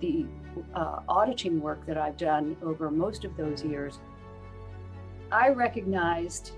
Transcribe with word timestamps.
the 0.00 0.26
uh, 0.74 1.00
auditing 1.08 1.60
work 1.60 1.86
that 1.86 1.96
I've 1.98 2.16
done 2.16 2.56
over 2.62 2.90
most 2.90 3.24
of 3.24 3.36
those 3.36 3.62
years, 3.64 3.98
I 5.30 5.50
recognized 5.50 6.52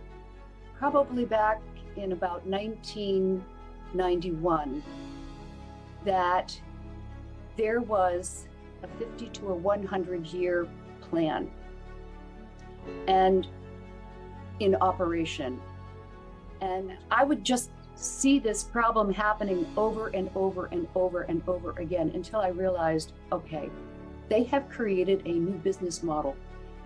probably 0.79 1.25
back 1.25 1.61
in 1.97 2.13
about 2.13 2.47
1991 2.47 4.83
that 6.05 6.61
there 7.57 7.81
was 7.81 8.47
a 8.83 8.89
50 8.99 9.29
to 9.29 9.49
a 9.49 9.55
100 9.55 10.27
year 10.29 10.69
plan 11.01 11.51
and 13.07 13.47
in 14.61 14.75
operation. 14.77 15.61
And 16.61 16.93
I 17.11 17.25
would 17.25 17.43
just 17.45 17.71
see 17.99 18.39
this 18.39 18.63
problem 18.63 19.13
happening 19.13 19.67
over 19.77 20.09
and 20.09 20.31
over 20.37 20.67
and 20.67 20.87
over 20.95 21.23
and 21.23 21.43
over 21.49 21.73
again 21.79 22.13
until 22.15 22.41
I 22.41 22.49
realized 22.49 23.13
okay, 23.33 23.69
they 24.29 24.45
have 24.45 24.69
created 24.69 25.23
a 25.25 25.33
new 25.33 25.59
business 25.59 26.03
model, 26.03 26.37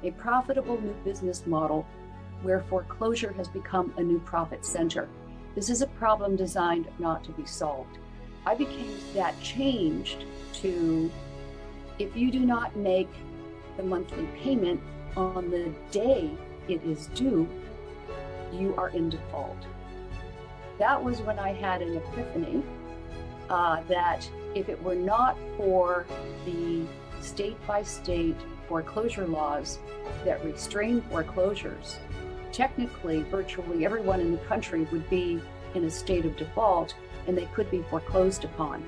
a 0.02 0.11
profitable 0.12 0.80
new 0.80 0.95
business 1.04 1.46
model 1.46 1.87
where 2.43 2.65
foreclosure 2.69 3.32
has 3.32 3.49
become 3.49 3.93
a 3.99 4.02
new 4.02 4.21
profit 4.21 4.65
center. 4.65 5.09
This 5.54 5.69
is 5.69 5.82
a 5.82 5.87
problem 5.87 6.35
designed 6.35 6.88
not 6.99 7.23
to 7.24 7.32
be 7.32 7.45
solved. 7.45 7.99
I 8.47 8.54
became 8.54 8.97
that 9.15 9.41
changed 9.43 10.24
to 10.54 11.10
if 11.99 12.16
you 12.16 12.30
do 12.30 12.41
not 12.41 12.74
make 12.74 13.10
the 13.76 13.82
monthly 13.82 14.26
payment 14.43 14.80
on 15.16 15.51
the 15.51 15.73
day 15.91 16.30
it 16.69 16.82
is 16.85 17.07
due, 17.09 17.47
you 18.51 18.74
are 18.76 18.88
in 18.88 19.10
default. 19.10 19.59
That 20.83 21.01
was 21.01 21.21
when 21.21 21.38
I 21.38 21.52
had 21.52 21.80
an 21.80 21.97
epiphany 21.97 22.61
uh, 23.49 23.83
that 23.87 24.29
if 24.57 24.69
it 24.69 24.83
were 24.83 24.97
not 24.97 25.38
for 25.57 26.07
the 26.45 26.85
state 27.21 27.57
by 27.69 27.85
state 27.85 28.35
foreclosure 28.66 29.29
laws 29.29 29.79
that 30.25 30.45
restrain 30.45 31.01
foreclosures, 31.03 32.01
technically 32.51 33.23
virtually 33.23 33.85
everyone 33.85 34.19
in 34.19 34.33
the 34.33 34.38
country 34.38 34.88
would 34.91 35.09
be 35.09 35.41
in 35.77 35.85
a 35.85 35.91
state 35.91 36.25
of 36.25 36.37
default 36.37 36.97
and 37.29 37.38
they 37.38 37.47
could 37.55 37.71
be 37.71 37.85
foreclosed 37.88 38.43
upon. 38.43 38.83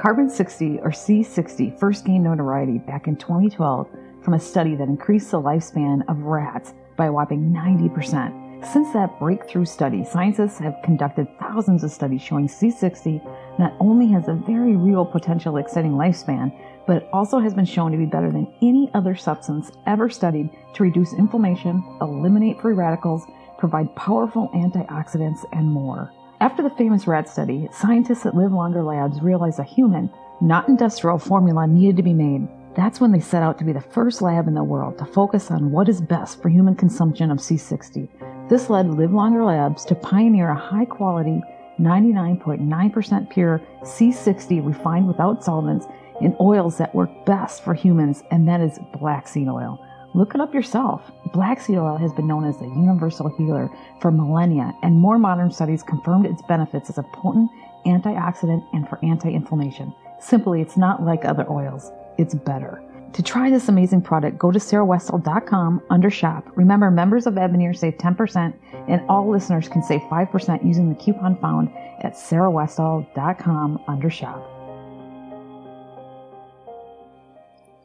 Carbon 0.00 0.30
60 0.30 0.78
or 0.78 0.92
C60 0.92 1.78
first 1.78 2.06
gained 2.06 2.24
notoriety 2.24 2.78
back 2.78 3.06
in 3.06 3.16
2012 3.16 3.86
from 4.22 4.32
a 4.32 4.40
study 4.40 4.74
that 4.74 4.88
increased 4.88 5.30
the 5.30 5.38
lifespan 5.38 6.00
of 6.08 6.22
rats 6.22 6.72
by 6.96 7.06
a 7.06 7.12
whopping 7.12 7.52
90%. 7.52 8.64
Since 8.72 8.94
that 8.94 9.18
breakthrough 9.18 9.66
study, 9.66 10.02
scientists 10.02 10.56
have 10.56 10.80
conducted 10.82 11.28
thousands 11.38 11.84
of 11.84 11.90
studies 11.90 12.22
showing 12.22 12.48
C60 12.48 13.58
not 13.58 13.74
only 13.78 14.06
has 14.06 14.28
a 14.28 14.42
very 14.46 14.74
real 14.74 15.04
potential 15.04 15.58
extending 15.58 15.92
lifespan, 15.92 16.50
but 16.86 16.96
it 16.96 17.08
also 17.12 17.38
has 17.38 17.52
been 17.52 17.66
shown 17.66 17.92
to 17.92 17.98
be 17.98 18.06
better 18.06 18.32
than 18.32 18.50
any 18.62 18.90
other 18.94 19.14
substance 19.14 19.70
ever 19.86 20.08
studied 20.08 20.48
to 20.76 20.82
reduce 20.82 21.12
inflammation, 21.12 21.84
eliminate 22.00 22.58
free 22.58 22.72
radicals, 22.72 23.26
provide 23.58 23.94
powerful 23.96 24.48
antioxidants, 24.54 25.44
and 25.52 25.70
more. 25.70 26.10
After 26.40 26.62
the 26.62 26.70
famous 26.70 27.06
rat 27.06 27.28
study, 27.28 27.68
scientists 27.70 28.24
at 28.24 28.34
Live 28.34 28.50
Longer 28.50 28.82
Labs 28.82 29.20
realized 29.20 29.58
a 29.58 29.62
human, 29.62 30.10
not 30.40 30.68
industrial 30.68 31.18
formula 31.18 31.66
needed 31.66 31.98
to 31.98 32.02
be 32.02 32.14
made. 32.14 32.48
That's 32.74 32.98
when 32.98 33.12
they 33.12 33.20
set 33.20 33.42
out 33.42 33.58
to 33.58 33.64
be 33.64 33.74
the 33.74 33.80
first 33.82 34.22
lab 34.22 34.48
in 34.48 34.54
the 34.54 34.64
world 34.64 34.96
to 34.98 35.04
focus 35.04 35.50
on 35.50 35.70
what 35.70 35.86
is 35.86 36.00
best 36.00 36.40
for 36.40 36.48
human 36.48 36.76
consumption 36.76 37.30
of 37.30 37.40
C60. 37.40 38.08
This 38.48 38.70
led 38.70 38.88
Live 38.88 39.12
Longer 39.12 39.44
Labs 39.44 39.84
to 39.84 39.94
pioneer 39.94 40.48
a 40.48 40.54
high 40.54 40.86
quality, 40.86 41.42
99.9% 41.78 43.28
pure 43.28 43.60
C60 43.82 44.66
refined 44.66 45.08
without 45.08 45.44
solvents 45.44 45.84
in 46.22 46.34
oils 46.40 46.78
that 46.78 46.94
work 46.94 47.10
best 47.26 47.62
for 47.62 47.74
humans, 47.74 48.22
and 48.30 48.48
that 48.48 48.62
is 48.62 48.78
black 48.98 49.28
seed 49.28 49.48
oil. 49.48 49.78
Look 50.14 50.34
it 50.34 50.40
up 50.40 50.52
yourself. 50.52 51.10
Black 51.32 51.60
seed 51.60 51.78
oil 51.78 51.96
has 51.96 52.12
been 52.12 52.26
known 52.26 52.44
as 52.44 52.58
the 52.58 52.66
universal 52.66 53.28
healer 53.28 53.70
for 54.00 54.10
millennia, 54.10 54.74
and 54.82 54.96
more 54.96 55.18
modern 55.18 55.52
studies 55.52 55.82
confirmed 55.82 56.26
its 56.26 56.42
benefits 56.42 56.90
as 56.90 56.98
a 56.98 57.04
potent 57.14 57.50
antioxidant 57.86 58.66
and 58.72 58.88
for 58.88 58.98
anti 59.04 59.30
inflammation. 59.30 59.94
Simply, 60.20 60.60
it's 60.60 60.76
not 60.76 61.02
like 61.02 61.24
other 61.24 61.48
oils, 61.48 61.90
it's 62.18 62.34
better. 62.34 62.82
To 63.14 63.22
try 63.22 63.50
this 63.50 63.68
amazing 63.68 64.02
product, 64.02 64.38
go 64.38 64.52
to 64.52 64.58
sarahwestall.com 64.58 65.82
under 65.90 66.10
shop. 66.10 66.46
Remember, 66.54 66.90
members 66.90 67.26
of 67.26 67.34
Ebonier 67.34 67.76
save 67.76 67.94
10%, 67.94 68.54
and 68.88 69.02
all 69.08 69.28
listeners 69.28 69.68
can 69.68 69.82
save 69.82 70.00
5% 70.02 70.64
using 70.64 70.88
the 70.88 70.94
coupon 70.94 71.36
found 71.38 71.70
at 72.02 72.14
sarahwestall.com 72.14 73.82
under 73.88 74.10
shop. 74.10 74.59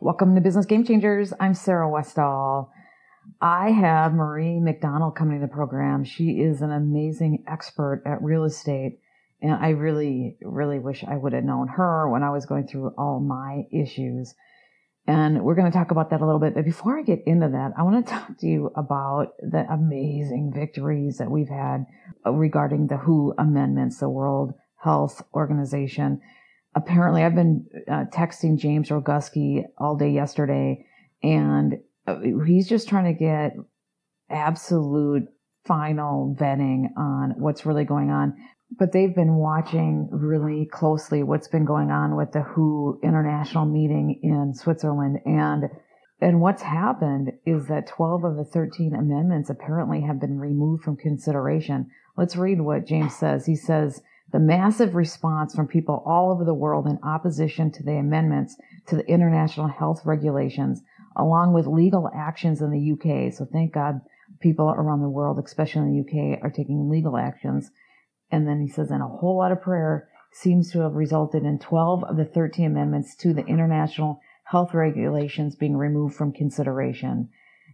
Welcome 0.06 0.36
to 0.36 0.42
Business 0.42 0.68
Game 0.68 0.86
Changers. 0.86 1.34
I'm 1.40 1.56
Sarah 1.56 1.90
Westall. 1.90 2.70
I 3.42 3.72
have 3.72 4.14
Marie 4.14 4.60
McDonald 4.60 5.16
coming 5.16 5.40
to 5.40 5.48
the 5.48 5.52
program. 5.52 6.04
She 6.04 6.42
is 6.42 6.62
an 6.62 6.72
amazing 6.72 7.44
expert 7.48 8.04
at 8.06 8.22
real 8.22 8.44
estate. 8.44 9.00
And 9.42 9.54
I 9.54 9.70
really, 9.70 10.38
really 10.44 10.78
wish 10.78 11.04
I 11.04 11.18
would 11.18 11.34
have 11.34 11.44
known 11.44 11.70
her 11.70 12.08
when 12.08 12.22
I 12.22 12.30
was 12.30 12.46
going 12.46 12.68
through 12.68 12.94
all 13.00 13.20
my 13.20 13.64
issues. 13.72 14.36
And 15.08 15.44
we're 15.44 15.56
going 15.56 15.72
to 15.72 15.76
talk 15.76 15.90
about 15.90 16.12
that 16.12 16.22
a 16.22 16.26
little 16.26 16.40
bit. 16.40 16.54
But 16.54 16.66
before 16.66 17.00
I 17.00 17.02
get 17.02 17.24
into 17.26 17.48
that, 17.48 17.72
I 17.76 17.82
want 17.82 18.06
to 18.06 18.12
talk 18.14 18.38
to 18.38 18.46
you 18.46 18.72
about 18.76 19.30
the 19.40 19.66
amazing 19.68 20.54
victories 20.56 21.18
that 21.18 21.32
we've 21.32 21.50
had 21.50 21.88
regarding 22.24 22.86
the 22.86 22.98
WHO 22.98 23.34
amendments, 23.40 23.98
the 23.98 24.10
World 24.10 24.54
Health 24.84 25.24
Organization 25.34 26.22
apparently 26.76 27.24
I've 27.24 27.36
been 27.36 27.66
uh, 27.90 28.06
texting 28.14 28.58
James 28.58 28.90
Roguski 28.90 29.64
all 29.78 29.96
day 29.96 30.12
yesterday, 30.12 30.86
and 31.24 31.76
uh, 32.06 32.20
he's 32.46 32.68
just 32.68 32.90
trying 32.90 33.14
to 33.14 33.20
get 33.20 33.54
absolute 34.30 35.24
final 35.66 36.36
vetting 36.40 36.90
on 36.98 37.36
what's 37.38 37.66
really 37.66 37.86
going 37.86 38.12
on. 38.12 38.36
But 38.78 38.92
they've 38.92 39.16
been 39.16 39.36
watching 39.36 40.10
really 40.12 40.68
closely 40.72 41.24
what's 41.24 41.48
been 41.48 41.66
going 41.66 41.92
on 41.92 42.16
with 42.16 42.32
the 42.32 42.42
WHO 42.42 43.00
international 43.04 43.66
meeting 43.66 44.20
in 44.22 44.54
Switzerland. 44.54 45.20
And 45.26 45.70
and 46.22 46.42
what's 46.42 46.62
happened 46.62 47.34
is 47.46 47.68
that 47.68 47.88
12 47.88 48.24
of 48.24 48.36
the 48.38 48.46
13 48.46 48.96
amendments 48.96 49.50
apparently 49.50 50.02
have 50.02 50.20
been 50.20 50.40
removed 50.40 50.84
from 50.84 50.96
consideration. 50.96 51.90
Let's 52.18 52.38
read 52.38 52.62
what 52.62 52.88
James 52.88 53.16
says. 53.16 53.46
He 53.46 53.56
says, 53.56 54.02
the 54.36 54.40
massive 54.42 54.96
response 54.96 55.56
from 55.56 55.66
people 55.66 56.04
all 56.06 56.30
over 56.30 56.44
the 56.44 56.54
world 56.54 56.88
in 56.88 57.00
opposition 57.04 57.72
to 57.72 57.82
the 57.84 57.94
amendments 57.94 58.58
to 58.86 58.98
the 58.98 59.08
international 59.08 59.70
health 59.70 60.02
regulations, 60.04 60.82
along 61.16 61.54
with 61.54 61.66
legal 61.66 62.10
actions 62.14 62.60
in 62.60 62.70
the 62.70 62.92
UK. 62.92 63.32
So 63.32 63.46
thank 63.46 63.72
God 63.72 64.02
people 64.42 64.70
around 64.70 65.02
the 65.02 65.08
world, 65.08 65.40
especially 65.40 65.84
in 65.84 65.94
the 65.94 66.02
UK, 66.02 66.44
are 66.44 66.50
taking 66.50 66.90
legal 66.90 67.16
actions. 67.16 67.72
And 68.30 68.46
then 68.46 68.60
he 68.60 68.68
says, 68.68 68.92
and 68.92 69.02
a 69.02 69.08
whole 69.08 69.38
lot 69.38 69.54
of 69.54 69.62
prayer 69.62 70.10
seems 70.34 70.70
to 70.74 70.82
have 70.82 70.96
resulted 70.96 71.44
in 71.44 71.58
12 71.58 72.04
of 72.04 72.18
the 72.18 72.26
13 72.26 72.66
amendments 72.66 73.16
to 73.16 73.34
the 73.34 73.46
international 73.46 74.20
health 74.44 74.74
regulations 74.74 75.56
being 75.56 75.78
removed 75.78 76.14
from 76.14 76.34
consideration. 76.34 77.30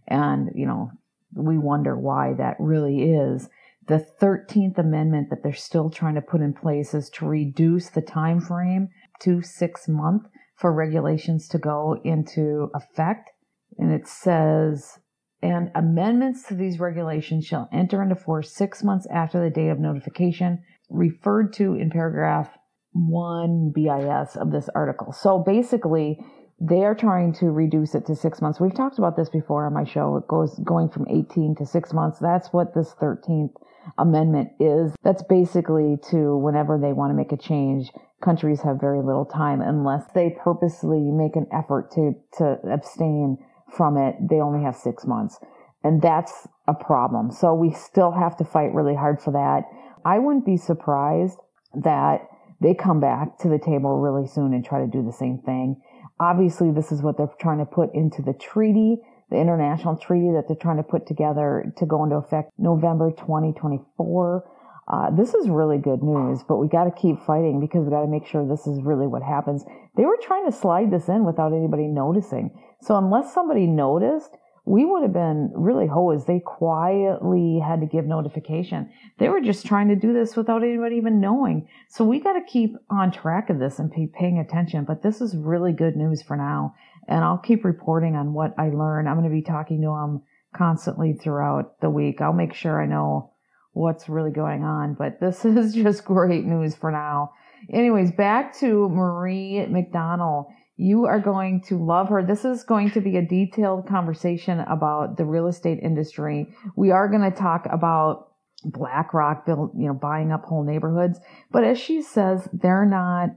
And, 0.06 0.50
you 0.54 0.66
know, 0.66 0.92
we 1.34 1.58
wonder 1.58 1.98
why 1.98 2.34
that 2.34 2.54
really 2.60 3.02
is. 3.02 3.48
The 3.88 4.06
13th 4.20 4.78
Amendment 4.78 5.28
that 5.30 5.42
they're 5.42 5.52
still 5.52 5.90
trying 5.90 6.14
to 6.14 6.20
put 6.20 6.40
in 6.40 6.54
place 6.54 6.94
is 6.94 7.10
to 7.10 7.26
reduce 7.26 7.90
the 7.90 8.02
time 8.02 8.40
frame 8.40 8.88
to 9.20 9.42
six 9.42 9.88
months 9.88 10.28
for 10.56 10.72
regulations 10.72 11.48
to 11.48 11.58
go 11.58 12.00
into 12.04 12.70
effect. 12.74 13.30
And 13.78 13.92
it 13.92 14.06
says, 14.06 14.98
and 15.42 15.72
amendments 15.74 16.44
to 16.44 16.54
these 16.54 16.78
regulations 16.78 17.44
shall 17.44 17.68
enter 17.72 18.00
into 18.02 18.14
force 18.14 18.52
six 18.52 18.84
months 18.84 19.08
after 19.12 19.42
the 19.42 19.50
date 19.50 19.70
of 19.70 19.80
notification, 19.80 20.62
referred 20.88 21.52
to 21.54 21.74
in 21.74 21.90
paragraph 21.90 22.50
1 22.92 23.72
BIS 23.74 24.36
of 24.36 24.52
this 24.52 24.68
article. 24.74 25.12
So 25.12 25.40
basically, 25.40 26.18
they 26.60 26.84
are 26.84 26.94
trying 26.94 27.32
to 27.34 27.46
reduce 27.46 27.96
it 27.96 28.06
to 28.06 28.14
six 28.14 28.40
months. 28.40 28.60
We've 28.60 28.74
talked 28.74 28.98
about 28.98 29.16
this 29.16 29.28
before 29.28 29.66
on 29.66 29.74
my 29.74 29.84
show. 29.84 30.16
It 30.16 30.28
goes 30.28 30.56
going 30.60 30.90
from 30.90 31.08
18 31.08 31.56
to 31.56 31.66
six 31.66 31.92
months. 31.92 32.20
That's 32.20 32.52
what 32.52 32.74
this 32.74 32.94
13th 33.00 33.54
amendment 33.98 34.50
is. 34.60 34.94
That's 35.02 35.22
basically 35.22 35.98
to 36.10 36.36
whenever 36.36 36.78
they 36.78 36.92
want 36.92 37.10
to 37.10 37.14
make 37.14 37.32
a 37.32 37.36
change, 37.36 37.90
countries 38.22 38.62
have 38.62 38.80
very 38.80 39.02
little 39.02 39.24
time 39.24 39.60
unless 39.60 40.04
they 40.14 40.36
purposely 40.42 41.00
make 41.00 41.36
an 41.36 41.46
effort 41.52 41.90
to, 41.92 42.14
to 42.38 42.58
abstain 42.72 43.38
from 43.76 43.96
it. 43.96 44.16
They 44.20 44.40
only 44.40 44.62
have 44.64 44.76
six 44.76 45.06
months. 45.06 45.38
And 45.84 46.00
that's 46.00 46.46
a 46.68 46.74
problem. 46.74 47.32
So 47.32 47.54
we 47.54 47.72
still 47.72 48.12
have 48.12 48.36
to 48.36 48.44
fight 48.44 48.72
really 48.72 48.94
hard 48.94 49.20
for 49.20 49.32
that. 49.32 49.64
I 50.04 50.18
wouldn't 50.18 50.46
be 50.46 50.56
surprised 50.56 51.38
that 51.74 52.28
they 52.60 52.74
come 52.74 53.00
back 53.00 53.38
to 53.38 53.48
the 53.48 53.58
table 53.58 53.98
really 53.98 54.26
soon 54.26 54.54
and 54.54 54.64
try 54.64 54.80
to 54.80 54.86
do 54.86 55.02
the 55.02 55.12
same 55.12 55.38
thing. 55.38 55.80
Obviously, 56.20 56.70
this 56.70 56.92
is 56.92 57.02
what 57.02 57.16
they're 57.16 57.28
trying 57.40 57.58
to 57.58 57.64
put 57.64 57.92
into 57.94 58.22
the 58.22 58.34
treaty 58.34 58.98
the 59.32 59.40
international 59.40 59.96
treaty 59.96 60.30
that 60.32 60.44
they're 60.46 60.60
trying 60.60 60.76
to 60.76 60.82
put 60.82 61.06
together 61.06 61.72
to 61.78 61.86
go 61.86 62.04
into 62.04 62.16
effect 62.16 62.52
November 62.58 63.10
2024. 63.10 64.44
Uh, 64.88 65.10
this 65.16 65.32
is 65.32 65.48
really 65.48 65.78
good 65.78 66.02
news, 66.02 66.44
but 66.46 66.58
we 66.58 66.68
got 66.68 66.84
to 66.84 66.90
keep 66.90 67.18
fighting 67.24 67.58
because 67.58 67.84
we 67.84 67.90
got 67.90 68.02
to 68.02 68.10
make 68.10 68.26
sure 68.26 68.46
this 68.46 68.66
is 68.66 68.82
really 68.82 69.06
what 69.06 69.22
happens. 69.22 69.64
They 69.96 70.04
were 70.04 70.18
trying 70.20 70.44
to 70.44 70.52
slide 70.52 70.90
this 70.90 71.08
in 71.08 71.24
without 71.24 71.52
anybody 71.52 71.86
noticing. 71.86 72.50
So 72.82 72.96
unless 72.96 73.32
somebody 73.32 73.66
noticed, 73.66 74.36
we 74.64 74.84
would 74.84 75.02
have 75.02 75.12
been 75.12 75.50
really 75.54 75.86
hosed. 75.86 76.26
They 76.26 76.40
quietly 76.40 77.58
had 77.58 77.80
to 77.80 77.86
give 77.86 78.04
notification. 78.04 78.90
They 79.18 79.28
were 79.28 79.40
just 79.40 79.66
trying 79.66 79.88
to 79.88 79.96
do 79.96 80.12
this 80.12 80.36
without 80.36 80.62
anybody 80.62 80.96
even 80.96 81.20
knowing. 81.20 81.68
So 81.88 82.04
we 82.04 82.20
got 82.20 82.34
to 82.34 82.44
keep 82.46 82.76
on 82.90 83.10
track 83.10 83.50
of 83.50 83.58
this 83.58 83.78
and 83.78 83.90
pay, 83.90 84.08
paying 84.12 84.38
attention. 84.38 84.84
But 84.84 85.02
this 85.02 85.20
is 85.20 85.36
really 85.36 85.72
good 85.72 85.96
news 85.96 86.22
for 86.22 86.36
now. 86.36 86.74
And 87.08 87.24
I'll 87.24 87.38
keep 87.38 87.64
reporting 87.64 88.14
on 88.14 88.32
what 88.32 88.54
I 88.58 88.68
learn. 88.68 89.06
I'm 89.06 89.18
going 89.18 89.28
to 89.28 89.34
be 89.34 89.42
talking 89.42 89.80
to 89.82 89.88
them 89.88 90.22
constantly 90.56 91.14
throughout 91.14 91.80
the 91.80 91.90
week. 91.90 92.20
I'll 92.20 92.32
make 92.32 92.54
sure 92.54 92.82
I 92.82 92.86
know 92.86 93.32
what's 93.72 94.08
really 94.08 94.30
going 94.30 94.62
on. 94.62 94.94
But 94.94 95.20
this 95.20 95.44
is 95.44 95.74
just 95.74 96.04
great 96.04 96.44
news 96.44 96.74
for 96.74 96.90
now. 96.90 97.32
Anyways, 97.72 98.12
back 98.12 98.56
to 98.58 98.88
Marie 98.88 99.66
McDonald 99.66 100.46
you 100.76 101.04
are 101.04 101.20
going 101.20 101.60
to 101.60 101.78
love 101.78 102.08
her. 102.08 102.24
This 102.24 102.44
is 102.44 102.64
going 102.64 102.90
to 102.92 103.00
be 103.00 103.16
a 103.16 103.22
detailed 103.22 103.86
conversation 103.86 104.60
about 104.60 105.16
the 105.16 105.24
real 105.24 105.46
estate 105.46 105.78
industry. 105.82 106.48
We 106.76 106.90
are 106.90 107.08
going 107.08 107.22
to 107.22 107.36
talk 107.36 107.66
about 107.70 108.28
BlackRock 108.64 109.44
you 109.46 109.70
know, 109.74 109.94
buying 109.94 110.32
up 110.32 110.44
whole 110.44 110.64
neighborhoods. 110.64 111.20
But 111.50 111.64
as 111.64 111.78
she 111.78 112.00
says, 112.02 112.48
they're 112.52 112.86
not, 112.86 113.30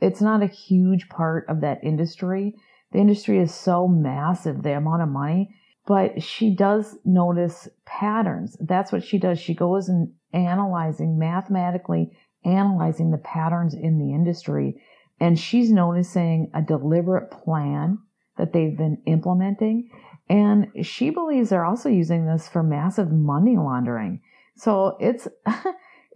it's 0.00 0.20
not 0.20 0.42
a 0.42 0.46
huge 0.46 1.08
part 1.08 1.46
of 1.48 1.60
that 1.62 1.82
industry. 1.82 2.54
The 2.92 2.98
industry 2.98 3.38
is 3.38 3.54
so 3.54 3.88
massive, 3.88 4.62
the 4.62 4.76
amount 4.76 5.02
of 5.02 5.08
money, 5.08 5.54
but 5.86 6.22
she 6.22 6.54
does 6.54 6.96
notice 7.04 7.68
patterns. 7.84 8.56
That's 8.60 8.92
what 8.92 9.04
she 9.04 9.18
does. 9.18 9.38
She 9.38 9.54
goes 9.54 9.88
and 9.88 10.12
analyzing, 10.32 11.18
mathematically 11.18 12.16
analyzing 12.44 13.10
the 13.10 13.18
patterns 13.18 13.74
in 13.74 13.98
the 13.98 14.14
industry 14.14 14.80
and 15.20 15.38
she's 15.38 15.70
noticing 15.72 16.50
a 16.54 16.62
deliberate 16.62 17.30
plan 17.30 17.98
that 18.36 18.52
they've 18.52 18.76
been 18.76 18.98
implementing. 19.06 19.90
And 20.28 20.68
she 20.82 21.10
believes 21.10 21.50
they're 21.50 21.64
also 21.64 21.88
using 21.88 22.26
this 22.26 22.48
for 22.48 22.62
massive 22.62 23.10
money 23.10 23.56
laundering. 23.56 24.20
So 24.56 24.96
it's, 25.00 25.26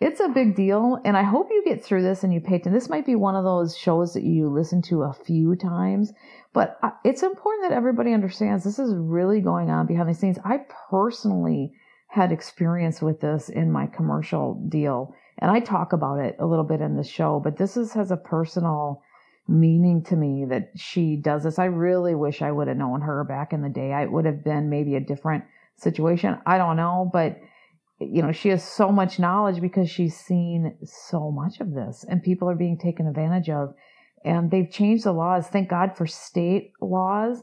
it's 0.01 0.21
a 0.21 0.29
big 0.29 0.57
deal. 0.57 0.99
And 1.05 1.17
I 1.17 1.23
hope 1.23 1.49
you 1.51 1.63
get 1.65 1.85
through 1.85 2.03
this 2.03 2.25
and 2.25 2.33
you 2.33 2.41
pay 2.41 2.57
attention. 2.57 2.73
This 2.73 2.89
might 2.89 3.07
be 3.07 3.15
one 3.15 3.37
of 3.37 3.45
those 3.45 3.77
shows 3.77 4.15
that 4.15 4.25
you 4.25 4.49
listen 4.49 4.83
to 4.83 5.03
a 5.03 5.13
few 5.13 5.55
times, 5.57 6.13
but 6.53 6.79
uh, 6.83 6.91
it's 7.05 7.23
important 7.23 7.69
that 7.69 7.77
everybody 7.77 8.13
understands 8.13 8.65
this 8.65 8.79
is 8.79 8.95
really 8.95 9.41
going 9.41 9.71
on 9.71 9.87
behind 9.87 10.09
the 10.09 10.15
scenes. 10.15 10.39
I 10.45 10.61
personally 10.91 11.73
had 12.09 12.33
experience 12.33 13.01
with 13.01 13.21
this 13.21 13.49
in 13.49 13.71
my 13.71 13.87
commercial 13.87 14.55
deal 14.69 15.15
and 15.41 15.51
I 15.51 15.61
talk 15.61 15.93
about 15.93 16.19
it 16.19 16.37
a 16.39 16.47
little 16.47 16.65
bit 16.65 16.81
in 16.81 16.97
the 16.97 17.05
show, 17.05 17.41
but 17.43 17.57
this 17.57 17.77
is, 17.77 17.93
has 17.95 18.11
a 18.11 18.17
personal 18.17 19.03
meaning 19.49 20.03
to 20.05 20.17
me 20.17 20.45
that 20.45 20.71
she 20.77 21.17
does 21.17 21.45
this. 21.45 21.59
I 21.59 21.65
really 21.65 22.15
wish 22.15 22.43
I 22.43 22.53
would 22.53 22.69
have 22.69 22.77
known 22.77 23.01
her 23.01 23.25
back 23.25 23.53
in 23.53 23.63
the 23.63 23.69
day. 23.69 23.93
I 23.93 24.05
would 24.05 24.27
have 24.27 24.45
been 24.45 24.69
maybe 24.69 24.95
a 24.95 25.01
different 25.01 25.45
situation. 25.77 26.39
I 26.47 26.59
don't 26.59 26.77
know, 26.77 27.09
but 27.13 27.39
you 28.01 28.23
know, 28.23 28.33
she 28.33 28.49
has 28.49 28.65
so 28.65 28.91
much 28.91 29.19
knowledge 29.19 29.61
because 29.61 29.91
she's 29.91 30.17
seen 30.17 30.75
so 30.85 31.31
much 31.31 31.61
of 31.61 31.75
this 31.75 32.05
and 32.09 32.23
people 32.23 32.49
are 32.49 32.57
being 32.57 32.79
taken 32.79 33.07
advantage 33.07 33.51
of 33.51 33.75
and 34.25 34.51
they've 34.51 34.71
changed 34.71 35.05
the 35.05 35.13
laws. 35.13 35.47
Thank 35.47 35.69
God 35.69 35.97
for 35.97 36.07
state 36.07 36.73
laws. 36.81 37.43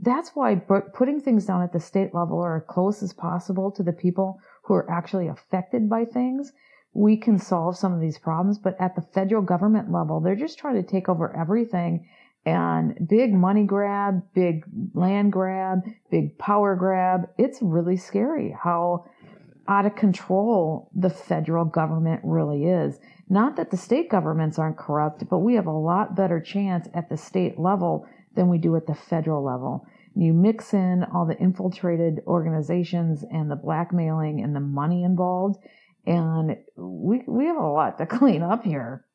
That's 0.00 0.30
why 0.34 0.56
putting 0.56 1.20
things 1.20 1.46
down 1.46 1.62
at 1.62 1.72
the 1.72 1.80
state 1.80 2.14
level 2.14 2.36
or 2.36 2.56
as 2.56 2.64
close 2.68 3.02
as 3.02 3.12
possible 3.12 3.70
to 3.72 3.82
the 3.82 3.92
people 3.92 4.38
who 4.62 4.74
are 4.74 4.90
actually 4.90 5.28
affected 5.28 5.88
by 5.88 6.04
things 6.04 6.52
we 6.94 7.16
can 7.16 7.38
solve 7.38 7.76
some 7.76 7.92
of 7.92 8.00
these 8.00 8.18
problems. 8.18 8.58
But 8.58 8.80
at 8.80 8.94
the 8.94 9.02
federal 9.02 9.42
government 9.42 9.90
level, 9.90 10.20
they're 10.20 10.36
just 10.36 10.58
trying 10.58 10.82
to 10.82 10.88
take 10.88 11.08
over 11.08 11.34
everything 11.36 12.08
and 12.44 13.06
big 13.08 13.32
money 13.32 13.64
grab, 13.64 14.22
big 14.34 14.64
land 14.94 15.32
grab, 15.32 15.80
big 16.10 16.36
power 16.38 16.74
grab. 16.74 17.28
It's 17.38 17.62
really 17.62 17.96
scary 17.96 18.54
how 18.62 19.06
out 19.68 19.86
of 19.86 19.96
control 19.96 20.90
the 20.94 21.10
federal 21.10 21.64
government 21.64 22.20
really 22.24 22.64
is. 22.64 22.98
Not 23.28 23.56
that 23.56 23.70
the 23.70 23.76
state 23.76 24.10
governments 24.10 24.58
aren't 24.58 24.76
corrupt, 24.76 25.28
but 25.28 25.38
we 25.38 25.54
have 25.54 25.66
a 25.66 25.72
lot 25.72 26.16
better 26.16 26.40
chance 26.40 26.88
at 26.94 27.08
the 27.08 27.16
state 27.16 27.58
level 27.58 28.06
than 28.34 28.48
we 28.48 28.58
do 28.58 28.76
at 28.76 28.86
the 28.86 28.94
federal 28.94 29.44
level. 29.44 29.86
You 30.14 30.34
mix 30.34 30.74
in 30.74 31.04
all 31.04 31.26
the 31.26 31.38
infiltrated 31.38 32.20
organizations 32.26 33.24
and 33.30 33.50
the 33.50 33.56
blackmailing 33.56 34.42
and 34.42 34.54
the 34.54 34.60
money 34.60 35.04
involved, 35.04 35.56
and 36.04 36.56
we 36.76 37.22
we 37.26 37.46
have 37.46 37.56
a 37.56 37.66
lot 37.66 37.98
to 37.98 38.06
clean 38.18 38.42
up 38.42 38.64
here. 38.64 39.06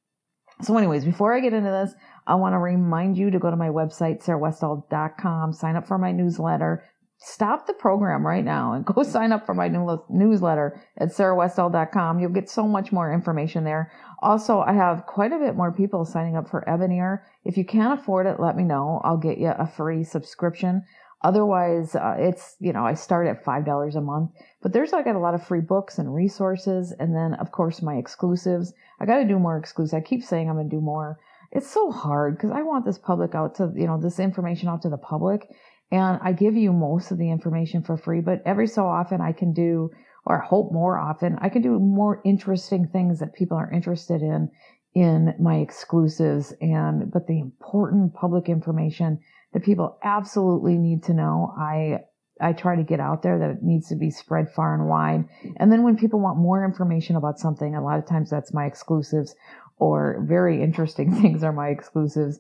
So, 0.64 0.76
anyways, 0.76 1.06
before 1.06 1.36
I 1.36 1.40
get 1.40 1.54
into 1.54 1.70
this, 1.70 1.94
I 2.26 2.34
want 2.36 2.54
to 2.54 2.58
remind 2.58 3.16
you 3.16 3.30
to 3.30 3.38
go 3.38 3.52
to 3.52 3.56
my 3.56 3.70
website, 3.70 4.24
sarahwestall.com, 4.24 5.54
sign 5.54 5.76
up 5.76 5.88
for 5.88 6.00
my 6.00 6.12
newsletter. 6.12 6.84
Stop 7.20 7.66
the 7.66 7.74
program 7.74 8.26
right 8.26 8.44
now 8.44 8.74
and 8.74 8.86
go 8.94 9.04
sign 9.04 9.32
up 9.32 9.46
for 9.46 9.54
my 9.54 9.68
new 9.68 10.04
newsletter 10.10 10.82
at 10.98 11.10
sarahwestall.com. 11.10 12.20
You'll 12.20 12.30
get 12.32 12.50
so 12.50 12.68
much 12.68 12.92
more 12.92 13.12
information 13.12 13.64
there. 13.64 13.92
Also, 14.22 14.60
I 14.62 14.74
have 14.74 15.06
quite 15.06 15.32
a 15.32 15.40
bit 15.40 15.56
more 15.56 15.72
people 15.72 16.06
signing 16.06 16.36
up 16.36 16.50
for 16.50 16.64
Ebonier. 16.68 17.22
If 17.44 17.58
you 17.58 17.66
can't 17.66 18.00
afford 18.00 18.28
it, 18.28 18.40
let 18.40 18.56
me 18.56 18.64
know. 18.64 19.02
I'll 19.04 19.18
get 19.18 19.38
you 19.38 19.50
a 19.50 19.68
free 19.68 20.04
subscription. 20.04 20.84
Otherwise, 21.24 21.96
uh, 21.96 22.16
it's, 22.20 22.56
you 22.60 22.72
know, 22.72 22.86
I 22.86 22.94
start 22.94 23.28
at 23.28 23.44
$5 23.44 23.96
a 23.96 24.02
month, 24.02 24.32
but 24.62 24.72
there's, 24.72 24.94
I 24.94 25.02
got 25.02 25.16
a 25.16 25.20
lot 25.20 25.34
of 25.34 25.46
free 25.46 25.62
books 25.62 25.98
and 25.98 26.14
resources. 26.14 26.94
And 27.00 27.16
then, 27.16 27.34
of 27.36 27.52
course, 27.52 27.82
my 27.82 27.96
exclusives. 27.96 28.74
I 29.00 29.06
got 29.06 29.18
to 29.18 29.28
do 29.28 29.40
more 29.40 29.58
exclusives. 29.58 29.94
I 29.94 30.02
keep 30.02 30.24
saying 30.24 30.48
I'm 30.48 30.56
going 30.56 30.70
to 30.70 30.76
do 30.76 30.82
more. 30.82 31.20
It's 31.52 31.70
so 31.70 31.92
hard 31.92 32.36
because 32.36 32.52
I 32.52 32.62
want 32.62 32.86
this 32.86 33.00
public 33.00 33.34
out 33.34 33.56
to, 33.56 33.72
you 33.76 33.88
know, 33.88 34.00
this 34.00 34.20
information 34.20 34.70
out 34.70 34.82
to 34.84 34.90
the 34.90 34.98
public. 34.98 35.50
And 35.92 36.20
I 36.22 36.34
give 36.34 36.56
you 36.56 36.74
most 36.74 37.12
of 37.12 37.18
the 37.18 37.32
information 37.32 37.82
for 37.82 37.98
free, 37.98 38.22
but 38.22 38.42
every 38.46 38.68
so 38.68 38.86
often 38.86 39.22
I 39.22 39.32
can 39.32 39.54
do, 39.54 39.92
or 40.26 40.40
hope 40.40 40.72
more 40.72 40.98
often, 40.98 41.38
I 41.40 41.50
can 41.50 41.62
do 41.62 41.80
more 41.80 42.22
interesting 42.26 42.88
things 42.88 43.20
that 43.20 43.34
people 43.34 43.58
are 43.58 43.72
interested 43.72 44.22
in 44.22 44.52
in 44.94 45.36
my 45.40 45.58
exclusives 45.58 46.54
and, 46.60 47.12
but 47.12 47.28
the 47.28 47.40
important 47.40 48.16
public 48.16 48.50
information 48.50 49.20
that 49.54 49.64
people 49.64 49.98
absolutely 50.04 50.78
need 50.78 51.04
to 51.04 51.14
know. 51.14 51.54
I 51.58 52.00
I 52.40 52.54
try 52.54 52.76
to 52.76 52.84
get 52.84 53.00
out 53.00 53.24
there 53.24 53.40
that 53.40 53.50
it 53.50 53.64
needs 53.64 53.90
to 53.90 53.96
be 53.96 54.12
spread 54.12 54.52
far 54.52 54.74
and 54.74 54.88
wide. 54.88 55.26
And 55.58 55.72
then 55.72 55.84
when 55.84 55.98
people 55.98 56.20
want 56.20 56.38
more 56.38 56.64
information 56.64 57.16
about 57.16 57.40
something, 57.40 57.76
a 57.76 57.84
lot 57.84 57.98
of 57.98 58.06
times 58.06 58.30
that's 58.30 58.54
my 58.54 58.66
exclusives 58.66 59.36
or 59.78 60.24
very 60.28 60.62
interesting 60.62 61.14
things 61.22 61.44
are 61.44 61.54
my 61.54 61.70
exclusives. 61.70 62.40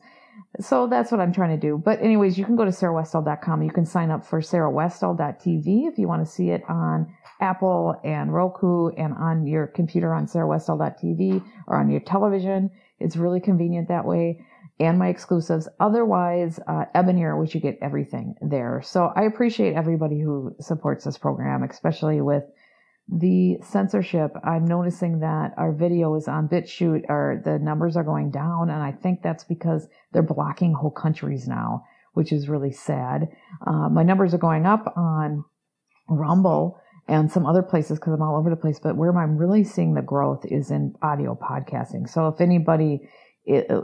So 0.59 0.87
that's 0.87 1.11
what 1.11 1.21
I'm 1.21 1.33
trying 1.33 1.59
to 1.59 1.67
do. 1.67 1.77
But 1.77 2.01
anyways, 2.01 2.37
you 2.37 2.45
can 2.45 2.55
go 2.55 2.65
to 2.65 2.71
sarahwestall.com. 2.71 3.61
You 3.61 3.71
can 3.71 3.85
sign 3.85 4.11
up 4.11 4.25
for 4.25 4.41
sarahwestall.tv 4.41 5.87
if 5.87 5.97
you 5.97 6.07
want 6.07 6.25
to 6.25 6.31
see 6.31 6.49
it 6.49 6.63
on 6.67 7.13
Apple 7.39 7.99
and 8.03 8.33
Roku 8.33 8.89
and 8.89 9.13
on 9.13 9.45
your 9.45 9.67
computer 9.67 10.13
on 10.13 10.25
sarahwestall.tv 10.25 11.43
or 11.67 11.77
on 11.77 11.89
your 11.89 11.99
television. 11.99 12.71
It's 12.99 13.15
really 13.15 13.39
convenient 13.39 13.89
that 13.89 14.05
way 14.05 14.45
and 14.79 14.97
my 14.97 15.09
exclusives. 15.09 15.67
Otherwise, 15.79 16.59
uh, 16.67 16.85
Ebonier, 16.95 17.39
which 17.39 17.55
you 17.55 17.61
get 17.61 17.77
everything 17.81 18.35
there. 18.41 18.81
So 18.83 19.11
I 19.15 19.23
appreciate 19.23 19.73
everybody 19.73 20.19
who 20.19 20.55
supports 20.59 21.05
this 21.05 21.17
program, 21.17 21.63
especially 21.63 22.21
with 22.21 22.43
the 23.09 23.57
censorship. 23.63 24.31
I'm 24.43 24.65
noticing 24.65 25.19
that 25.19 25.53
our 25.57 25.73
videos 25.73 26.27
on 26.27 26.49
BitChute 26.49 27.09
are 27.09 27.41
the 27.43 27.59
numbers 27.59 27.95
are 27.95 28.03
going 28.03 28.31
down, 28.31 28.69
and 28.69 28.81
I 28.81 28.91
think 28.91 29.21
that's 29.21 29.43
because 29.43 29.87
they're 30.11 30.21
blocking 30.21 30.73
whole 30.73 30.91
countries 30.91 31.47
now, 31.47 31.83
which 32.13 32.31
is 32.31 32.49
really 32.49 32.71
sad. 32.71 33.29
Uh, 33.65 33.89
my 33.89 34.03
numbers 34.03 34.33
are 34.33 34.39
going 34.39 34.65
up 34.65 34.93
on 34.95 35.43
Rumble 36.09 36.79
and 37.07 37.31
some 37.31 37.45
other 37.45 37.63
places 37.63 37.99
because 37.99 38.13
I'm 38.13 38.21
all 38.21 38.37
over 38.37 38.49
the 38.49 38.55
place. 38.57 38.79
But 38.79 38.97
where 38.97 39.17
I'm 39.17 39.37
really 39.37 39.63
seeing 39.63 39.93
the 39.93 40.01
growth 40.01 40.45
is 40.45 40.71
in 40.71 40.93
audio 41.01 41.37
podcasting. 41.41 42.09
So 42.09 42.27
if 42.27 42.41
anybody 42.41 43.09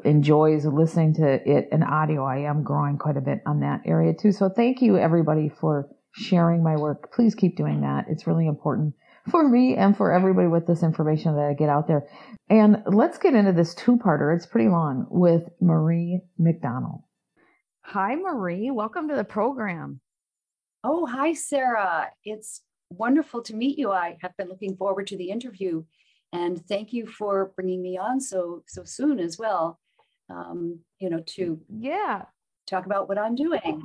enjoys 0.04 0.66
listening 0.66 1.14
to 1.14 1.26
it 1.26 1.70
in 1.72 1.84
audio. 1.84 2.26
I 2.26 2.40
am 2.40 2.64
growing 2.64 2.98
quite 2.98 3.16
a 3.16 3.22
bit 3.22 3.40
on 3.46 3.62
that 3.62 3.82
area 3.86 4.14
too. 4.14 4.32
So 4.32 4.50
thank 4.50 4.82
you 4.82 4.98
everybody 4.98 5.50
for 5.50 5.88
sharing 6.12 6.64
my 6.64 6.76
work. 6.76 7.14
Please 7.14 7.34
keep 7.34 7.56
doing 7.56 7.82
that. 7.82 8.06
It's 8.10 8.28
really 8.28 8.48
important 8.48 8.94
for 9.30 9.48
me 9.48 9.76
and 9.76 9.96
for 9.96 10.12
everybody 10.12 10.48
with 10.48 10.68
this 10.68 10.84
information 10.84 11.36
that 11.36 11.46
I 11.46 11.54
get 11.54 11.70
out 11.70 11.88
there. 11.88 12.08
And 12.50 12.84
let's 12.86 13.18
get 13.18 13.34
into 13.34 13.54
this 13.54 13.74
two 13.74 13.98
parter. 13.98 14.36
It's 14.36 14.46
pretty 14.46 14.70
long 14.70 15.08
with 15.10 15.44
Marie 15.62 16.22
McDonald. 16.38 17.02
Hi, 17.82 18.16
Marie. 18.16 18.72
Welcome 18.72 19.08
to 19.10 19.16
the 19.16 19.24
program. 19.24 20.00
Oh, 20.84 21.06
hi, 21.06 21.34
Sarah. 21.34 22.10
It's 22.26 22.62
wonderful 22.90 23.42
to 23.44 23.56
meet 23.56 23.78
you. 23.78 23.92
I 23.92 24.18
have 24.22 24.36
been 24.38 24.50
looking 24.50 24.76
forward 24.76 25.08
to 25.08 25.18
the 25.18 25.30
interview 25.30 25.84
and 26.34 26.66
thank 26.66 26.92
you 26.92 27.06
for 27.06 27.54
bringing 27.56 27.82
me 27.82 27.98
on 27.98 28.20
so 28.20 28.64
so 28.68 28.84
soon 28.84 29.20
as 29.20 29.38
well 29.38 29.80
um, 30.30 30.80
you 31.00 31.10
know 31.10 31.22
to 31.26 31.62
yeah 31.70 32.24
talk 32.68 32.86
about 32.86 33.08
what 33.08 33.18
i'm 33.18 33.36
doing 33.36 33.84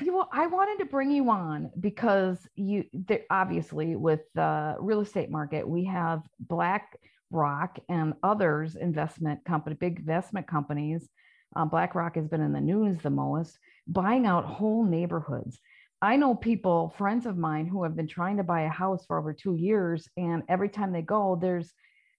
you, 0.00 0.24
I 0.32 0.46
wanted 0.46 0.78
to 0.82 0.90
bring 0.90 1.10
you 1.10 1.30
on 1.30 1.70
because 1.80 2.38
you 2.54 2.84
there, 2.92 3.22
obviously 3.30 3.96
with 3.96 4.20
the 4.34 4.76
real 4.78 5.00
estate 5.00 5.30
market, 5.30 5.68
we 5.68 5.84
have 5.84 6.22
BlackRock 6.40 7.78
and 7.88 8.14
others 8.22 8.76
investment 8.76 9.44
company, 9.44 9.76
big 9.78 9.98
investment 9.98 10.46
companies. 10.46 11.08
Uh, 11.56 11.64
BlackRock 11.64 12.16
has 12.16 12.28
been 12.28 12.40
in 12.40 12.52
the 12.52 12.60
news 12.60 12.98
the 13.02 13.10
most, 13.10 13.58
buying 13.86 14.26
out 14.26 14.44
whole 14.44 14.84
neighborhoods. 14.84 15.58
I 16.02 16.16
know 16.16 16.34
people, 16.34 16.92
friends 16.98 17.24
of 17.26 17.38
mine, 17.38 17.66
who 17.66 17.82
have 17.84 17.96
been 17.96 18.08
trying 18.08 18.36
to 18.36 18.42
buy 18.42 18.62
a 18.62 18.68
house 18.68 19.06
for 19.06 19.18
over 19.18 19.32
two 19.32 19.54
years, 19.54 20.08
and 20.16 20.42
every 20.48 20.68
time 20.68 20.92
they 20.92 21.02
go, 21.02 21.38
there's 21.40 21.72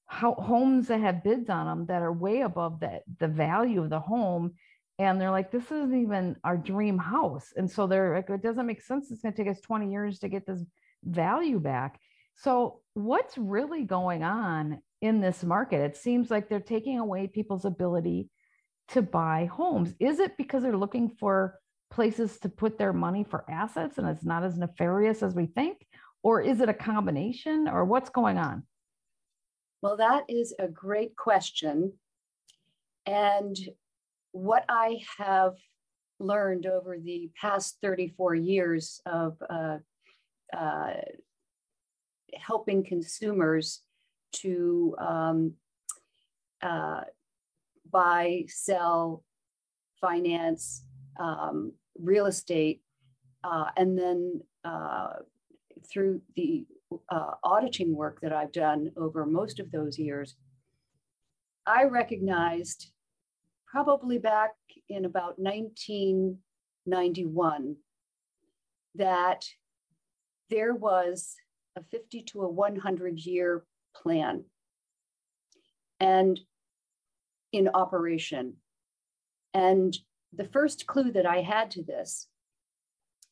homes 0.07 0.87
that 0.87 1.01
have 1.01 1.23
bids 1.23 1.49
on 1.49 1.65
them 1.65 1.85
that 1.87 2.01
are 2.01 2.13
way 2.13 2.41
above 2.41 2.79
the, 2.79 3.01
the 3.19 3.27
value 3.27 3.83
of 3.83 3.89
the 3.89 3.99
home 3.99 4.53
and 4.97 5.19
they're 5.19 5.31
like 5.31 5.51
this 5.51 5.65
isn't 5.65 6.01
even 6.01 6.35
our 6.43 6.57
dream 6.57 6.97
house. 6.97 7.53
And 7.55 7.69
so 7.69 7.87
they're 7.87 8.15
like 8.15 8.29
it 8.29 8.41
doesn't 8.41 8.65
make 8.65 8.81
sense. 8.81 9.11
It's 9.11 9.21
going 9.21 9.33
to 9.33 9.43
take 9.43 9.51
us 9.51 9.61
20 9.61 9.91
years 9.91 10.19
to 10.19 10.29
get 10.29 10.45
this 10.45 10.63
value 11.03 11.59
back. 11.59 11.99
So 12.35 12.81
what's 12.93 13.37
really 13.37 13.83
going 13.83 14.23
on 14.23 14.81
in 15.01 15.21
this 15.21 15.43
market? 15.43 15.81
It 15.81 15.97
seems 15.97 16.31
like 16.31 16.49
they're 16.49 16.59
taking 16.59 16.99
away 16.99 17.27
people's 17.27 17.65
ability 17.65 18.29
to 18.89 19.01
buy 19.01 19.49
homes. 19.51 19.93
Is 19.99 20.19
it 20.19 20.37
because 20.37 20.63
they're 20.63 20.77
looking 20.77 21.09
for 21.09 21.59
places 21.91 22.39
to 22.39 22.49
put 22.49 22.77
their 22.77 22.93
money 22.93 23.23
for 23.23 23.49
assets 23.49 23.97
and 23.97 24.07
it's 24.07 24.25
not 24.25 24.43
as 24.43 24.57
nefarious 24.57 25.23
as 25.23 25.33
we 25.33 25.45
think? 25.45 25.85
Or 26.23 26.41
is 26.41 26.61
it 26.61 26.69
a 26.69 26.73
combination? 26.73 27.67
Or 27.67 27.85
what's 27.85 28.09
going 28.09 28.37
on? 28.37 28.63
Well 29.81 29.97
that 29.97 30.23
is 30.29 30.53
a 30.57 30.67
great 30.67 31.15
question. 31.15 31.93
And 33.05 33.55
what 34.35 34.65
I 34.67 34.99
have 35.17 35.53
learned 36.19 36.65
over 36.65 36.97
the 36.99 37.31
past 37.39 37.77
34 37.81 38.35
years 38.35 38.99
of 39.05 39.37
uh, 39.49 39.77
uh, 40.55 40.93
helping 42.33 42.83
consumers 42.83 43.81
to 44.33 44.93
um, 44.99 45.53
uh, 46.61 47.01
buy, 47.89 48.43
sell, 48.49 49.23
finance, 50.01 50.83
um, 51.17 51.71
real 51.97 52.25
estate, 52.25 52.81
uh, 53.45 53.67
and 53.77 53.97
then 53.97 54.41
uh, 54.65 55.13
through 55.89 56.21
the 56.35 56.65
uh, 57.07 57.31
auditing 57.41 57.95
work 57.95 58.19
that 58.19 58.33
I've 58.33 58.51
done 58.51 58.91
over 58.97 59.25
most 59.25 59.61
of 59.61 59.71
those 59.71 59.97
years, 59.97 60.35
I 61.65 61.85
recognized 61.85 62.91
probably 63.75 64.17
back 64.17 64.53
in 64.87 65.03
about 65.03 65.37
1991 65.37 67.75
that 68.95 69.43
there 70.49 70.73
was 70.73 71.35
a 71.75 71.83
50 71.83 72.21
to 72.21 72.43
a 72.43 72.49
100 72.49 73.19
year 73.19 73.65
plan 73.93 74.45
and 75.99 76.39
in 77.51 77.67
operation. 77.67 78.53
And 79.53 79.97
the 80.31 80.45
first 80.45 80.87
clue 80.87 81.11
that 81.11 81.25
I 81.25 81.41
had 81.41 81.69
to 81.71 81.83
this 81.83 82.29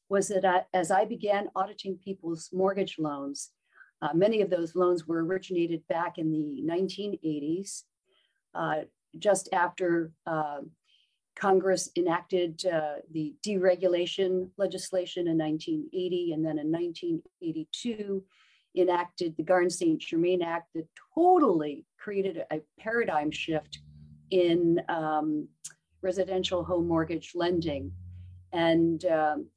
was 0.10 0.28
that 0.28 0.44
I, 0.44 0.64
as 0.74 0.92
I 0.92 1.06
began 1.06 1.48
auditing 1.56 1.98
people's 2.04 2.50
mortgage 2.52 2.98
loans, 3.00 3.52
uh, 4.02 4.14
many 4.14 4.42
of 4.42 4.50
those 4.50 4.76
loans 4.76 5.08
were 5.08 5.24
originated 5.24 5.88
back 5.88 6.18
in 6.18 6.34
the 6.34 6.62
1980s. 6.70 7.84
Uh, 8.54 8.82
just 9.20 9.50
after 9.54 10.12
uh, 10.26 10.62
Congress 11.36 11.90
enacted 11.96 12.66
uh, 12.66 12.96
the 13.12 13.34
deregulation 13.46 14.50
legislation 14.58 15.28
in 15.28 15.38
1980, 15.38 16.34
and 16.34 16.46
then 16.46 16.60
in 16.60 16.72
1982 16.72 18.24
enacted 18.76 19.36
the 19.38 19.44
Garn 19.44 19.70
St. 19.70 20.00
Germain 20.00 20.42
Act 20.42 20.70
that 20.76 20.88
totally 21.14 21.86
created 22.00 22.44
a 22.52 22.60
paradigm 22.80 23.30
shift 23.32 23.80
in 24.32 24.82
um, 24.90 25.48
residential 26.02 26.64
home 26.64 26.88
mortgage 26.88 27.32
lending. 27.36 27.92
And 28.52 29.06
um, 29.06 29.48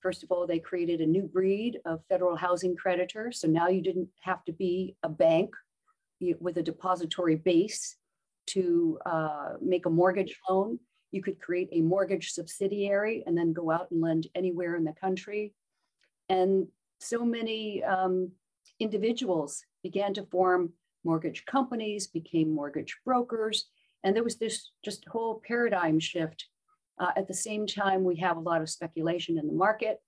first 0.00 0.22
of 0.22 0.30
all, 0.30 0.46
they 0.46 0.58
created 0.58 1.00
a 1.00 1.06
new 1.06 1.22
breed 1.22 1.78
of 1.84 2.00
federal 2.08 2.36
housing 2.36 2.76
creditor. 2.76 3.32
So 3.32 3.48
now 3.48 3.68
you 3.68 3.82
didn't 3.82 4.08
have 4.20 4.44
to 4.44 4.52
be 4.52 4.96
a 5.02 5.08
bank 5.08 5.54
with 6.40 6.56
a 6.56 6.62
depository 6.62 7.36
base 7.36 7.96
to 8.46 8.98
uh, 9.06 9.52
make 9.60 9.86
a 9.86 9.90
mortgage 9.90 10.36
loan. 10.48 10.78
You 11.12 11.22
could 11.22 11.40
create 11.40 11.68
a 11.72 11.80
mortgage 11.80 12.32
subsidiary 12.32 13.22
and 13.26 13.36
then 13.36 13.52
go 13.52 13.70
out 13.70 13.90
and 13.90 14.00
lend 14.00 14.26
anywhere 14.34 14.76
in 14.76 14.84
the 14.84 14.92
country. 14.92 15.54
And 16.28 16.68
so 17.00 17.24
many 17.24 17.82
um, 17.84 18.32
individuals 18.80 19.64
began 19.82 20.14
to 20.14 20.26
form 20.26 20.72
mortgage 21.04 21.44
companies, 21.46 22.06
became 22.06 22.52
mortgage 22.52 22.96
brokers, 23.04 23.66
and 24.02 24.14
there 24.14 24.24
was 24.24 24.36
this 24.36 24.70
just 24.84 25.06
whole 25.06 25.42
paradigm 25.46 25.98
shift. 25.98 26.46
Uh, 26.98 27.10
at 27.16 27.28
the 27.28 27.34
same 27.34 27.66
time, 27.66 28.04
we 28.04 28.16
have 28.16 28.36
a 28.36 28.40
lot 28.40 28.62
of 28.62 28.70
speculation 28.70 29.38
in 29.38 29.46
the 29.46 29.52
market. 29.52 30.00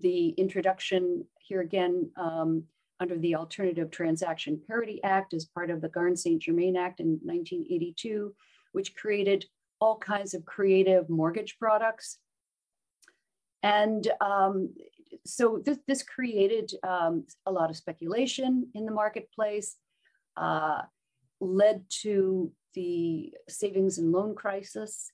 The 0.00 0.28
introduction 0.30 1.24
here 1.40 1.60
again 1.60 2.10
um, 2.16 2.64
under 3.00 3.18
the 3.18 3.34
Alternative 3.34 3.90
Transaction 3.90 4.60
Parity 4.66 5.00
Act 5.02 5.32
as 5.34 5.46
part 5.46 5.70
of 5.70 5.80
the 5.80 5.88
Garn 5.88 6.16
St. 6.16 6.40
Germain 6.40 6.76
Act 6.76 7.00
in 7.00 7.18
1982, 7.22 8.34
which 8.72 8.94
created 8.94 9.46
all 9.80 9.96
kinds 9.96 10.34
of 10.34 10.44
creative 10.44 11.08
mortgage 11.08 11.58
products. 11.58 12.18
And 13.62 14.06
um, 14.20 14.74
so 15.24 15.62
this, 15.64 15.78
this 15.86 16.02
created 16.02 16.72
um, 16.82 17.24
a 17.46 17.52
lot 17.52 17.70
of 17.70 17.76
speculation 17.76 18.68
in 18.74 18.84
the 18.84 18.92
marketplace, 18.92 19.76
uh, 20.36 20.82
led 21.40 21.84
to 22.02 22.52
the 22.74 23.32
savings 23.48 23.98
and 23.98 24.12
loan 24.12 24.34
crisis 24.34 25.10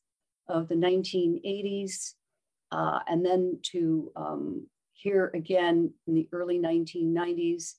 of 0.49 0.69
the 0.69 0.75
1980s, 0.75 2.15
uh, 2.73 2.99
and 3.07 3.25
then 3.25 3.59
to 3.63 4.11
um, 4.17 4.67
here 4.97 5.31
again 5.35 5.93
in 6.07 6.15
the 6.15 6.29
early 6.33 6.59
1990s, 6.59 7.75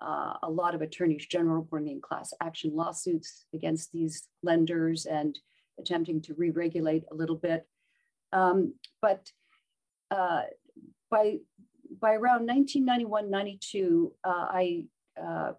uh, 0.00 0.34
a 0.42 0.50
lot 0.50 0.74
of 0.74 0.82
attorneys 0.82 1.26
general 1.26 1.62
bringing 1.62 2.00
class 2.00 2.32
action 2.40 2.72
lawsuits 2.74 3.46
against 3.54 3.92
these 3.92 4.28
lenders 4.42 5.06
and 5.06 5.38
attempting 5.78 6.20
to 6.20 6.34
re-regulate 6.34 7.04
a 7.10 7.14
little 7.14 7.36
bit. 7.36 7.66
Um, 8.32 8.74
but 9.00 9.30
uh, 10.10 10.42
by, 11.10 11.38
by 12.00 12.12
around 12.12 12.46
1991, 12.46 13.30
92, 13.30 14.12
uh, 14.22 14.28
I 14.28 14.84
uh, 15.20 15.52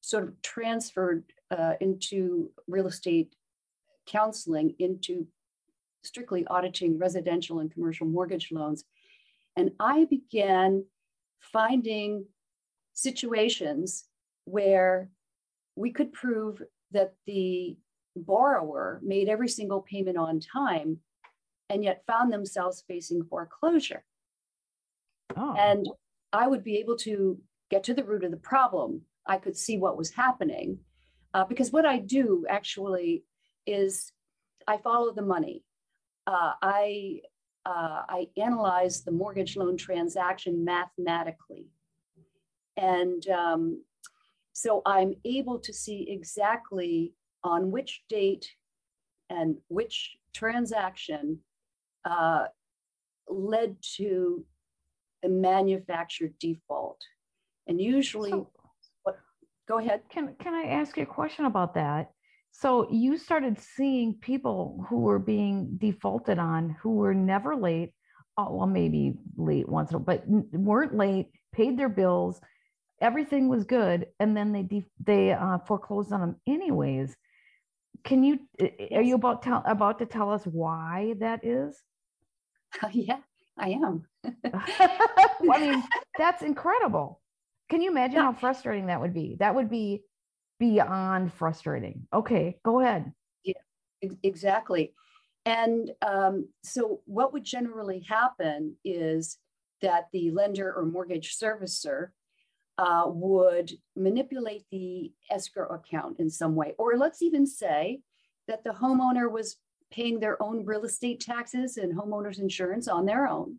sort 0.00 0.24
of 0.24 0.40
transferred 0.42 1.24
uh, 1.56 1.74
into 1.80 2.50
real 2.66 2.86
estate 2.86 3.34
counseling 4.06 4.74
into 4.78 5.26
strictly 6.04 6.46
auditing 6.46 6.98
residential 6.98 7.58
and 7.58 7.72
commercial 7.72 8.06
mortgage 8.06 8.52
loans 8.52 8.84
and 9.56 9.72
I 9.80 10.04
began 10.04 10.84
finding 11.40 12.26
situations 12.92 14.04
where 14.44 15.10
we 15.74 15.92
could 15.92 16.12
prove 16.12 16.62
that 16.92 17.14
the 17.26 17.76
borrower 18.16 19.00
made 19.02 19.28
every 19.28 19.48
single 19.48 19.82
payment 19.82 20.16
on 20.16 20.40
time 20.40 20.98
and 21.68 21.82
yet 21.82 22.04
found 22.06 22.32
themselves 22.32 22.84
facing 22.86 23.24
foreclosure. 23.24 24.04
Oh. 25.36 25.54
And 25.58 25.86
I 26.32 26.46
would 26.46 26.62
be 26.62 26.76
able 26.78 26.96
to 26.98 27.38
get 27.70 27.84
to 27.84 27.94
the 27.94 28.04
root 28.04 28.24
of 28.24 28.30
the 28.30 28.36
problem. 28.36 29.02
I 29.26 29.38
could 29.38 29.56
see 29.56 29.76
what 29.76 29.96
was 29.96 30.10
happening 30.10 30.78
uh, 31.34 31.44
because 31.44 31.72
what 31.72 31.84
I 31.84 31.98
do 31.98 32.46
actually 32.48 33.24
is 33.66 34.12
I 34.66 34.78
follow 34.78 35.12
the 35.12 35.22
money. 35.22 35.64
Uh, 36.26 36.52
I 36.62 37.20
uh, 37.66 38.02
I 38.08 38.28
analyze 38.36 39.02
the 39.02 39.10
mortgage 39.10 39.56
loan 39.56 39.76
transaction 39.76 40.64
mathematically. 40.64 41.66
And 42.76 43.28
um, 43.28 43.82
so 44.52 44.82
I'm 44.86 45.14
able 45.24 45.58
to 45.58 45.72
see 45.72 46.06
exactly 46.08 47.12
on 47.42 47.72
which 47.72 48.04
date 48.08 48.48
and 49.30 49.56
which 49.66 50.16
transaction 50.32 51.40
uh, 52.04 52.44
led 53.28 53.76
to 53.96 54.44
a 55.24 55.28
manufactured 55.28 56.34
default. 56.38 57.00
And 57.66 57.80
usually, 57.80 58.30
so, 58.30 58.48
what, 59.02 59.18
go 59.68 59.78
ahead. 59.78 60.02
Can, 60.08 60.36
can 60.40 60.54
I 60.54 60.68
ask 60.68 60.96
you 60.96 61.02
a 61.02 61.06
question 61.06 61.46
about 61.46 61.74
that? 61.74 62.12
So 62.58 62.88
you 62.90 63.18
started 63.18 63.60
seeing 63.60 64.14
people 64.14 64.86
who 64.88 65.00
were 65.00 65.18
being 65.18 65.76
defaulted 65.76 66.38
on 66.38 66.70
who 66.80 66.92
were 66.92 67.12
never 67.12 67.54
late. 67.54 67.92
Oh, 68.38 68.50
well, 68.50 68.66
maybe 68.66 69.12
late 69.36 69.68
once, 69.68 69.90
in 69.90 69.96
a 69.96 69.98
while, 69.98 70.18
but 70.18 70.24
weren't 70.26 70.94
late, 70.96 71.28
paid 71.52 71.78
their 71.78 71.90
bills, 71.90 72.40
everything 73.02 73.48
was 73.48 73.64
good, 73.64 74.06
and 74.20 74.34
then 74.34 74.52
they 74.52 74.62
de- 74.62 74.86
they 75.04 75.32
uh, 75.32 75.58
foreclosed 75.66 76.12
on 76.12 76.20
them 76.20 76.36
anyways. 76.46 77.14
Can 78.04 78.24
you? 78.24 78.38
Are 78.94 79.02
you 79.02 79.16
about 79.16 79.42
tell 79.42 79.62
about 79.66 79.98
to 79.98 80.06
tell 80.06 80.32
us 80.32 80.44
why 80.44 81.14
that 81.20 81.44
is? 81.44 81.78
yeah, 82.92 83.18
I 83.58 83.70
am. 83.70 84.06
I 84.54 85.58
mean, 85.60 85.82
that's 86.16 86.42
incredible. 86.42 87.20
Can 87.68 87.82
you 87.82 87.90
imagine 87.90 88.20
how 88.20 88.32
frustrating 88.32 88.86
that 88.86 89.00
would 89.00 89.12
be? 89.12 89.36
That 89.40 89.54
would 89.54 89.68
be 89.68 90.04
beyond 90.58 91.32
frustrating. 91.32 92.06
Okay, 92.12 92.58
go 92.64 92.80
ahead. 92.80 93.12
Ex- 94.02 94.16
Exactly. 94.22 94.94
And 95.44 95.92
um, 96.02 96.48
so, 96.64 97.00
what 97.06 97.32
would 97.32 97.44
generally 97.44 98.04
happen 98.08 98.76
is 98.84 99.38
that 99.80 100.06
the 100.12 100.30
lender 100.32 100.72
or 100.72 100.84
mortgage 100.84 101.36
servicer 101.38 102.08
uh, 102.78 103.04
would 103.06 103.72
manipulate 103.94 104.64
the 104.70 105.12
escrow 105.30 105.68
account 105.68 106.18
in 106.18 106.28
some 106.30 106.54
way. 106.54 106.74
Or 106.78 106.96
let's 106.96 107.22
even 107.22 107.46
say 107.46 108.00
that 108.48 108.64
the 108.64 108.70
homeowner 108.70 109.30
was 109.30 109.56
paying 109.90 110.18
their 110.18 110.42
own 110.42 110.64
real 110.64 110.84
estate 110.84 111.20
taxes 111.20 111.76
and 111.76 111.96
homeowners 111.96 112.38
insurance 112.38 112.88
on 112.88 113.06
their 113.06 113.28
own. 113.28 113.58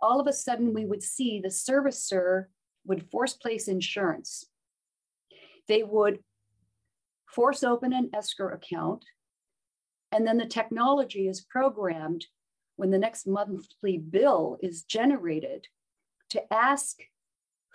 All 0.00 0.20
of 0.20 0.26
a 0.26 0.32
sudden, 0.32 0.74
we 0.74 0.84
would 0.84 1.02
see 1.02 1.38
the 1.38 1.48
servicer 1.48 2.46
would 2.84 3.08
force 3.10 3.34
place 3.34 3.68
insurance. 3.68 4.46
They 5.68 5.82
would 5.82 6.20
force 7.26 7.62
open 7.62 7.92
an 7.92 8.10
escrow 8.12 8.52
account 8.52 9.04
and 10.12 10.26
then 10.26 10.36
the 10.36 10.46
technology 10.46 11.26
is 11.26 11.40
programmed 11.40 12.26
when 12.76 12.90
the 12.90 12.98
next 12.98 13.26
monthly 13.26 13.96
bill 13.96 14.58
is 14.62 14.82
generated 14.82 15.66
to 16.30 16.52
ask 16.52 16.98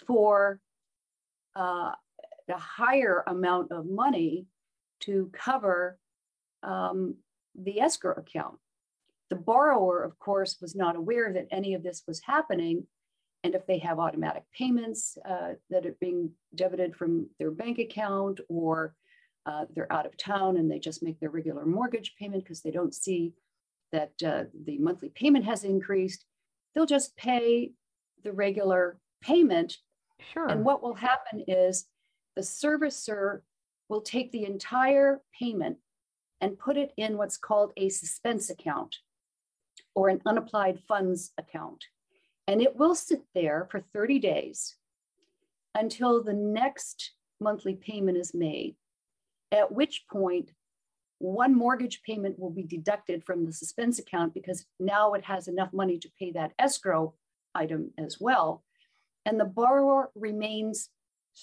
for 0.05 0.61
uh, 1.55 1.91
a 2.49 2.57
higher 2.57 3.23
amount 3.25 3.71
of 3.71 3.87
money 3.89 4.45
to 5.01 5.31
cover 5.33 5.97
um, 6.63 7.15
the 7.55 7.81
escrow 7.81 8.13
account. 8.15 8.57
The 9.29 9.35
borrower, 9.35 10.03
of 10.03 10.17
course, 10.19 10.57
was 10.61 10.75
not 10.75 10.95
aware 10.95 11.33
that 11.33 11.47
any 11.51 11.73
of 11.73 11.83
this 11.83 12.03
was 12.07 12.21
happening. 12.23 12.85
And 13.43 13.55
if 13.55 13.65
they 13.65 13.77
have 13.79 13.99
automatic 13.99 14.43
payments 14.53 15.17
uh, 15.27 15.53
that 15.69 15.85
are 15.85 15.95
being 16.01 16.31
debited 16.55 16.95
from 16.95 17.29
their 17.39 17.51
bank 17.51 17.79
account 17.79 18.39
or 18.49 18.95
uh, 19.45 19.65
they're 19.73 19.91
out 19.91 20.05
of 20.05 20.17
town 20.17 20.57
and 20.57 20.69
they 20.69 20.79
just 20.79 21.03
make 21.03 21.19
their 21.19 21.29
regular 21.29 21.65
mortgage 21.65 22.15
payment 22.19 22.43
because 22.43 22.61
they 22.61 22.71
don't 22.71 22.93
see 22.93 23.33
that 23.91 24.11
uh, 24.25 24.43
the 24.65 24.77
monthly 24.79 25.09
payment 25.09 25.45
has 25.45 25.63
increased, 25.63 26.25
they'll 26.75 26.85
just 26.85 27.15
pay 27.15 27.71
the 28.23 28.33
regular 28.33 28.99
payment. 29.21 29.77
Sure. 30.33 30.47
And 30.47 30.65
what 30.65 30.81
will 30.81 30.95
happen 30.95 31.43
is 31.47 31.85
the 32.35 32.41
servicer 32.41 33.41
will 33.87 34.01
take 34.01 34.31
the 34.31 34.45
entire 34.45 35.21
payment 35.39 35.77
and 36.41 36.59
put 36.59 36.77
it 36.77 36.91
in 36.97 37.17
what's 37.17 37.37
called 37.37 37.71
a 37.77 37.89
suspense 37.89 38.49
account 38.49 38.97
or 39.95 40.09
an 40.09 40.21
unapplied 40.25 40.79
funds 40.87 41.31
account. 41.37 41.85
And 42.47 42.61
it 42.61 42.75
will 42.77 42.95
sit 42.95 43.21
there 43.35 43.67
for 43.69 43.81
30 43.93 44.19
days 44.19 44.75
until 45.75 46.23
the 46.23 46.33
next 46.33 47.11
monthly 47.39 47.75
payment 47.75 48.17
is 48.17 48.33
made 48.33 48.75
at 49.51 49.71
which 49.71 50.05
point 50.11 50.51
one 51.19 51.55
mortgage 51.55 52.01
payment 52.03 52.37
will 52.37 52.49
be 52.49 52.63
deducted 52.63 53.23
from 53.23 53.45
the 53.45 53.51
suspense 53.53 53.97
account 53.99 54.33
because 54.33 54.65
now 54.79 55.13
it 55.13 55.23
has 55.23 55.47
enough 55.47 55.73
money 55.73 55.97
to 55.97 56.11
pay 56.19 56.31
that 56.31 56.53
escrow 56.59 57.13
item 57.55 57.91
as 57.97 58.19
well. 58.19 58.63
And 59.25 59.39
the 59.39 59.45
borrower 59.45 60.11
remains 60.15 60.89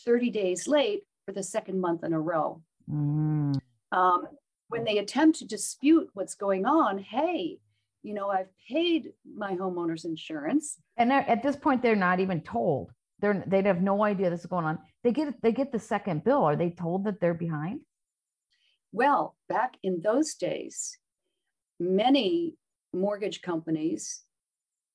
30 0.04 0.30
days 0.30 0.68
late 0.68 1.02
for 1.26 1.32
the 1.32 1.42
second 1.42 1.80
month 1.80 2.04
in 2.04 2.12
a 2.12 2.20
row. 2.20 2.62
Mm, 2.90 3.58
Um, 3.92 4.28
when 4.68 4.84
they 4.84 4.98
attempt 4.98 5.38
to 5.38 5.44
dispute 5.46 6.08
what's 6.14 6.34
going 6.34 6.66
on, 6.66 6.98
hey, 6.98 7.58
you 8.04 8.12
know, 8.14 8.28
I've 8.28 8.50
paid 8.70 9.14
my 9.36 9.56
homeowner's 9.56 10.04
insurance. 10.04 10.76
and 10.98 11.10
at 11.12 11.42
this 11.42 11.56
point, 11.56 11.82
they're 11.82 11.96
not 11.96 12.20
even 12.20 12.40
told. 12.42 12.92
They're 13.20 13.42
they'd 13.46 13.64
have 13.66 13.80
no 13.80 14.04
idea 14.04 14.28
this 14.30 14.40
is 14.40 14.46
going 14.46 14.66
on. 14.66 14.78
They 15.02 15.10
get 15.12 15.40
they 15.42 15.52
get 15.52 15.72
the 15.72 15.78
second 15.78 16.22
bill. 16.22 16.44
Are 16.44 16.54
they 16.56 16.70
told 16.70 17.04
that 17.04 17.20
they're 17.20 17.32
behind? 17.34 17.80
Well, 18.92 19.36
back 19.48 19.74
in 19.82 20.00
those 20.02 20.34
days, 20.34 20.98
many 21.80 22.54
mortgage 22.92 23.40
companies 23.40 24.22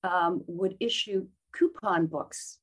um, 0.04 0.44
would 0.48 0.78
issue 0.80 1.28
coupon 1.54 2.06
books, 2.06 2.60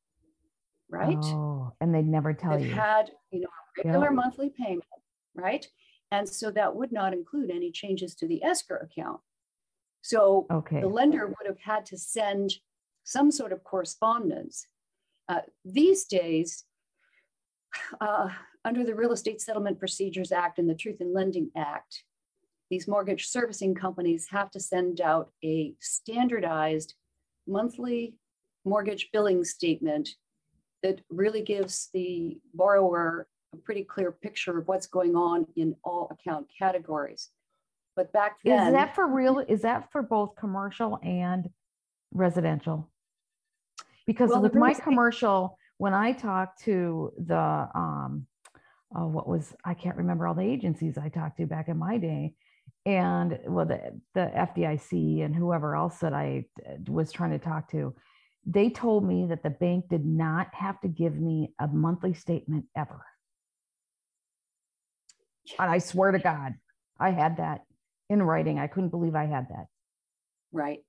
right? 0.89 1.19
Oh, 1.21 1.73
and 1.81 1.93
they'd 1.95 2.07
never 2.07 2.33
tell 2.33 2.53
That 2.53 2.63
you. 2.63 2.71
had, 2.73 3.11
you 3.33 3.41
know, 3.41 3.49
a 3.49 3.83
regular 3.83 4.07
Yeah. 4.11 4.15
monthly 4.15 4.51
payment, 4.51 4.85
right? 5.35 5.67
And 6.13 6.27
so 6.29 6.51
that 6.53 6.75
would 6.77 6.93
not 6.93 7.13
include 7.13 7.51
any 7.51 7.71
changes 7.73 8.15
to 8.17 8.29
the 8.29 8.43
escrow 8.45 8.79
account. 8.81 9.21
So 10.07 10.47
okay. 10.53 10.81
the 10.81 10.87
lender 10.87 11.27
would 11.27 11.47
have 11.47 11.59
had 11.59 11.85
to 11.87 11.99
send 11.99 12.53
some 13.03 13.33
sort 13.33 13.51
of 13.51 13.65
correspondence. 13.65 14.69
Uh, 15.29 15.41
these 15.65 16.05
days, 16.05 16.63
uh, 18.01 18.29
under 18.65 18.85
the 18.85 18.95
Real 18.95 19.11
Estate 19.11 19.41
Settlement 19.41 19.81
Procedures 19.81 20.31
Act 20.31 20.61
and 20.61 20.71
the 20.71 20.77
Truth 20.77 21.01
in 21.01 21.13
Lending 21.13 21.51
Act, 21.57 22.05
these 22.71 22.87
mortgage 22.87 23.27
servicing 23.27 23.75
companies 23.75 24.29
have 24.31 24.49
to 24.53 24.61
send 24.61 25.01
out 25.01 25.33
a 25.45 25.75
standardized 25.81 26.95
monthly 27.49 28.15
mortgage 28.65 29.09
billing 29.13 29.43
statement 29.43 30.11
that 30.85 31.01
really 31.11 31.43
gives 31.43 31.89
the 31.93 32.39
borrower 32.55 33.27
a 33.53 33.57
pretty 33.57 33.83
clear 33.83 34.13
picture 34.13 34.57
of 34.57 34.69
what's 34.69 34.87
going 34.87 35.17
on 35.17 35.49
in 35.57 35.75
all 35.83 36.09
account 36.13 36.47
categories. 36.57 37.31
But 37.97 38.13
back 38.13 38.37
then, 38.45 38.69
Is 38.69 38.73
that 38.75 38.95
for 38.95 39.07
real? 39.07 39.39
Is 39.41 39.63
that 39.63 39.91
for 39.91 40.03
both 40.03 40.37
commercial 40.37 41.01
and 41.03 41.49
residential? 42.13 42.91
Because 44.07 44.31
Well, 44.31 44.43
with 44.43 44.55
my 44.55 44.75
commercial, 44.75 45.59
when 45.79 45.95
I 45.95 46.13
talked 46.13 46.63
to 46.65 47.13
the, 47.19 47.69
um, 47.75 48.27
uh, 48.95 49.07
what 49.07 49.27
was, 49.27 49.55
I 49.65 49.75
can't 49.75 49.97
remember 49.97 50.27
all 50.27 50.35
the 50.35 50.43
agencies 50.43 50.99
I 50.99 51.09
talked 51.09 51.39
to 51.39 51.47
back 51.47 51.69
in 51.69 51.79
my 51.79 51.97
day. 51.97 52.35
And 52.85 53.39
well, 53.49 53.67
the, 53.67 54.01
the 54.15 54.31
FDIC 54.37 55.25
and 55.25 55.35
whoever 55.35 55.75
else 55.75 55.99
that 55.99 56.13
I 56.13 56.45
uh, 56.65 56.75
was 56.87 57.11
trying 57.11 57.33
to 57.33 57.39
talk 57.39 57.71
to, 57.73 57.97
they 58.45 58.71
told 58.71 59.05
me 59.05 59.27
that 59.27 59.43
the 59.43 59.51
bank 59.51 59.89
did 59.89 60.07
not 60.07 60.55
have 60.55 60.81
to 60.83 60.89
give 60.89 61.17
me 61.17 61.53
a 61.59 61.67
monthly 61.67 62.15
statement 62.15 62.67
ever. 62.77 63.05
And 65.59 65.71
I 65.71 65.79
swear 65.79 66.13
to 66.13 66.19
God, 66.19 66.55
I 66.99 67.11
had 67.11 67.39
that 67.39 67.63
in 68.09 68.23
writing. 68.23 68.59
I 68.59 68.67
couldn't 68.67 68.91
believe 68.91 69.15
I 69.15 69.27
had 69.27 69.49
that. 69.49 69.67
right? 70.53 70.81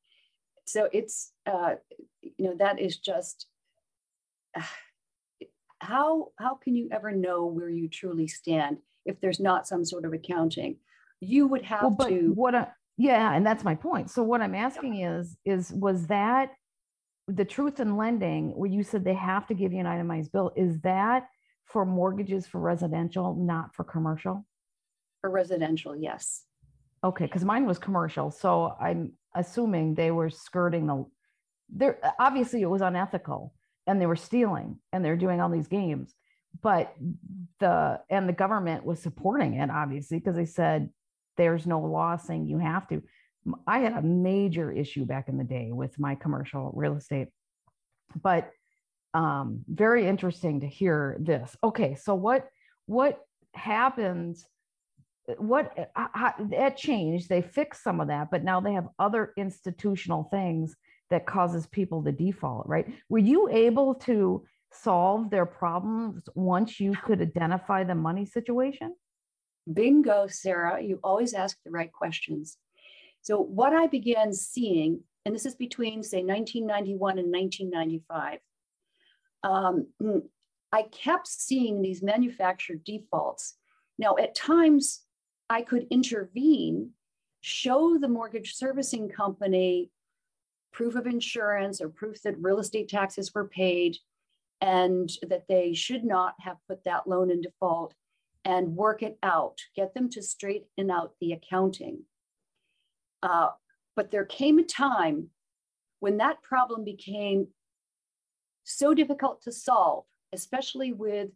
So 0.66 0.90
it's, 0.92 1.32
uh, 1.46 1.76
you 2.22 2.46
know, 2.46 2.56
that 2.60 2.80
is 2.80 2.98
just, 2.98 3.48
how, 5.80 6.30
how 6.38 6.56
can 6.56 6.76
you 6.76 6.90
ever 6.92 7.12
know 7.12 7.46
where 7.46 7.70
you 7.70 7.88
truly 7.88 8.28
stand 8.28 8.78
if 9.06 9.20
there's 9.22 9.40
not 9.40 9.68
some 9.68 9.86
sort 9.86 10.04
of 10.06 10.14
accounting? 10.14 10.78
You 11.22 11.48
would 11.48 11.64
have 11.64 11.82
Well, 11.84 11.92
but 11.92 12.10
to, 12.10 12.34
what, 12.34 12.54
I- 12.56 12.68
yeah, 12.98 13.34
and 13.34 13.46
that's 13.46 13.64
my 13.64 13.76
point. 13.76 14.10
So 14.10 14.24
what 14.24 14.42
I'm 14.42 14.56
asking 14.56 15.02
is, 15.02 15.38
is, 15.46 15.72
was 15.72 16.08
that 16.08 16.52
the 17.28 17.46
truth 17.46 17.80
in 17.80 17.96
lending, 17.96 18.50
where 18.58 18.70
you 18.70 18.84
said 18.84 19.04
they 19.04 19.14
have 19.14 19.46
to 19.48 19.54
give 19.54 19.72
you 19.72 19.80
an 19.80 19.86
itemized 19.86 20.32
bill, 20.32 20.52
is 20.56 20.80
that 20.82 21.28
for 21.66 21.86
mortgages 21.86 22.48
for 22.48 22.60
residential, 22.60 23.36
not 23.36 23.74
for 23.76 23.84
commercial? 23.84 24.46
for 25.22 25.30
residential, 25.32 25.96
yes. 25.96 26.44
Okay, 27.08 27.24
because 27.26 27.46
mine 27.46 27.66
was 27.66 27.80
commercial, 27.80 28.32
so 28.32 28.76
I'm 28.82 29.14
assuming 29.34 29.96
they 29.96 30.12
were 30.12 30.30
skirting 30.30 30.88
the, 30.88 31.06
there, 31.70 32.00
obviously 32.20 32.62
it 32.62 32.70
was 32.70 32.82
unethical 32.82 33.54
and 33.86 34.02
they 34.02 34.06
were 34.06 34.18
stealing 34.18 34.80
and 34.92 35.06
they're 35.06 35.16
doing 35.16 35.40
all 35.40 35.50
these 35.50 35.70
games. 35.70 36.14
But 36.62 36.94
the, 37.62 38.02
and 38.10 38.28
the 38.28 38.34
government 38.34 38.84
was 38.84 39.02
supporting 39.02 39.54
it, 39.54 39.70
obviously, 39.70 40.20
because 40.20 40.36
they 40.36 40.44
said 40.44 40.90
there's 41.38 41.66
no 41.66 41.80
law 41.80 42.18
saying 42.18 42.46
you 42.46 42.58
have 42.58 42.86
to. 42.90 43.02
I 43.66 43.80
had 43.80 43.94
a 43.94 44.02
major 44.02 44.70
issue 44.70 45.06
back 45.06 45.30
in 45.30 45.38
the 45.38 45.46
day 45.46 45.70
with 45.72 45.98
my 45.98 46.16
commercial 46.16 46.74
real 46.76 46.98
estate. 46.98 47.30
But 48.22 48.52
um, 49.14 49.64
very 49.70 50.06
interesting 50.06 50.60
to 50.60 50.68
hear 50.68 51.16
this. 51.22 51.56
Okay, 51.64 51.96
so 51.96 52.16
what, 52.16 52.50
what 52.86 53.20
happens? 53.54 54.46
What 55.38 55.92
how, 55.96 56.34
that 56.50 56.78
changed 56.78 57.28
they 57.28 57.42
fixed 57.42 57.84
some 57.84 58.00
of 58.00 58.08
that 58.08 58.30
but 58.32 58.44
now 58.44 58.62
they 58.62 58.74
have 58.74 58.88
other 58.98 59.34
institutional 59.38 60.24
things 60.32 60.76
that 61.10 61.26
causes 61.26 61.68
people 61.68 62.04
to 62.04 62.12
default 62.12 62.66
right 62.68 62.88
were 63.10 63.18
you 63.20 63.50
able 63.50 63.94
to 63.96 64.44
solve 64.72 65.30
their 65.30 65.46
problems 65.46 66.24
once 66.36 66.80
you 66.80 66.94
could 67.04 67.22
identify 67.22 67.84
the 67.84 67.96
money 67.96 68.26
situation 68.26 68.94
Bingo, 69.72 70.28
Sarah, 70.28 70.82
you 70.82 71.00
always 71.04 71.34
ask 71.34 71.58
the 71.64 71.72
right 71.72 71.92
questions. 71.92 72.58
So 73.22 73.40
what 73.40 73.74
I 73.74 73.88
began 73.88 74.34
seeing, 74.34 75.02
and 75.26 75.36
this 75.36 75.46
is 75.46 75.56
between 75.56 76.04
say 76.04 76.24
1991 76.24 77.20
and 77.20 77.32
1995, 77.32 78.40
um, 79.44 79.88
mm, 80.02 80.22
I 80.72 80.84
kept 80.84 81.28
seeing 81.28 81.82
these 81.82 82.02
manufactured 82.02 82.84
defaults. 82.84 83.56
Now, 83.98 84.16
at 84.18 84.36
times, 84.36 85.02
I 85.50 85.62
could 85.62 85.88
intervene, 85.90 86.92
show 87.42 87.98
the 87.98 88.08
mortgage 88.08 88.56
servicing 88.56 89.10
company 89.10 89.92
proof 90.74 90.96
of 90.96 91.08
insurance 91.08 91.82
or 91.82 91.90
proof 91.90 92.22
that 92.22 92.38
real 92.40 92.60
estate 92.60 92.90
taxes 92.90 93.34
were 93.34 93.48
paid 93.48 93.98
and 94.62 95.10
that 95.28 95.48
they 95.48 95.74
should 95.74 96.04
not 96.04 96.36
have 96.40 96.58
put 96.68 96.84
that 96.84 97.08
loan 97.08 97.32
in 97.32 97.42
default 97.42 97.94
and 98.46 98.76
work 98.76 99.04
it 99.04 99.18
out, 99.24 99.60
get 99.76 99.94
them 99.94 100.10
to 100.10 100.22
straighten 100.22 100.92
out 100.92 101.14
the 101.20 101.34
accounting. 101.34 102.04
Uh, 103.24 103.50
but 103.96 104.12
there 104.12 104.26
came 104.26 104.60
a 104.60 104.64
time 104.64 105.30
when 106.00 106.18
that 106.18 106.42
problem 106.44 106.84
became 106.84 107.48
so 108.64 108.94
difficult 108.94 109.42
to 109.42 109.52
solve, 109.52 110.06
especially 110.34 110.94
with, 110.94 111.30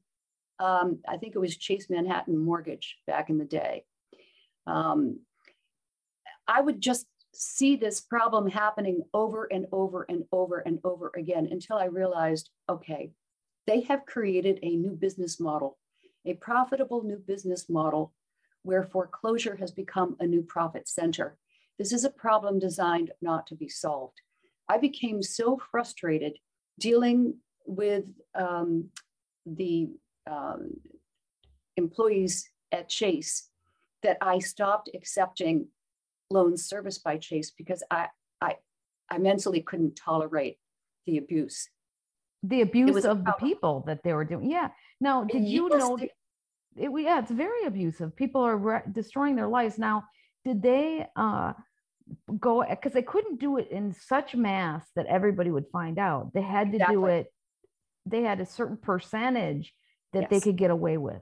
um, 0.60 1.00
I 1.08 1.18
think 1.18 1.36
it 1.36 1.40
was 1.40 1.58
Chase 1.58 1.90
Manhattan 1.90 2.38
Mortgage 2.38 2.98
back 3.08 3.30
in 3.30 3.38
the 3.38 3.46
day. 3.46 3.86
Um, 4.68 5.20
I 6.48 6.62
would 6.62 6.82
just 6.82 7.06
see 7.34 7.76
this 7.76 8.02
problem 8.02 8.48
happening 8.48 9.04
over 9.14 9.46
and 9.52 9.66
over 9.72 10.06
and 10.10 10.26
over 10.32 10.60
and 10.60 10.80
over 10.84 11.12
again 11.16 11.48
until 11.50 11.78
I 11.78 11.86
realized, 11.86 12.50
okay, 12.70 13.12
they 13.68 13.82
have 13.82 14.06
created 14.06 14.60
a 14.62 14.76
new 14.76 14.92
business 14.92 15.40
model, 15.40 15.78
a 16.26 16.34
profitable 16.34 17.04
new 17.04 17.18
business 17.18 17.70
model 17.70 18.14
where 18.64 18.84
foreclosure 18.84 19.56
has 19.56 19.72
become 19.72 20.16
a 20.20 20.28
new 20.28 20.42
profit 20.42 20.88
center. 20.88 21.38
This 21.80 21.94
is 21.94 22.04
a 22.04 22.10
problem 22.10 22.60
designed 22.60 23.12
not 23.22 23.48
to 23.48 23.56
be 23.56 23.70
solved. 23.70 24.22
I 24.68 24.78
became 24.78 25.22
so 25.24 25.60
frustrated 25.72 26.38
dealing 26.80 27.36
with 27.66 28.06
um, 28.36 28.90
the 29.46 29.90
um, 30.30 30.72
employees 31.78 32.50
at 32.72 32.90
Chase 32.90 33.51
that 34.04 34.18
I 34.22 34.40
stopped 34.40 34.90
accepting 34.94 35.68
loans 36.30 36.66
serviced 36.66 37.04
by 37.04 37.18
Chase 37.18 37.52
because 37.52 37.84
I, 37.92 38.08
I, 38.42 38.56
I 39.10 39.18
mentally 39.18 39.62
couldn't 39.62 39.96
tolerate 39.96 40.58
the 41.06 41.18
abuse. 41.18 41.70
The 42.44 42.62
abuse 42.62 43.06
of 43.06 43.24
the 43.24 43.34
people 43.34 43.84
that 43.88 44.02
they 44.04 44.14
were 44.14 44.26
doing. 44.26 44.50
Yeah. 44.50 44.70
Now, 45.00 45.24
did 45.24 45.44
you 45.44 45.70
know? 45.70 45.98
they- 45.98 46.12
It, 46.76 46.90
yeah, 47.04 47.20
it's 47.20 47.30
very 47.32 47.66
abusive. 47.66 48.16
People 48.16 48.42
are 48.42 48.58
re- 48.58 48.82
destroying 48.92 49.36
their 49.36 49.48
lives. 49.48 49.78
Now, 49.78 50.06
did 50.46 50.62
they 50.62 51.06
uh, 51.16 51.54
go, 52.40 52.64
because 52.68 52.94
they 52.94 53.04
couldn't 53.04 53.40
do 53.40 53.58
it 53.58 53.70
in 53.70 53.94
such 53.94 54.36
mass 54.36 54.84
that 54.96 55.06
everybody 55.06 55.52
would 55.52 55.68
find 55.72 56.00
out. 56.00 56.32
They 56.34 56.42
had 56.42 56.72
to 56.72 56.80
do 56.90 57.06
it, 57.06 57.28
they 58.06 58.24
had 58.24 58.40
a 58.40 58.46
certain 58.46 58.78
percentage 58.78 59.74
that 60.14 60.30
they 60.30 60.40
could 60.40 60.56
get 60.56 60.72
away 60.72 60.98
with. 60.98 61.22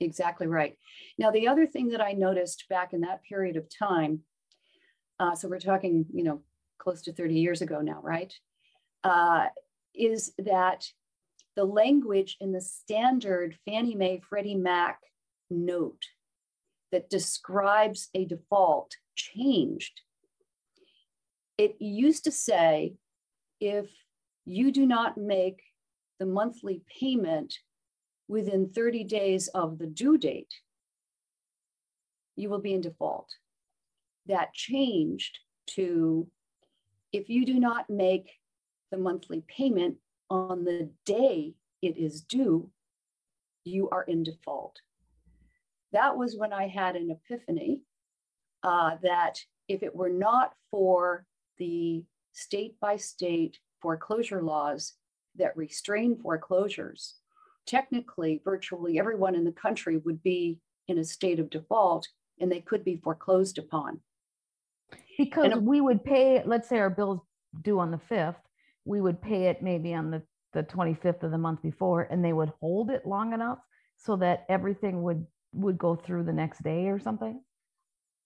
Exactly 0.00 0.46
right. 0.46 0.76
Now, 1.18 1.30
the 1.30 1.48
other 1.48 1.66
thing 1.66 1.88
that 1.88 2.00
I 2.00 2.12
noticed 2.12 2.64
back 2.68 2.92
in 2.92 3.02
that 3.02 3.22
period 3.22 3.56
of 3.56 3.66
time, 3.68 4.20
uh, 5.20 5.34
so 5.34 5.48
we're 5.48 5.60
talking, 5.60 6.06
you 6.12 6.24
know, 6.24 6.42
close 6.78 7.02
to 7.02 7.12
30 7.12 7.34
years 7.34 7.62
ago 7.62 7.80
now, 7.80 8.00
right? 8.02 8.32
Uh, 9.04 9.46
is 9.94 10.32
that 10.38 10.86
the 11.56 11.64
language 11.64 12.36
in 12.40 12.52
the 12.52 12.60
standard 12.60 13.56
Fannie 13.64 13.94
Mae 13.94 14.20
Freddie 14.28 14.56
Mac 14.56 14.98
note 15.50 16.02
that 16.90 17.10
describes 17.10 18.08
a 18.14 18.24
default 18.24 18.96
changed. 19.14 20.00
It 21.56 21.76
used 21.80 22.24
to 22.24 22.32
say 22.32 22.94
if 23.60 23.86
you 24.44 24.72
do 24.72 24.86
not 24.86 25.16
make 25.16 25.62
the 26.18 26.26
monthly 26.26 26.82
payment 27.00 27.54
within 28.28 28.70
30 28.70 29.04
days 29.04 29.48
of 29.48 29.78
the 29.78 29.86
due 29.86 30.18
date, 30.18 30.54
you 32.36 32.48
will 32.48 32.60
be 32.60 32.74
in 32.74 32.80
default. 32.80 33.34
That 34.26 34.54
changed 34.54 35.38
to 35.68 36.26
if 37.12 37.28
you 37.28 37.46
do 37.46 37.60
not 37.60 37.88
make 37.88 38.30
the 38.90 38.98
monthly 38.98 39.42
payment 39.46 39.96
on 40.30 40.64
the 40.64 40.90
day 41.04 41.54
it 41.82 41.96
is 41.96 42.22
due, 42.22 42.70
you 43.64 43.88
are 43.90 44.02
in 44.02 44.22
default. 44.22 44.80
That 45.92 46.16
was 46.16 46.36
when 46.36 46.52
I 46.52 46.66
had 46.66 46.96
an 46.96 47.10
epiphany 47.10 47.82
uh, 48.62 48.96
that 49.02 49.38
if 49.68 49.82
it 49.82 49.94
were 49.94 50.08
not 50.08 50.54
for 50.70 51.24
the 51.58 52.02
state 52.32 52.74
by 52.80 52.96
state 52.96 53.58
foreclosure 53.80 54.42
laws 54.42 54.94
that 55.36 55.56
restrain 55.56 56.16
foreclosures, 56.16 57.14
technically 57.66 58.42
virtually 58.44 58.98
everyone 58.98 59.34
in 59.34 59.44
the 59.44 59.52
country 59.52 59.98
would 59.98 60.22
be 60.22 60.58
in 60.88 60.98
a 60.98 61.04
state 61.04 61.40
of 61.40 61.50
default 61.50 62.06
and 62.40 62.50
they 62.50 62.60
could 62.60 62.84
be 62.84 62.96
foreclosed 62.96 63.58
upon. 63.58 64.00
Because 65.16 65.52
a- 65.52 65.58
we 65.58 65.80
would 65.80 66.04
pay, 66.04 66.42
let's 66.44 66.68
say 66.68 66.78
our 66.78 66.90
bill's 66.90 67.20
due 67.62 67.78
on 67.78 67.90
the 67.90 67.98
fifth, 67.98 68.40
we 68.84 69.00
would 69.00 69.22
pay 69.22 69.44
it 69.44 69.62
maybe 69.62 69.94
on 69.94 70.10
the, 70.10 70.22
the 70.52 70.62
twenty-fifth 70.62 71.22
of 71.22 71.30
the 71.30 71.38
month 71.38 71.62
before, 71.62 72.02
and 72.02 72.24
they 72.24 72.32
would 72.32 72.52
hold 72.60 72.90
it 72.90 73.06
long 73.06 73.32
enough 73.32 73.58
so 73.96 74.16
that 74.16 74.44
everything 74.48 75.02
would, 75.02 75.26
would 75.52 75.78
go 75.78 75.96
through 75.96 76.24
the 76.24 76.32
next 76.32 76.62
day 76.62 76.88
or 76.88 76.98
something. 76.98 77.40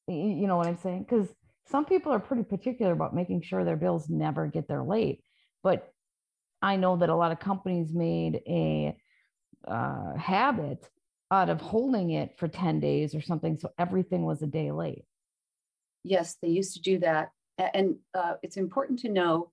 You 0.08 0.46
know 0.46 0.56
what 0.56 0.66
I'm 0.66 0.78
saying? 0.78 1.06
Because 1.08 1.28
some 1.70 1.84
people 1.84 2.12
are 2.12 2.18
pretty 2.18 2.42
particular 2.42 2.92
about 2.92 3.14
making 3.14 3.42
sure 3.42 3.64
their 3.64 3.76
bills 3.76 4.08
never 4.08 4.46
get 4.46 4.66
there 4.66 4.82
late. 4.82 5.22
But 5.62 5.92
I 6.62 6.76
know 6.76 6.96
that 6.96 7.10
a 7.10 7.14
lot 7.14 7.32
of 7.32 7.38
companies 7.38 7.92
made 7.92 8.40
a 8.46 8.96
uh, 9.66 10.16
habit 10.16 10.88
out 11.30 11.50
of 11.50 11.60
holding 11.60 12.10
it 12.10 12.38
for 12.38 12.48
10 12.48 12.80
days 12.80 13.14
or 13.14 13.20
something. 13.20 13.58
So 13.58 13.70
everything 13.78 14.24
was 14.24 14.42
a 14.42 14.46
day 14.46 14.70
late. 14.70 15.04
Yes, 16.04 16.36
they 16.40 16.48
used 16.48 16.74
to 16.74 16.80
do 16.80 16.98
that. 17.00 17.32
And 17.58 17.96
uh, 18.14 18.34
it's 18.42 18.56
important 18.56 19.00
to 19.00 19.08
know 19.08 19.50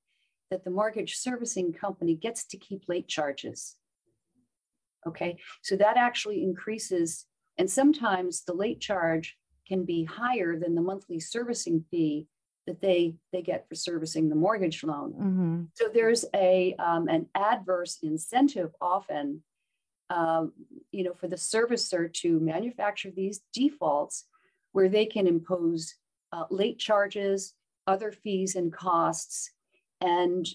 that 0.51 0.63
the 0.63 0.69
mortgage 0.69 1.15
servicing 1.17 1.73
company 1.73 2.15
gets 2.15 2.45
to 2.45 2.57
keep 2.57 2.83
late 2.87 3.07
charges. 3.07 3.75
Okay, 5.07 5.37
so 5.61 5.75
that 5.75 5.97
actually 5.97 6.43
increases, 6.43 7.27
and 7.57 7.69
sometimes 7.69 8.43
the 8.43 8.53
late 8.53 8.79
charge 8.79 9.37
can 9.67 9.85
be 9.85 10.03
higher 10.03 10.57
than 10.57 10.75
the 10.75 10.81
monthly 10.81 11.19
servicing 11.19 11.83
fee 11.91 12.27
that 12.65 12.81
they, 12.81 13.15
they 13.31 13.41
get 13.41 13.67
for 13.69 13.75
servicing 13.75 14.29
the 14.29 14.35
mortgage 14.35 14.83
loan. 14.83 15.11
hmm 15.11 15.63
So 15.75 15.89
there's 15.93 16.25
a, 16.33 16.75
um, 16.79 17.07
an 17.07 17.27
adverse 17.35 17.99
incentive 18.01 18.71
often, 18.81 19.43
um, 20.09 20.53
you 20.91 21.03
know, 21.03 21.13
for 21.13 21.27
the 21.27 21.35
servicer 21.35 22.11
to 22.13 22.39
manufacture 22.39 23.11
these 23.11 23.41
defaults 23.53 24.25
where 24.71 24.89
they 24.89 25.05
can 25.05 25.27
impose 25.27 25.95
uh, 26.31 26.45
late 26.49 26.77
charges, 26.77 27.53
other 27.87 28.11
fees 28.11 28.55
and 28.55 28.73
costs, 28.73 29.51
and 30.01 30.47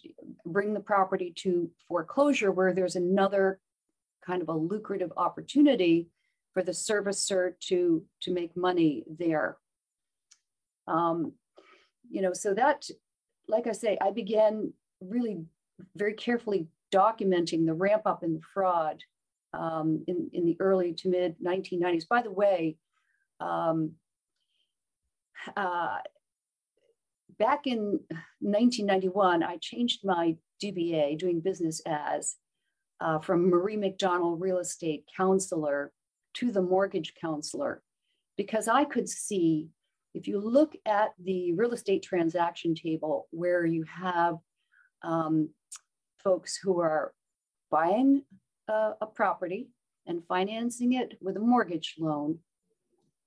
bring 0.44 0.74
the 0.74 0.80
property 0.80 1.32
to 1.34 1.70
foreclosure 1.88 2.52
where 2.52 2.72
there's 2.72 2.96
another 2.96 3.58
kind 4.24 4.42
of 4.42 4.48
a 4.48 4.52
lucrative 4.52 5.12
opportunity 5.16 6.08
for 6.52 6.62
the 6.62 6.72
servicer 6.72 7.52
to, 7.60 8.04
to 8.20 8.32
make 8.32 8.56
money 8.56 9.04
there. 9.18 9.56
Um, 10.86 11.32
you 12.10 12.20
know, 12.20 12.32
so 12.32 12.52
that, 12.54 12.88
like 13.48 13.66
I 13.66 13.72
say, 13.72 13.96
I 14.00 14.10
began 14.10 14.72
really 15.00 15.44
very 15.96 16.14
carefully 16.14 16.66
documenting 16.92 17.66
the 17.66 17.74
ramp 17.74 18.02
up 18.04 18.22
in 18.22 18.34
the 18.34 18.40
fraud 18.52 19.02
um, 19.52 20.04
in, 20.06 20.30
in 20.32 20.46
the 20.46 20.56
early 20.60 20.94
to 20.94 21.08
mid 21.08 21.36
1990s. 21.44 22.08
By 22.08 22.22
the 22.22 22.30
way, 22.30 22.76
um, 23.40 23.92
uh, 25.56 25.98
back 27.38 27.66
in 27.66 28.00
1991, 28.40 29.42
I 29.42 29.56
changed 29.60 30.00
my 30.04 30.36
DBA, 30.62 31.18
doing 31.18 31.40
business 31.40 31.80
as, 31.86 32.36
uh, 33.00 33.18
from 33.18 33.48
Marie 33.48 33.76
McDonald 33.76 34.40
Real 34.40 34.58
Estate 34.58 35.04
Counselor 35.16 35.92
to 36.34 36.52
the 36.52 36.62
Mortgage 36.62 37.14
Counselor, 37.20 37.82
because 38.36 38.68
I 38.68 38.84
could 38.84 39.08
see 39.08 39.68
if 40.14 40.26
you 40.26 40.40
look 40.40 40.74
at 40.86 41.10
the 41.22 41.52
real 41.54 41.72
estate 41.72 42.02
transaction 42.02 42.74
table 42.74 43.28
where 43.30 43.64
you 43.64 43.84
have 43.84 44.36
um, 45.02 45.50
folks 46.22 46.58
who 46.62 46.80
are 46.80 47.12
buying 47.70 48.22
a, 48.70 48.96
a 49.02 49.06
property 49.06 49.68
and 50.06 50.24
financing 50.26 50.94
it 50.94 51.18
with 51.20 51.36
a 51.36 51.40
mortgage 51.40 51.96
loan, 51.98 52.38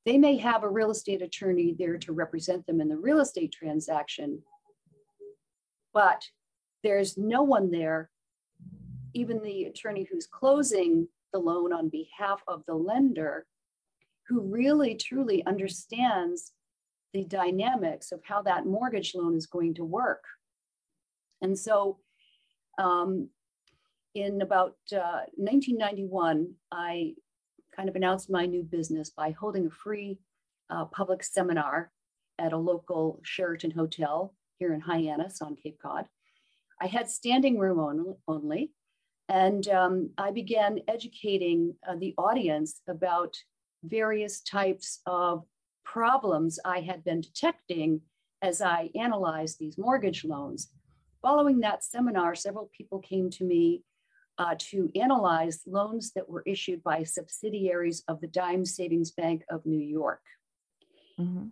they 0.06 0.17
may 0.17 0.38
have 0.38 0.63
a 0.63 0.69
real 0.69 0.91
estate 0.91 1.21
attorney 1.21 1.75
there 1.77 1.97
to 1.97 2.12
represent 2.12 2.65
them 2.65 2.82
in 2.82 2.89
the 2.89 2.97
real 2.97 3.19
estate 3.19 3.51
transaction, 3.51 4.41
but 5.93 6.25
there's 6.84 7.17
no 7.17 7.43
one 7.43 7.71
there, 7.71 8.10
even 9.13 9.41
the 9.41 9.65
attorney 9.65 10.08
who's 10.12 10.27
closing 10.27 11.08
the 11.32 11.39
loan 11.39 11.71
on 11.71 11.89
behalf 11.89 12.41
of 12.47 12.63
the 12.65 12.73
lender, 12.73 13.45
who 14.27 14.41
really 14.41 14.95
truly 14.95 15.45
understands 15.45 16.51
the 17.13 17.23
dynamics 17.23 18.12
of 18.12 18.21
how 18.23 18.41
that 18.41 18.65
mortgage 18.65 19.13
loan 19.15 19.36
is 19.36 19.45
going 19.45 19.73
to 19.75 19.84
work. 19.84 20.23
And 21.41 21.58
so 21.58 21.99
um, 22.77 23.29
in 24.15 24.41
about 24.41 24.76
uh, 24.91 25.26
1991, 25.36 26.54
I 26.71 27.13
kind 27.76 27.89
of 27.89 27.95
announced 27.95 28.30
my 28.30 28.45
new 28.45 28.63
business 28.63 29.10
by 29.10 29.32
holding 29.32 29.65
a 29.65 29.71
free 29.71 30.19
uh, 30.69 30.86
public 30.86 31.23
seminar 31.23 31.91
at 32.39 32.54
a 32.54 32.58
local 32.58 33.19
Sheraton 33.23 33.71
hotel 33.71 34.34
here 34.60 34.73
in 34.73 34.82
Hyannis 34.82 35.41
on 35.41 35.56
Cape 35.56 35.80
Cod. 35.82 36.06
I 36.82 36.88
had 36.88 37.10
standing 37.10 37.58
room 37.58 37.80
on, 37.80 38.15
only, 38.28 38.71
and 39.30 39.67
um, 39.69 40.10
I 40.17 40.32
began 40.32 40.80
educating 40.88 41.76
uh, 41.88 41.95
the 41.95 42.13
audience 42.17 42.82
about 42.88 43.36
various 43.84 44.41
types 44.41 44.99
of 45.06 45.45
problems 45.84 46.60
I 46.65 46.82
had 46.82 47.04
been 47.04 47.21
detecting 47.21 48.02
as 48.41 48.62
I 48.62 48.89
analyzed 48.95 49.58
these 49.60 49.78
mortgage 49.78 50.23
loans. 50.26 50.69
Following 51.21 51.62
that 51.62 51.84
seminar, 51.84 52.36
several 52.36 52.69
people 52.78 52.99
came 52.99 53.30
to 53.32 53.45
me 53.45 53.84
uh, 54.38 54.56
to 54.58 54.89
analyze 54.96 55.62
loans 55.65 56.12
that 56.13 56.28
were 56.28 56.43
issued 56.46 56.84
by 56.84 57.04
subsidiaries 57.04 58.04
of 58.08 58.19
the 58.22 58.28
Dime 58.28 58.65
Savings 58.65 59.12
Bank 59.12 59.43
of 59.50 59.65
New 59.65 59.80
York. 59.80 60.22
Mm-hmm. 61.19 61.48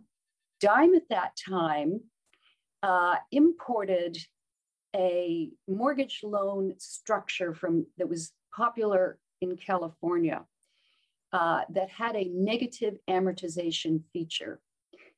Dime 0.60 0.96
at 0.96 1.10
that 1.10 1.32
time 1.50 2.02
uh, 2.84 3.16
imported 3.32 4.18
a 4.96 5.50
mortgage 5.68 6.22
loan 6.24 6.74
structure 6.78 7.54
from 7.54 7.86
that 7.98 8.10
was 8.10 8.34
popular 8.56 9.18
in 9.42 9.56
California 9.56 10.44
uh, 11.34 11.62
that 11.70 11.90
had 11.90 12.16
a 12.16 12.30
negative 12.34 12.96
amortization 13.10 14.02
feature. 14.12 14.60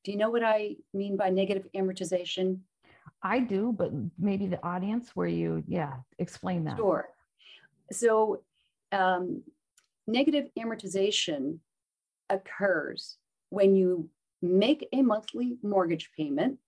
Do 0.03 0.11
you 0.11 0.17
know 0.17 0.29
what 0.29 0.43
I 0.43 0.75
mean 0.93 1.17
by 1.17 1.29
negative 1.29 1.67
amortization? 1.75 2.59
I 3.23 3.39
do, 3.39 3.73
but 3.75 3.91
maybe 4.19 4.47
the 4.47 4.63
audience 4.63 5.11
where 5.15 5.27
you, 5.27 5.63
yeah, 5.67 5.93
explain 6.19 6.65
that. 6.65 6.77
Sure. 6.77 7.07
So, 7.93 8.41
um, 8.91 9.43
negative 10.07 10.49
amortization 10.57 11.59
occurs 12.29 13.17
when 13.49 13.75
you 13.75 14.09
make 14.41 14.87
a 14.91 15.01
monthly 15.01 15.57
mortgage 15.63 16.09
payment, 16.17 16.59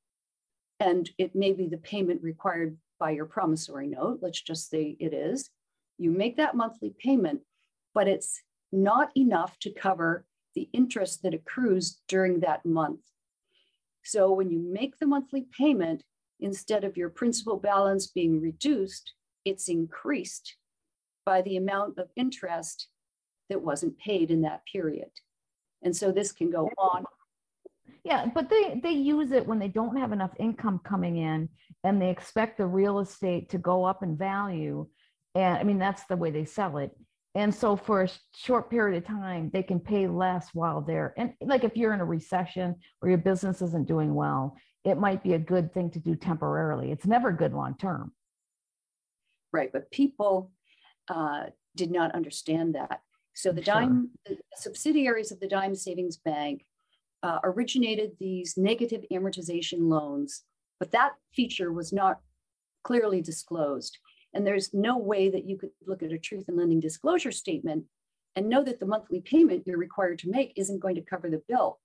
and 0.80 1.10
it 1.18 1.36
may 1.36 1.52
be 1.52 1.68
the 1.68 1.78
payment 1.78 2.22
required 2.24 2.78
by 3.00 3.12
your 3.12 3.26
promissory 3.26 3.88
note. 3.88 4.20
Let's 4.22 4.42
just 4.42 4.70
say 4.70 4.96
it 5.00 5.14
is. 5.14 5.50
You 5.98 6.12
make 6.12 6.38
that 6.38 6.56
monthly 6.56 6.94
payment, 6.98 7.42
but 7.94 8.08
it's 8.08 8.42
not 8.72 9.10
enough 9.16 9.58
to 9.60 9.72
cover 9.72 10.26
the 10.54 10.70
interest 10.74 11.24
that 11.24 11.34
accrues 11.34 12.02
during 12.08 12.40
that 12.42 12.66
month. 12.66 13.02
So 14.04 14.32
when 14.32 14.50
you 14.50 14.60
make 14.60 15.00
the 15.00 15.08
monthly 15.08 15.48
payment, 15.58 16.04
instead 16.40 16.84
of 16.84 16.98
your 16.98 17.10
principal 17.10 17.58
balance 17.58 18.08
being 18.08 18.40
reduced, 18.40 19.14
it's 19.44 19.68
increased 19.68 20.56
by 21.26 21.42
the 21.42 21.58
amount 21.58 21.98
of 21.98 22.10
interest 22.16 22.88
that 23.50 23.62
wasn't 23.62 23.98
paid 23.98 24.32
in 24.32 24.42
that 24.42 24.62
period. 24.72 25.12
And 25.84 25.96
so 25.96 26.12
this 26.12 26.32
can 26.32 26.50
go 26.50 26.70
on. 26.78 27.06
Yeah, 28.04 28.28
but 28.34 28.50
they 28.50 28.80
they 28.84 28.92
use 28.92 29.32
it 29.32 29.46
when 29.46 29.60
they 29.60 29.68
don't 29.68 29.98
have 29.98 30.12
enough 30.12 30.32
income 30.40 30.80
coming 30.84 31.18
in 31.18 31.50
and 31.84 32.02
they 32.02 32.10
expect 32.10 32.58
the 32.58 32.66
real 32.66 33.00
estate 33.00 33.50
to 33.50 33.58
go 33.58 33.84
up 33.84 34.04
in 34.04 34.16
value. 34.16 34.88
And 35.34 35.58
I 35.58 35.64
mean 35.64 35.80
that's 35.80 36.06
the 36.06 36.16
way 36.16 36.32
they 36.32 36.46
sell 36.46 36.78
it. 36.78 36.92
And 37.34 37.54
so 37.54 37.76
for 37.76 38.04
a 38.04 38.10
short 38.36 38.70
period 38.70 38.98
of 38.98 39.08
time, 39.08 39.50
they 39.52 39.64
can 39.64 39.80
pay 39.80 40.08
less 40.08 40.50
while 40.54 40.82
they're 40.82 41.14
and 41.18 41.34
like 41.42 41.64
if 41.64 41.76
you're 41.76 41.94
in 41.94 42.00
a 42.00 42.06
recession 42.06 42.76
or 43.02 43.10
your 43.10 43.18
business 43.18 43.62
isn't 43.62 43.88
doing 43.88 44.14
well, 44.14 44.56
it 44.84 44.98
might 44.98 45.24
be 45.24 45.34
a 45.34 45.40
good 45.40 45.74
thing 45.74 45.90
to 45.92 46.00
do 46.00 46.16
temporarily. 46.16 46.92
It's 46.92 47.08
never 47.08 47.32
good 47.32 47.54
long 47.54 47.76
term. 47.76 48.14
Right, 49.52 49.72
but 49.72 49.90
people 49.90 50.52
uh, 51.10 51.46
did 51.76 51.92
not 51.92 52.14
understand 52.14 52.76
that. 52.76 53.02
So 53.34 53.52
the 53.52 53.64
sure. 53.64 53.74
dime 53.74 54.10
the 54.26 54.38
subsidiaries 54.56 55.32
of 55.32 55.40
the 55.40 55.48
Dime 55.48 55.76
Savings 55.76 56.18
Bank 56.18 56.66
uh, 57.24 57.40
originated 57.44 58.12
these 58.20 58.56
negative 58.56 59.04
amortization 59.12 59.90
loans, 59.90 60.44
but 60.80 60.92
that 60.92 61.14
feature 61.34 61.74
was 61.74 61.92
not 61.92 62.20
clearly 62.84 63.22
disclosed. 63.22 63.98
And 64.34 64.46
there's 64.46 64.74
no 64.74 64.98
way 64.98 65.30
that 65.30 65.46
you 65.46 65.58
could 65.58 65.72
look 65.88 66.04
at 66.04 66.12
a 66.12 66.18
truth 66.18 66.46
in 66.50 66.58
lending 66.58 66.80
disclosure 66.80 67.32
statement 67.32 67.86
and 68.36 68.50
know 68.50 68.64
that 68.64 68.80
the 68.80 68.86
monthly 68.86 69.22
payment 69.22 69.64
you're 69.66 69.78
required 69.78 70.20
to 70.20 70.30
make 70.30 70.54
isn't 70.56 70.82
going 70.82 70.96
to 70.96 71.02
cover 71.02 71.30
the 71.30 71.42
bill. 71.48 71.80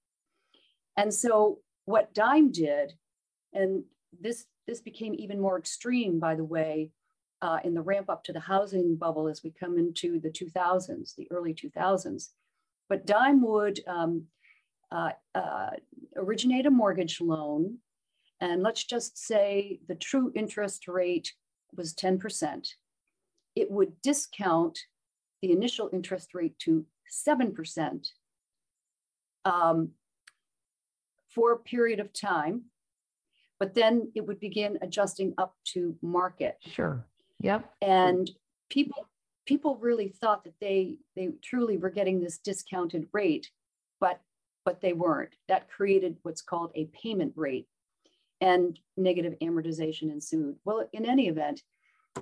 And 0.96 1.14
so 1.14 1.58
what 1.84 2.12
Dime 2.12 2.52
did, 2.52 2.92
and 3.52 3.84
this 4.20 4.46
this 4.66 4.80
became 4.80 5.14
even 5.16 5.40
more 5.40 5.58
extreme, 5.58 6.20
by 6.20 6.34
the 6.34 6.44
way, 6.44 6.90
uh, 7.42 7.58
in 7.64 7.74
the 7.74 7.82
ramp 7.82 8.10
up 8.10 8.24
to 8.24 8.32
the 8.32 8.40
housing 8.40 8.96
bubble 8.96 9.28
as 9.28 9.42
we 9.42 9.50
come 9.50 9.78
into 9.78 10.20
the 10.20 10.30
2000s, 10.30 11.14
the 11.16 11.28
early 11.30 11.54
2000s. 11.54 12.28
But 12.88 13.06
Dime 13.06 13.42
would 13.42 13.80
um, 13.86 14.24
uh, 14.90 15.12
uh, 15.34 15.70
originate 16.16 16.66
a 16.66 16.70
mortgage 16.70 17.20
loan, 17.20 17.78
and 18.40 18.62
let's 18.62 18.84
just 18.84 19.16
say 19.18 19.80
the 19.88 19.94
true 19.94 20.32
interest 20.34 20.88
rate 20.88 21.32
was 21.76 21.94
10%. 21.94 22.68
It 23.54 23.70
would 23.70 24.00
discount 24.02 24.78
the 25.42 25.52
initial 25.52 25.88
interest 25.92 26.34
rate 26.34 26.58
to 26.60 26.84
7% 27.26 28.08
um, 29.44 29.90
for 31.28 31.52
a 31.52 31.58
period 31.58 32.00
of 32.00 32.12
time, 32.12 32.62
but 33.58 33.74
then 33.74 34.10
it 34.14 34.26
would 34.26 34.40
begin 34.40 34.78
adjusting 34.82 35.34
up 35.38 35.54
to 35.72 35.96
market. 36.02 36.56
Sure. 36.60 37.06
Yep. 37.40 37.70
And 37.82 38.30
people 38.68 39.06
people 39.46 39.76
really 39.76 40.08
thought 40.08 40.44
that 40.44 40.54
they 40.60 40.96
they 41.16 41.30
truly 41.42 41.76
were 41.76 41.90
getting 41.90 42.20
this 42.20 42.38
discounted 42.38 43.08
rate, 43.12 43.50
but 44.00 44.20
but 44.64 44.80
they 44.80 44.92
weren't. 44.92 45.34
That 45.48 45.70
created 45.70 46.18
what's 46.22 46.42
called 46.42 46.70
a 46.74 46.86
payment 46.86 47.32
rate, 47.36 47.66
and 48.40 48.78
negative 48.96 49.34
amortization 49.42 50.12
ensued. 50.12 50.56
Well, 50.64 50.88
in 50.92 51.06
any 51.06 51.28
event, 51.28 51.62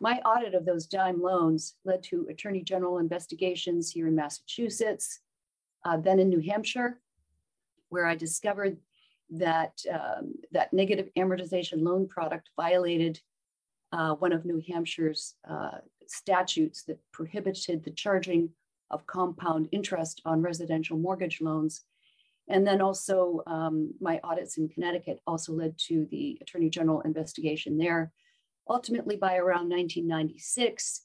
my 0.00 0.18
audit 0.18 0.54
of 0.54 0.64
those 0.64 0.86
dime 0.86 1.20
loans 1.20 1.74
led 1.84 2.02
to 2.04 2.26
attorney 2.30 2.62
general 2.62 2.98
investigations 2.98 3.90
here 3.90 4.06
in 4.06 4.14
Massachusetts, 4.14 5.20
uh, 5.84 5.96
then 5.96 6.20
in 6.20 6.28
New 6.28 6.40
Hampshire, 6.40 7.00
where 7.88 8.06
I 8.06 8.14
discovered 8.14 8.78
that 9.30 9.78
um, 9.92 10.34
that 10.52 10.72
negative 10.72 11.08
amortization 11.18 11.82
loan 11.82 12.06
product 12.06 12.50
violated 12.56 13.20
uh, 13.92 14.14
one 14.14 14.32
of 14.32 14.44
New 14.44 14.62
Hampshire's 14.68 15.34
uh, 15.48 15.78
statutes 16.06 16.82
that 16.84 16.98
prohibited 17.12 17.84
the 17.84 17.90
charging 17.90 18.50
of 18.90 19.06
compound 19.06 19.68
interest 19.72 20.22
on 20.24 20.42
residential 20.42 20.98
mortgage 20.98 21.40
loans. 21.40 21.84
And 22.48 22.66
then 22.66 22.80
also 22.80 23.42
um, 23.46 23.92
my 24.00 24.20
audits 24.24 24.56
in 24.56 24.68
Connecticut 24.68 25.20
also 25.26 25.52
led 25.52 25.76
to 25.88 26.06
the 26.10 26.38
Attorney 26.40 26.70
General 26.70 27.02
investigation 27.02 27.76
there. 27.76 28.10
Ultimately, 28.68 29.16
by 29.16 29.36
around 29.36 29.68
1996, 29.68 31.02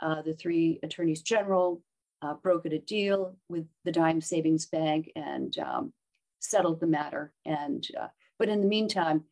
uh, 0.00 0.22
the 0.22 0.34
three 0.34 0.78
attorneys 0.82 1.22
general 1.22 1.82
uh, 2.22 2.34
brokered 2.44 2.74
a 2.74 2.78
deal 2.78 3.36
with 3.48 3.66
the 3.84 3.92
Dime 3.92 4.20
Savings 4.20 4.66
Bank 4.66 5.10
and 5.16 5.56
um, 5.58 5.92
settled 6.40 6.80
the 6.80 6.86
matter. 6.86 7.32
And 7.44 7.86
uh, 8.00 8.08
but 8.38 8.48
in 8.48 8.60
the 8.60 8.66
meantime, 8.66 9.24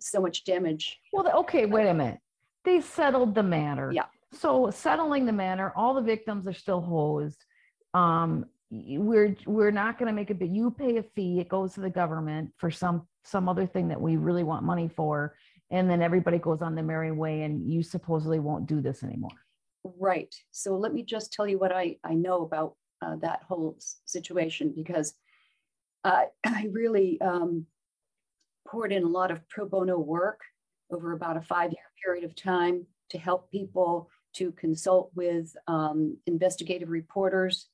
so 0.00 0.20
much 0.20 0.44
damage. 0.44 0.98
Well, 1.12 1.30
okay, 1.40 1.66
wait 1.66 1.88
a 1.88 1.94
minute 1.94 2.20
they 2.64 2.80
settled 2.80 3.34
the 3.34 3.42
matter. 3.42 3.90
Yeah. 3.92 4.06
So 4.32 4.70
settling 4.70 5.26
the 5.26 5.32
matter, 5.32 5.72
all 5.74 5.94
the 5.94 6.02
victims 6.02 6.46
are 6.46 6.52
still 6.52 6.80
hosed. 6.80 7.44
Um, 7.94 8.46
we're 8.70 9.34
we're 9.46 9.70
not 9.70 9.98
going 9.98 10.08
to 10.08 10.12
make 10.12 10.30
it, 10.30 10.38
but 10.38 10.48
you 10.48 10.70
pay 10.70 10.98
a 10.98 11.02
fee. 11.02 11.40
It 11.40 11.48
goes 11.48 11.74
to 11.74 11.80
the 11.80 11.90
government 11.90 12.52
for 12.58 12.70
some 12.70 13.06
some 13.24 13.48
other 13.48 13.66
thing 13.66 13.88
that 13.88 14.00
we 14.00 14.16
really 14.16 14.44
want 14.44 14.64
money 14.64 14.90
for, 14.94 15.34
and 15.70 15.88
then 15.88 16.02
everybody 16.02 16.38
goes 16.38 16.60
on 16.60 16.74
the 16.74 16.82
merry 16.82 17.10
way, 17.10 17.42
and 17.42 17.66
you 17.70 17.82
supposedly 17.82 18.38
won't 18.38 18.66
do 18.66 18.82
this 18.82 19.02
anymore. 19.02 19.30
Right. 19.84 20.34
So 20.50 20.76
let 20.76 20.92
me 20.92 21.02
just 21.02 21.32
tell 21.32 21.46
you 21.46 21.58
what 21.58 21.72
I 21.72 21.96
I 22.04 22.14
know 22.14 22.42
about 22.42 22.76
uh, 23.00 23.16
that 23.16 23.42
whole 23.48 23.78
situation 24.04 24.72
because 24.76 25.14
uh, 26.04 26.24
I 26.44 26.68
really 26.70 27.18
um, 27.22 27.66
poured 28.66 28.92
in 28.92 29.04
a 29.04 29.08
lot 29.08 29.30
of 29.30 29.48
pro 29.48 29.66
bono 29.66 29.98
work 29.98 30.40
over 30.90 31.12
about 31.12 31.36
a 31.36 31.42
five 31.42 31.70
year 31.70 31.90
period 32.02 32.24
of 32.24 32.34
time 32.34 32.86
to 33.10 33.18
help 33.18 33.50
people 33.50 34.08
to 34.34 34.52
consult 34.52 35.10
with 35.14 35.56
um, 35.66 36.16
investigative 36.26 36.90
reporters 36.90 37.68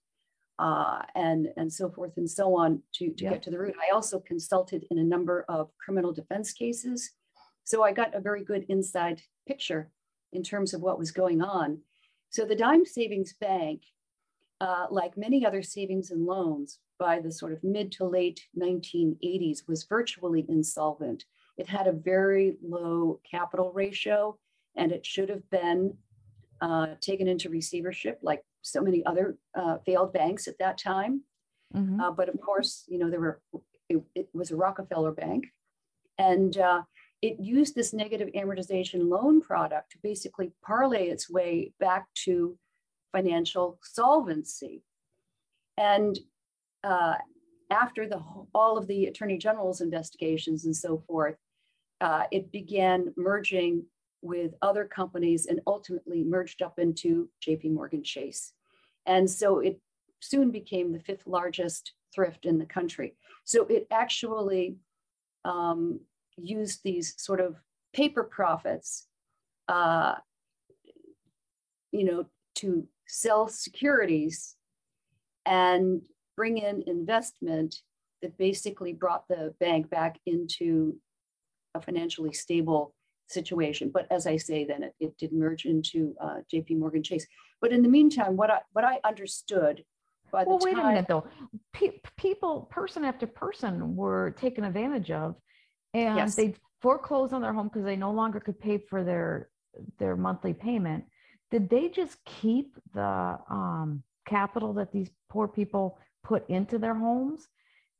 uh, 0.59 1.03
and, 1.14 1.48
and 1.57 1.72
so 1.72 1.90
forth 1.90 2.12
and 2.16 2.31
so 2.31 2.57
on 2.57 2.81
to, 2.94 3.11
to 3.12 3.24
yeah. 3.24 3.31
get 3.31 3.42
to 3.42 3.50
the 3.50 3.59
root. 3.59 3.74
I 3.81 3.94
also 3.94 4.20
consulted 4.20 4.87
in 4.90 4.98
a 4.98 5.05
number 5.05 5.44
of 5.48 5.70
criminal 5.79 6.12
defense 6.12 6.53
cases. 6.53 7.11
So 7.64 7.83
I 7.83 7.92
got 7.92 8.14
a 8.14 8.20
very 8.20 8.44
good 8.44 8.66
inside 8.68 9.22
picture 9.48 9.90
in 10.33 10.42
terms 10.42 10.74
of 10.74 10.81
what 10.81 10.98
was 10.98 11.11
going 11.11 11.42
on. 11.42 11.81
So 12.31 12.44
the 12.44 12.57
Dime 12.57 12.85
Savings 12.85 13.33
Bank, 13.33 13.83
uh, 14.61 14.87
like 14.90 15.16
many 15.16 15.44
other 15.44 15.62
savings 15.62 16.11
and 16.11 16.24
loans, 16.24 16.79
by 16.98 17.18
the 17.18 17.33
sort 17.33 17.53
of 17.53 17.64
mid 17.64 17.90
to 17.92 18.05
late 18.05 18.40
1980s, 18.57 19.66
was 19.66 19.85
virtually 19.85 20.46
insolvent. 20.48 21.24
It 21.57 21.69
had 21.69 21.87
a 21.87 21.93
very 21.93 22.57
low 22.62 23.21
capital 23.29 23.73
ratio, 23.73 24.38
and 24.77 24.93
it 24.93 25.07
should 25.07 25.29
have 25.29 25.49
been 25.51 25.97
uh, 26.61 26.87
taken 27.01 27.29
into 27.29 27.49
receivership 27.49 28.19
like 28.23 28.43
so 28.62 28.81
many 28.81 29.05
other 29.05 29.37
uh, 29.55 29.79
failed 29.85 30.12
banks 30.12 30.49
at 30.49 30.59
that 30.59 30.79
time. 30.79 31.23
Mm-hmm. 31.75 32.01
Uh, 32.01 32.11
but 32.11 32.29
of 32.29 32.40
course, 32.40 32.85
you 32.88 32.99
know, 32.99 33.11
there 33.11 33.21
were, 33.21 33.40
it, 33.88 34.03
it, 34.14 34.29
was 34.33 34.51
a 34.51 34.57
Rockefeller 34.57 35.12
bank. 35.12 35.47
And 36.19 36.57
uh, 36.57 36.83
it 37.21 37.40
used 37.40 37.75
this 37.75 37.93
negative 37.93 38.29
amortization 38.37 39.09
loan 39.09 39.40
product 39.40 39.93
to 39.93 39.99
basically 40.03 40.53
parlay 40.64 41.09
its 41.09 41.29
way 41.29 41.73
back 41.81 42.07
to 42.25 42.57
financial 43.12 43.79
solvency. 43.83 44.83
And 45.77 46.19
uh, 46.85 47.14
after 47.71 48.09
the 48.09 48.23
all 48.55 48.79
of 48.79 48.87
the 48.87 49.07
attorney 49.07 49.38
general's 49.38 49.81
investigations 49.81 50.64
and 50.64 50.77
so 50.77 51.03
forth, 51.07 51.37
uh, 52.05 52.25
it 52.31 52.53
began 52.53 53.14
merging 53.17 53.83
with 54.21 54.53
other 54.61 54.85
companies 54.85 55.47
and 55.47 55.59
ultimately 55.67 56.23
merged 56.23 56.61
up 56.61 56.79
into 56.79 57.31
JP 57.43 57.73
Morgan 57.73 58.05
Chase. 58.05 58.53
And 59.07 59.29
so 59.29 59.61
it 59.61 59.81
soon 60.21 60.51
became 60.51 60.93
the 60.93 61.01
fifth 61.01 61.27
largest 61.27 61.95
thrift 62.14 62.45
in 62.45 62.59
the 62.59 62.67
country. 62.67 63.17
So 63.45 63.64
it 63.69 63.87
actually 63.90 64.77
um, 65.47 66.01
used 66.37 66.81
these 66.85 67.14
sort 67.17 67.40
of 67.40 67.57
paper 67.95 68.23
profits, 68.23 69.07
uh, 69.69 70.17
you 71.90 72.05
know, 72.05 72.27
to 72.57 72.87
sell 73.09 73.49
securities 73.49 74.57
and 75.47 76.03
bring 76.37 76.59
in 76.59 76.85
investment 76.87 77.77
that 78.21 78.37
basically 78.37 78.93
brought 78.93 79.27
the 79.27 79.55
bank 79.59 79.88
back 79.88 80.19
into 80.27 80.99
a 81.75 81.81
financially 81.81 82.33
stable 82.33 82.95
situation. 83.29 83.91
But 83.93 84.07
as 84.11 84.27
I 84.27 84.37
say, 84.37 84.65
then 84.65 84.83
it, 84.83 84.95
it 85.01 85.19
did 85.19 85.33
merge 85.33 85.65
into 85.65 86.15
uh, 86.21 86.37
JP 86.53 86.79
Morgan 86.79 87.03
Chase. 87.03 87.27
But 87.61 87.73
in 87.73 87.83
the 87.83 87.89
meantime, 87.89 88.37
what 88.37 88.51
I 88.51 88.61
what 88.73 88.85
I 88.85 89.01
understood 89.05 89.85
by 90.31 90.45
the 90.45 90.51
Well, 90.51 90.59
time 90.59 90.75
wait 90.75 90.79
a 90.83 90.87
minute 90.87 91.07
though. 91.09 91.27
Pe- 91.73 92.01
people, 92.17 92.63
person 92.71 93.05
after 93.05 93.27
person 93.27 93.97
were 93.97 94.33
taken 94.33 94.65
advantage 94.65 95.11
of 95.11 95.37
and 95.93 96.17
Yes. 96.17 96.35
they 96.35 96.55
foreclosed 96.81 97.33
on 97.33 97.41
their 97.41 97.53
home 97.53 97.69
because 97.69 97.85
they 97.85 97.97
no 97.97 98.13
longer 98.13 98.41
could 98.41 98.61
pay 98.61 98.79
for 98.79 99.05
their, 99.05 99.49
their 99.99 100.17
monthly 100.17 100.53
payment. 100.53 101.05
Did 101.51 101.71
they 101.71 101.89
just 101.89 102.23
keep 102.25 102.77
the 102.95 103.39
um, 103.49 104.03
capital 104.27 104.75
that 104.75 104.93
these 104.93 105.11
poor 105.31 105.49
people 105.49 105.99
put 106.23 106.49
into 106.51 106.79
their 106.79 106.95
homes? 106.95 107.49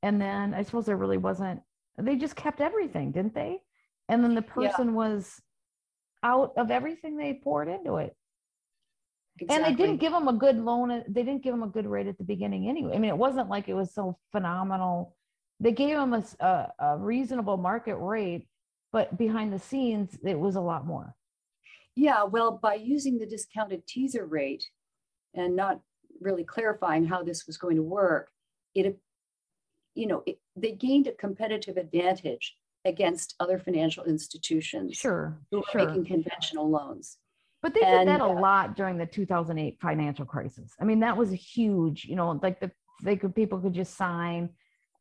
And 0.03 0.21
then 0.21 0.53
I 0.53 0.63
suppose 0.63 0.85
there 0.87 0.97
really 0.97 1.17
wasn't, 1.19 1.61
they 1.99 2.17
just 2.17 2.37
kept 2.37 2.61
everything, 2.61 3.13
didn't 3.13 3.35
they? 3.35 3.61
And 4.09 4.23
then 4.23 4.35
the 4.35 4.45
Yeah. 4.57 4.71
person 4.71 4.95
was 4.95 5.41
out 6.23 6.53
of 6.57 6.71
everything 6.71 7.17
they 7.17 7.35
poured 7.43 7.69
into 7.69 7.97
it. 7.97 8.17
And 9.49 9.65
they 9.65 9.75
didn't 9.75 9.97
give 9.99 10.13
them 10.13 10.29
a 10.29 10.33
good 10.33 10.57
loan. 10.57 10.91
uh, 10.91 11.03
They 11.09 11.23
didn't 11.23 11.43
give 11.43 11.53
them 11.53 11.63
a 11.63 11.69
good 11.69 11.87
rate 11.87 12.07
at 12.07 12.19
the 12.19 12.25
beginning 12.25 12.69
anyway. 12.69 12.95
I 12.95 12.99
mean, 12.99 13.11
it 13.11 13.19
wasn't 13.19 13.49
like 13.49 13.69
it 13.69 13.75
was 13.75 13.93
so 13.93 14.19
phenomenal. 14.33 15.17
They 15.61 15.73
gave 15.73 15.97
them 15.97 16.15
a 16.41 16.97
reasonable 16.99 17.57
market 17.57 17.97
rate, 17.97 18.49
but 18.93 19.17
behind 19.19 19.53
the 19.53 19.59
scenes, 19.59 20.17
it 20.25 20.39
was 20.39 20.57
a 20.57 20.61
lot 20.61 20.87
more. 20.87 21.15
Yeah, 21.97 22.25
well, 22.25 22.59
by 22.63 22.75
using 22.75 23.19
the 23.19 23.27
discounted 23.27 23.87
teaser 23.87 24.27
rate 24.27 24.65
and 25.35 25.55
not 25.57 25.81
really 26.21 26.45
clarifying 26.45 27.05
how 27.05 27.23
this 27.23 27.47
was 27.47 27.57
going 27.57 27.77
to 27.77 27.83
work, 27.83 28.31
it, 28.75 28.99
you 29.95 30.07
know, 30.07 30.23
it, 30.27 30.39
they 30.57 30.73
gained 30.73 31.07
a 31.07 31.13
competitive 31.13 31.77
advantage 31.77 32.57
against 32.85 33.35
other 33.41 33.59
financial 33.59 34.05
institutions 34.05 34.97
Sure, 34.97 35.39
who 35.51 35.59
were 35.59 35.65
sure. 35.73 35.87
making 35.87 36.05
conventional 36.05 36.69
loans. 36.69 37.19
But 37.63 37.73
they 37.73 37.81
did 37.81 38.09
that 38.09 38.21
a 38.21 38.25
uh, 38.25 38.41
lot 38.41 38.77
during 38.77 38.99
the 38.99 39.07
2008 39.07 39.79
financial 39.81 40.27
crisis. 40.27 40.73
I 40.79 40.85
mean, 40.85 41.01
that 41.01 41.17
was 41.17 41.33
a 41.33 41.37
huge, 41.37 42.05
you 42.05 42.15
know, 42.15 42.39
like 42.43 42.61
the, 42.61 42.71
they 43.03 43.17
could, 43.17 43.35
people 43.35 43.59
could 43.59 43.73
just 43.73 43.97
sign, 43.97 44.51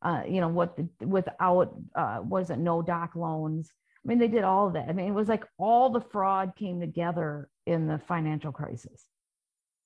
uh, 0.00 0.22
you 0.26 0.40
know, 0.40 0.48
what, 0.48 0.76
the 0.76 0.88
without, 1.06 1.76
uh, 1.94 2.20
was 2.22 2.48
it 2.48 2.58
no 2.58 2.80
doc 2.80 3.16
loans? 3.16 3.70
I 4.02 4.08
mean, 4.08 4.18
they 4.18 4.28
did 4.28 4.44
all 4.44 4.68
of 4.68 4.72
that. 4.74 4.88
I 4.88 4.92
mean, 4.92 5.06
it 5.06 5.12
was 5.12 5.28
like 5.28 5.44
all 5.58 5.90
the 5.90 6.00
fraud 6.00 6.54
came 6.56 6.80
together 6.80 7.50
in 7.66 7.86
the 7.86 7.98
financial 7.98 8.52
crisis. 8.52 9.04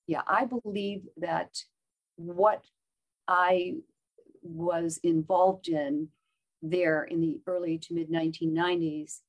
Yeah, 0.07 0.21
I 0.25 0.45
believe 0.45 1.03
that 1.17 1.57
what 2.15 2.63
I 3.27 3.75
was 4.53 4.99
involved 5.03 5.67
in 5.67 6.09
there 6.61 7.03
in 7.03 7.21
the 7.21 7.39
early 7.47 7.77
to 7.77 7.93
mid 7.93 8.09
1990s, 8.11 9.19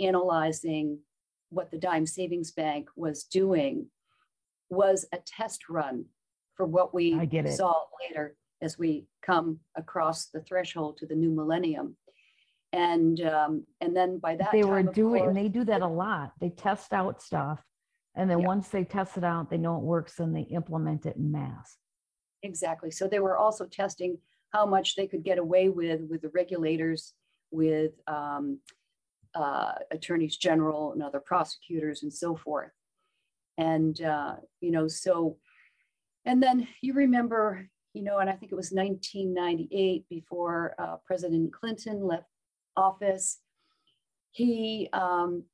analyzing 0.00 0.98
what 1.50 1.70
the 1.70 1.78
Dime 1.78 2.06
Savings 2.06 2.52
Bank 2.52 2.88
was 2.96 3.24
doing, 3.24 3.86
was 4.70 5.06
a 5.12 5.18
test 5.24 5.68
run 5.68 6.04
for 6.54 6.66
what 6.66 6.94
we 6.94 7.12
saw 7.50 7.74
later 8.08 8.36
as 8.62 8.78
we 8.78 9.06
come 9.22 9.60
across 9.76 10.26
the 10.26 10.40
threshold 10.40 10.96
to 10.98 11.06
the 11.06 11.14
new 11.14 11.30
millennium. 11.30 11.96
And 12.72 13.20
um, 13.22 13.64
and 13.80 13.96
then 13.96 14.18
by 14.18 14.36
that 14.36 14.50
they 14.52 14.62
time, 14.62 14.70
were 14.70 14.82
doing 14.82 15.22
course- 15.22 15.28
and 15.28 15.36
they 15.36 15.48
do 15.48 15.64
that 15.64 15.82
a 15.82 15.86
lot 15.86 16.32
they 16.40 16.50
test 16.50 16.92
out 16.92 17.22
stuff 17.22 17.62
and 18.16 18.28
then 18.28 18.40
Yeah. 18.40 18.46
once 18.46 18.68
they 18.68 18.84
test 18.84 19.16
it 19.16 19.24
out 19.24 19.48
they 19.48 19.56
know 19.56 19.76
it 19.78 19.82
works 19.84 20.18
and 20.18 20.34
they 20.34 20.42
implement 20.42 21.06
it 21.06 21.16
in 21.16 21.30
mass 21.32 21.78
Exactly. 22.42 22.90
So 22.90 23.08
they 23.08 23.18
were 23.20 23.36
also 23.36 23.66
testing 23.66 24.18
how 24.52 24.66
much 24.66 24.96
they 24.96 25.06
could 25.06 25.24
get 25.24 25.38
away 25.38 25.68
with 25.68 26.02
with 26.08 26.22
the 26.22 26.30
regulators, 26.30 27.12
with 27.50 27.92
um, 28.06 28.60
uh, 29.34 29.72
attorneys 29.90 30.36
general 30.36 30.92
and 30.92 31.02
other 31.02 31.20
prosecutors 31.20 32.02
and 32.02 32.12
so 32.12 32.36
forth. 32.36 32.72
And 33.58 34.00
uh, 34.00 34.36
you 34.60 34.70
know, 34.70 34.88
so 34.88 35.38
and 36.24 36.42
then 36.42 36.68
you 36.80 36.94
remember, 36.94 37.68
you 37.94 38.02
know, 38.02 38.18
and 38.18 38.28
I 38.28 38.34
think 38.34 38.52
it 38.52 38.56
was 38.56 38.72
1998 38.72 40.08
before 40.08 40.74
uh, 40.78 40.96
President 41.06 41.52
Clinton 41.52 42.06
left 42.06 42.26
office. 42.76 43.38
He, 44.32 44.90
um, 44.92 45.44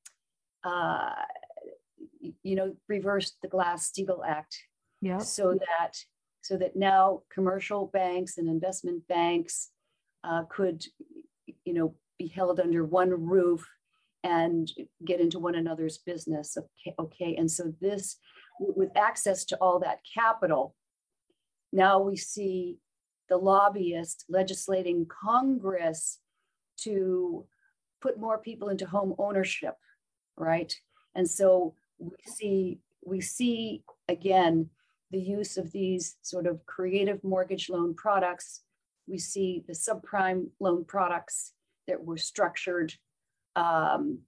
uh, 0.65 1.11
you 2.43 2.57
know, 2.57 2.75
reversed 2.89 3.37
the 3.43 3.49
Glass-Steagall 3.49 4.27
Act 4.27 4.57
yeah 5.03 5.19
so 5.19 5.53
that 5.53 5.97
so 6.43 6.57
that 6.57 6.77
now 6.77 7.23
commercial 7.33 7.87
banks 7.87 8.39
and 8.39 8.49
investment 8.49 9.07
banks 9.09 9.71
uh, 10.25 10.43
could 10.51 10.85
you 11.65 11.75
know 11.75 11.95
be 12.19 12.29
held 12.29 12.61
under 12.61 12.85
one 12.85 13.11
roof 13.11 13.67
and 14.25 14.71
get 15.05 15.21
into 15.21 15.39
one 15.39 15.55
another's 15.55 15.99
business 15.99 16.57
okay, 16.57 16.95
okay? 16.99 17.37
And 17.37 17.51
so 17.51 17.73
this 17.81 18.19
with 18.61 18.91
access 18.97 19.45
to 19.47 19.57
all 19.57 19.81
that 19.81 20.01
capital 20.15 20.75
now 21.73 21.99
we 21.99 22.17
see 22.17 22.77
the 23.29 23.37
lobbyists 23.37 24.25
legislating 24.29 25.07
congress 25.07 26.19
to 26.77 27.47
put 28.01 28.21
more 28.21 28.39
people 28.39 28.69
into 28.69 28.87
home 28.87 29.15
ownership 29.19 29.75
right? 30.37 30.75
And 31.15 31.29
so 31.29 31.75
we 31.99 32.17
see 32.27 32.79
we 33.05 33.21
see 33.21 33.83
again 34.09 34.71
the 35.13 35.21
use 35.21 35.57
of 35.59 35.71
these 35.73 36.17
sort 36.23 36.47
of 36.47 36.65
creative 36.67 37.23
mortgage 37.23 37.69
loan 37.69 37.95
products. 37.95 38.63
We 39.07 39.19
see 39.19 39.63
the 39.67 39.75
subprime 39.75 40.47
loan 40.59 40.85
products 40.85 41.53
that 41.87 42.03
were 42.03 42.17
structured, 42.17 42.95
um, 43.55 44.21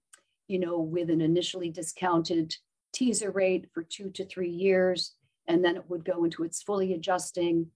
you 0.47 0.59
know, 0.59 0.79
with 0.79 1.09
an 1.09 1.21
initially 1.21 1.69
discounted 1.69 2.55
teaser 2.93 3.31
rate 3.31 3.67
for 3.73 3.83
two 3.83 4.09
to 4.11 4.25
three 4.25 4.49
years, 4.49 5.15
and 5.47 5.65
then 5.65 5.75
it 5.75 5.89
would 5.89 6.05
go 6.05 6.23
into 6.23 6.43
its 6.43 6.61
fully 6.61 6.93
adjusting 6.93 7.67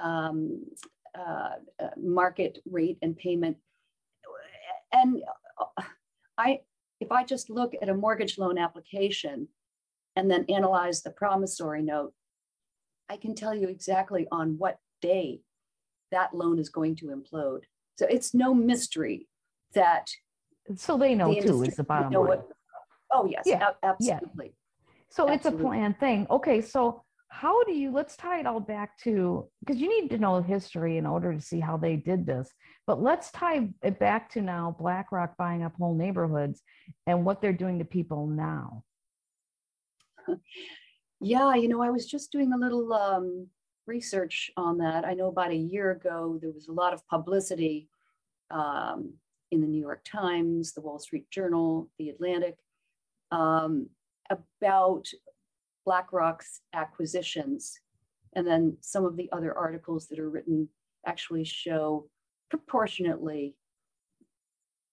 um, 0.00 0.64
uh, 1.18 1.56
uh, 1.82 1.88
market 1.96 2.58
rate 2.70 2.98
and 3.02 3.16
payment. 3.16 3.56
And 4.92 5.22
uh, 5.58 5.82
I, 6.38 6.60
if 7.00 7.10
I 7.10 7.24
just 7.24 7.50
look 7.50 7.74
at 7.80 7.88
a 7.88 7.94
mortgage 7.94 8.38
loan 8.38 8.56
application 8.56 9.48
and 10.16 10.30
then 10.30 10.44
analyze 10.48 11.02
the 11.02 11.10
promissory 11.10 11.82
note, 11.82 12.12
I 13.12 13.16
can 13.18 13.34
tell 13.34 13.54
you 13.54 13.68
exactly 13.68 14.26
on 14.32 14.56
what 14.56 14.78
day 15.02 15.42
that 16.12 16.34
loan 16.34 16.58
is 16.58 16.70
going 16.70 16.96
to 16.96 17.06
implode. 17.06 17.64
So 17.98 18.06
it's 18.08 18.32
no 18.32 18.54
mystery 18.54 19.28
that 19.74 20.08
so 20.76 20.96
they 20.96 21.14
know 21.14 21.34
the 21.34 21.42
too 21.42 21.62
is 21.62 21.76
the 21.76 21.84
bottom 21.84 22.12
line 22.14 22.26
what. 22.28 22.48
Oh, 23.12 23.26
yes, 23.26 23.42
Yeah, 23.44 23.68
ab- 23.68 23.76
absolutely. 23.82 24.54
so 25.10 25.30
it's 25.30 25.44
a 25.44 25.52
planned 25.52 25.98
thing 26.00 26.26
okay 26.30 26.62
so 26.62 27.02
how 27.28 27.62
do 27.64 27.72
you 27.72 27.90
let's 27.90 28.16
tie 28.16 28.40
it 28.40 28.46
all 28.46 28.60
back 28.60 28.96
to 29.00 29.46
because 29.60 29.78
you 29.78 29.88
need 29.88 30.08
to 30.08 30.16
know 30.16 30.40
history 30.40 30.96
in 30.96 31.04
order 31.04 31.34
to 31.34 31.40
see 31.40 31.60
how 31.60 31.76
they 31.76 31.96
did 31.96 32.24
this 32.24 32.50
but 32.86 33.02
let's 33.02 33.30
tie 33.30 33.68
it 33.82 33.98
back 33.98 34.30
to 34.30 34.40
now 34.40 34.74
blackrock 34.78 35.36
buying 35.36 35.62
up 35.62 35.74
whole 35.78 35.94
neighborhoods 35.94 36.62
and 37.06 37.22
what 37.26 37.42
they're 37.42 37.52
doing 37.52 37.78
to 37.78 37.84
people 37.84 38.26
now 38.26 38.82
Yeah, 41.22 41.54
you 41.54 41.68
know, 41.68 41.80
I 41.80 41.90
was 41.90 42.06
just 42.06 42.32
doing 42.32 42.52
a 42.52 42.56
little 42.56 42.92
um, 42.92 43.46
research 43.86 44.50
on 44.56 44.78
that. 44.78 45.04
I 45.04 45.14
know 45.14 45.28
about 45.28 45.52
a 45.52 45.56
year 45.56 45.92
ago, 45.92 46.38
there 46.40 46.50
was 46.50 46.68
a 46.68 46.72
lot 46.72 46.92
of 46.92 47.06
publicity 47.06 47.88
um, 48.50 49.14
in 49.50 49.60
the 49.60 49.66
New 49.66 49.80
York 49.80 50.04
Times, 50.04 50.72
the 50.72 50.80
Wall 50.80 50.98
Street 50.98 51.30
Journal, 51.30 51.88
the 51.98 52.10
Atlantic, 52.10 52.56
um, 53.30 53.88
about 54.30 55.06
BlackRock's 55.86 56.60
acquisitions. 56.74 57.78
And 58.34 58.46
then 58.46 58.76
some 58.80 59.04
of 59.04 59.16
the 59.16 59.30
other 59.30 59.56
articles 59.56 60.08
that 60.08 60.18
are 60.18 60.30
written 60.30 60.68
actually 61.06 61.44
show 61.44 62.08
proportionately 62.50 63.54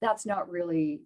that's 0.01 0.25
not 0.25 0.49
really 0.49 1.01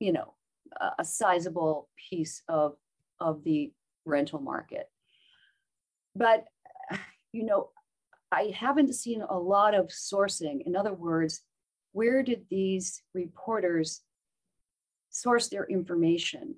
you 0.00 0.12
know, 0.12 0.34
a, 0.80 0.90
a 1.00 1.04
sizable 1.04 1.88
piece 2.10 2.42
of, 2.48 2.76
of 3.20 3.42
the 3.44 3.72
rental 4.08 4.40
market. 4.40 4.88
But, 6.14 6.44
you 7.32 7.44
know, 7.44 7.70
I 8.30 8.52
haven't 8.54 8.94
seen 8.94 9.22
a 9.22 9.38
lot 9.38 9.74
of 9.74 9.86
sourcing. 9.86 10.66
In 10.66 10.76
other 10.76 10.92
words, 10.92 11.40
where 11.92 12.22
did 12.22 12.46
these 12.50 13.02
reporters 13.14 14.02
source 15.10 15.48
their 15.48 15.64
information? 15.64 16.56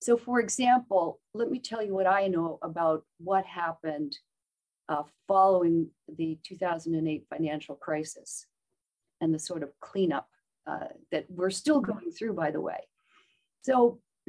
So, 0.00 0.16
for 0.16 0.38
example, 0.38 1.20
let 1.32 1.50
me 1.50 1.58
tell 1.58 1.82
you 1.82 1.94
what 1.94 2.06
I 2.06 2.28
know 2.28 2.58
about 2.62 3.04
what 3.18 3.46
happened 3.46 4.16
uh, 4.88 5.04
following 5.26 5.88
the 6.16 6.38
2008 6.44 7.24
financial 7.30 7.74
crisis 7.74 8.46
and 9.20 9.34
the 9.34 9.38
sort 9.38 9.62
of 9.62 9.70
cleanup 9.80 10.28
uh, 10.66 10.88
that 11.10 11.24
we're 11.28 11.50
still 11.50 11.80
going 11.80 12.10
through, 12.10 12.34
by 12.34 12.50
the 12.50 12.60
way. 12.60 12.86
So, 13.62 14.00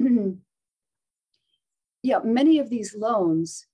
yeah, 2.06 2.20
many 2.22 2.60
of 2.60 2.70
these 2.70 2.94
loans 2.94 3.66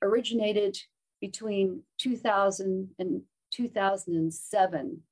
originated 0.00 0.78
between 1.20 1.82
2000 1.98 2.88
and 2.98 3.20
2007 3.52 5.02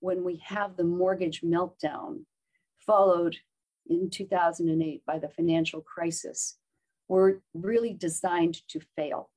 when 0.00 0.24
we 0.24 0.40
have 0.42 0.76
the 0.76 0.84
mortgage 0.84 1.42
meltdown, 1.42 2.20
followed 2.78 3.36
in 3.86 4.08
2008 4.08 5.02
by 5.04 5.18
the 5.18 5.28
financial 5.28 5.82
crisis, 5.82 6.56
were 7.06 7.42
really 7.52 7.92
designed 7.92 8.66
to 8.68 8.80
fail. 8.96 9.28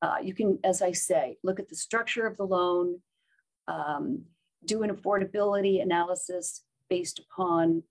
Uh, 0.00 0.18
you 0.22 0.32
can, 0.32 0.60
as 0.62 0.80
I 0.80 0.92
say, 0.92 1.38
look 1.42 1.58
at 1.58 1.68
the 1.68 1.74
structure 1.74 2.24
of 2.24 2.36
the 2.36 2.46
loan, 2.46 3.00
um, 3.66 4.22
do 4.64 4.84
an 4.84 4.94
affordability 4.94 5.82
analysis 5.82 6.62
based 6.88 7.18
upon 7.18 7.82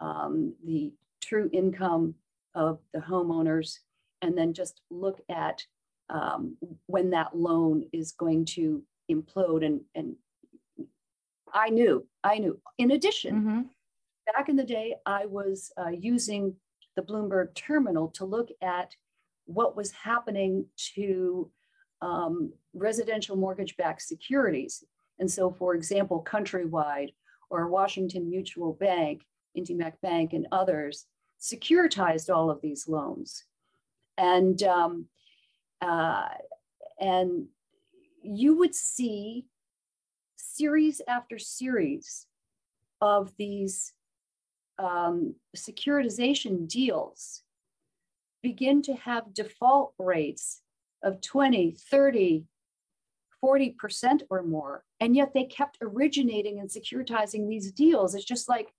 um, 0.00 0.54
the 0.66 0.92
true 1.22 1.48
income 1.52 2.16
of 2.54 2.78
the 2.92 3.00
homeowners, 3.00 3.78
and 4.22 4.36
then 4.36 4.52
just 4.52 4.80
look 4.90 5.20
at 5.28 5.62
um, 6.10 6.56
when 6.86 7.10
that 7.10 7.36
loan 7.36 7.84
is 7.92 8.12
going 8.12 8.44
to 8.46 8.82
implode. 9.10 9.64
And, 9.64 9.80
and 9.94 10.16
I 11.52 11.70
knew, 11.70 12.06
I 12.24 12.38
knew. 12.38 12.60
In 12.78 12.92
addition, 12.92 13.34
Mm-hmm. 13.34 13.60
back 14.34 14.48
in 14.48 14.56
the 14.56 14.64
day, 14.64 14.96
I 15.06 15.26
was 15.26 15.72
uh, 15.80 15.90
using 15.90 16.54
the 16.96 17.02
Bloomberg 17.02 17.54
terminal 17.54 18.08
to 18.08 18.24
look 18.24 18.48
at 18.62 18.94
what 19.46 19.76
was 19.76 19.92
happening 19.92 20.66
to 20.94 21.50
um, 22.02 22.52
residential 22.74 23.36
mortgage-backed 23.36 24.02
securities. 24.02 24.84
And 25.18 25.30
so, 25.30 25.50
for 25.50 25.74
example, 25.74 26.24
Countrywide 26.28 27.14
or 27.50 27.68
Washington 27.68 28.28
Mutual 28.28 28.74
Bank, 28.74 29.22
IndyMac 29.56 29.94
Bank, 30.02 30.32
and 30.32 30.46
others 30.52 31.06
securitized 31.40 32.34
all 32.34 32.50
of 32.50 32.60
these 32.60 32.88
loans. 32.88 33.44
And 34.16 34.62
um, 34.62 35.06
uh, 35.80 36.28
and 37.00 37.46
you 38.22 38.58
would 38.58 38.74
see 38.74 39.46
series 40.36 41.00
after 41.06 41.38
series 41.38 42.26
of 43.00 43.32
these 43.38 43.92
um, 44.78 45.34
securitization 45.56 46.68
deals 46.68 47.42
begin 48.42 48.82
to 48.82 48.94
have 48.94 49.34
default 49.34 49.94
rates 49.98 50.62
of 51.02 51.20
20, 51.20 51.76
30, 51.90 52.44
40% 53.44 54.22
or 54.30 54.42
more. 54.42 54.84
And 55.00 55.14
yet 55.14 55.32
they 55.34 55.44
kept 55.44 55.78
originating 55.80 56.58
and 56.58 56.68
securitizing 56.68 57.48
these 57.48 57.72
deals. 57.72 58.14
It's 58.14 58.24
just 58.24 58.48
like, 58.48 58.72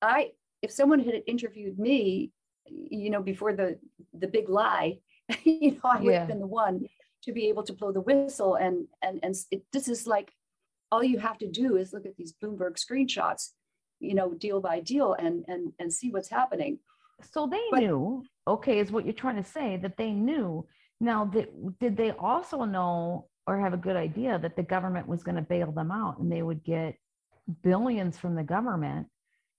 I, 0.00 0.30
if 0.62 0.70
someone 0.70 1.00
had 1.00 1.22
interviewed 1.26 1.78
me, 1.78 2.32
you 2.66 3.10
know, 3.10 3.22
before 3.22 3.52
the, 3.54 3.78
the 4.12 4.26
big 4.28 4.48
lie, 4.48 4.98
you 5.44 5.72
know, 5.72 5.78
I 5.84 6.00
would 6.00 6.12
Yeah. 6.12 6.18
have 6.20 6.28
been 6.28 6.40
the 6.40 6.46
one 6.46 6.86
to 7.24 7.32
be 7.32 7.48
able 7.48 7.62
to 7.64 7.72
blow 7.72 7.92
the 7.92 8.00
whistle. 8.00 8.54
And, 8.54 8.86
and, 9.02 9.20
and 9.22 9.34
it, 9.50 9.62
this 9.72 9.88
is 9.88 10.06
like, 10.06 10.32
all 10.90 11.04
you 11.04 11.18
have 11.18 11.38
to 11.38 11.46
do 11.48 11.76
is 11.76 11.92
look 11.92 12.06
at 12.06 12.16
these 12.16 12.32
Bloomberg 12.32 12.76
screenshots, 12.78 13.50
you 14.00 14.14
know, 14.14 14.32
deal 14.34 14.60
by 14.60 14.80
deal 14.80 15.14
and, 15.14 15.44
and, 15.48 15.72
and 15.78 15.92
see 15.92 16.10
what's 16.10 16.30
happening. 16.30 16.78
So 17.32 17.46
they 17.46 17.60
But- 17.70 17.80
knew, 17.80 18.24
okay, 18.46 18.78
is 18.78 18.90
what 18.90 19.04
you're 19.04 19.12
trying 19.12 19.36
to 19.42 19.48
say, 19.48 19.76
that 19.78 19.96
they 19.96 20.12
knew. 20.12 20.66
Now, 21.00 21.24
did, 21.26 21.48
did 21.78 21.96
they 21.96 22.10
also 22.12 22.64
know 22.64 23.28
or 23.46 23.58
have 23.58 23.72
a 23.74 23.78
good 23.78 23.96
idea 23.96 24.38
that 24.38 24.56
the 24.56 24.62
government 24.62 25.06
was 25.08 25.22
going 25.22 25.36
to 25.36 25.42
bail 25.42 25.70
them 25.72 25.90
out 25.90 26.18
and 26.18 26.30
they 26.30 26.42
would 26.42 26.62
get 26.64 26.96
billions 27.62 28.18
from 28.18 28.34
the 28.34 28.42
government? 28.42 29.06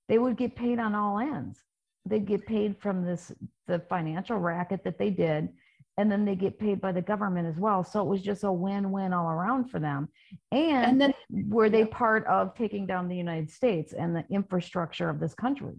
They 0.10 0.18
would 0.18 0.36
get 0.36 0.55
paid 0.55 0.80
on 0.80 0.95
all 0.95 1.20
ends. 1.20 1.60
They'd 2.05 2.26
get 2.26 2.45
paid 2.45 2.76
from 2.82 3.05
this, 3.05 3.32
the 3.68 3.80
financial 3.88 4.38
racket 4.38 4.84
that 4.84 4.97
they 4.97 5.12
did, 5.12 5.49
and 5.97 6.12
then 6.12 6.26
they 6.26 6.36
get 6.36 6.57
paid 6.57 6.82
by 6.82 6.91
the 6.91 7.01
government 7.01 7.47
as 7.47 7.57
well. 7.57 7.84
So 7.84 8.01
it 8.01 8.07
was 8.07 8.24
just 8.24 8.43
a 8.43 8.51
win-win 8.51 9.14
all 9.14 9.30
around 9.30 9.70
for 9.70 9.80
them. 9.80 10.10
And, 10.51 10.86
And 10.86 11.01
then 11.01 11.14
were 11.47 11.70
they 11.70 11.86
part 11.86 12.26
of 12.26 12.55
taking 12.55 12.88
down 12.88 13.07
the 13.07 13.16
United 13.16 13.51
States 13.51 13.93
and 13.93 14.16
the 14.16 14.26
infrastructure 14.32 15.10
of 15.10 15.20
this 15.20 15.36
country? 15.36 15.76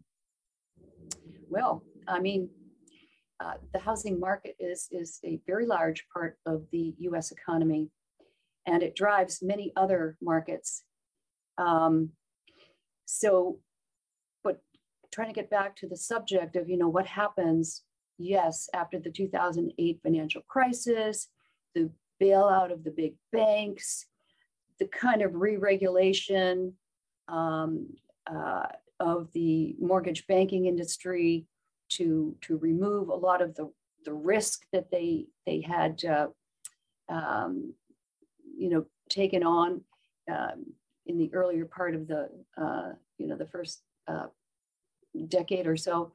Well, 1.48 1.82
I 2.06 2.20
mean, 2.20 2.48
uh, 3.40 3.54
the 3.72 3.80
housing 3.80 4.20
market 4.20 4.54
is, 4.60 4.86
is 4.92 5.18
a 5.24 5.40
very 5.46 5.66
large 5.66 6.04
part 6.12 6.38
of 6.46 6.66
the 6.70 6.94
US 6.98 7.32
economy, 7.32 7.88
and 8.66 8.82
it 8.82 8.94
drives 8.94 9.42
many 9.42 9.72
other 9.74 10.16
markets. 10.22 10.84
Um, 11.58 12.10
so, 13.06 13.58
trying 15.12 15.28
to 15.28 15.34
get 15.34 15.50
back 15.50 15.76
to 15.76 15.88
the 15.88 15.96
subject 15.96 16.56
of, 16.56 16.68
you 16.68 16.76
know, 16.76 16.88
what 16.88 17.06
happens, 17.06 17.82
yes, 18.18 18.68
after 18.74 18.98
the 18.98 19.10
2008 19.10 20.00
financial 20.02 20.42
crisis, 20.48 21.28
the 21.74 21.90
bailout 22.20 22.72
of 22.72 22.84
the 22.84 22.90
big 22.90 23.14
banks, 23.32 24.06
the 24.78 24.86
kind 24.86 25.22
of 25.22 25.34
re-regulation 25.34 26.74
um, 27.28 27.86
uh, 28.26 28.66
of 28.98 29.28
the 29.32 29.74
mortgage 29.80 30.26
banking 30.26 30.66
industry 30.66 31.46
to 31.88 32.36
to 32.42 32.56
remove 32.58 33.08
a 33.08 33.14
lot 33.14 33.42
of 33.42 33.54
the 33.54 33.70
the 34.04 34.12
risk 34.12 34.62
that 34.72 34.90
they 34.90 35.26
they 35.46 35.60
had 35.60 36.02
uh, 36.04 36.28
um, 37.08 37.74
you 38.56 38.68
know 38.70 38.84
taken 39.08 39.42
on 39.42 39.80
um, 40.30 40.64
in 41.06 41.18
the 41.18 41.32
earlier 41.32 41.64
part 41.64 41.94
of 41.94 42.06
the 42.06 42.28
uh, 42.60 42.90
you 43.18 43.26
know 43.26 43.36
the 43.36 43.46
first 43.46 43.82
uh, 44.08 44.26
decade 45.28 45.66
or 45.66 45.76
so. 45.76 46.12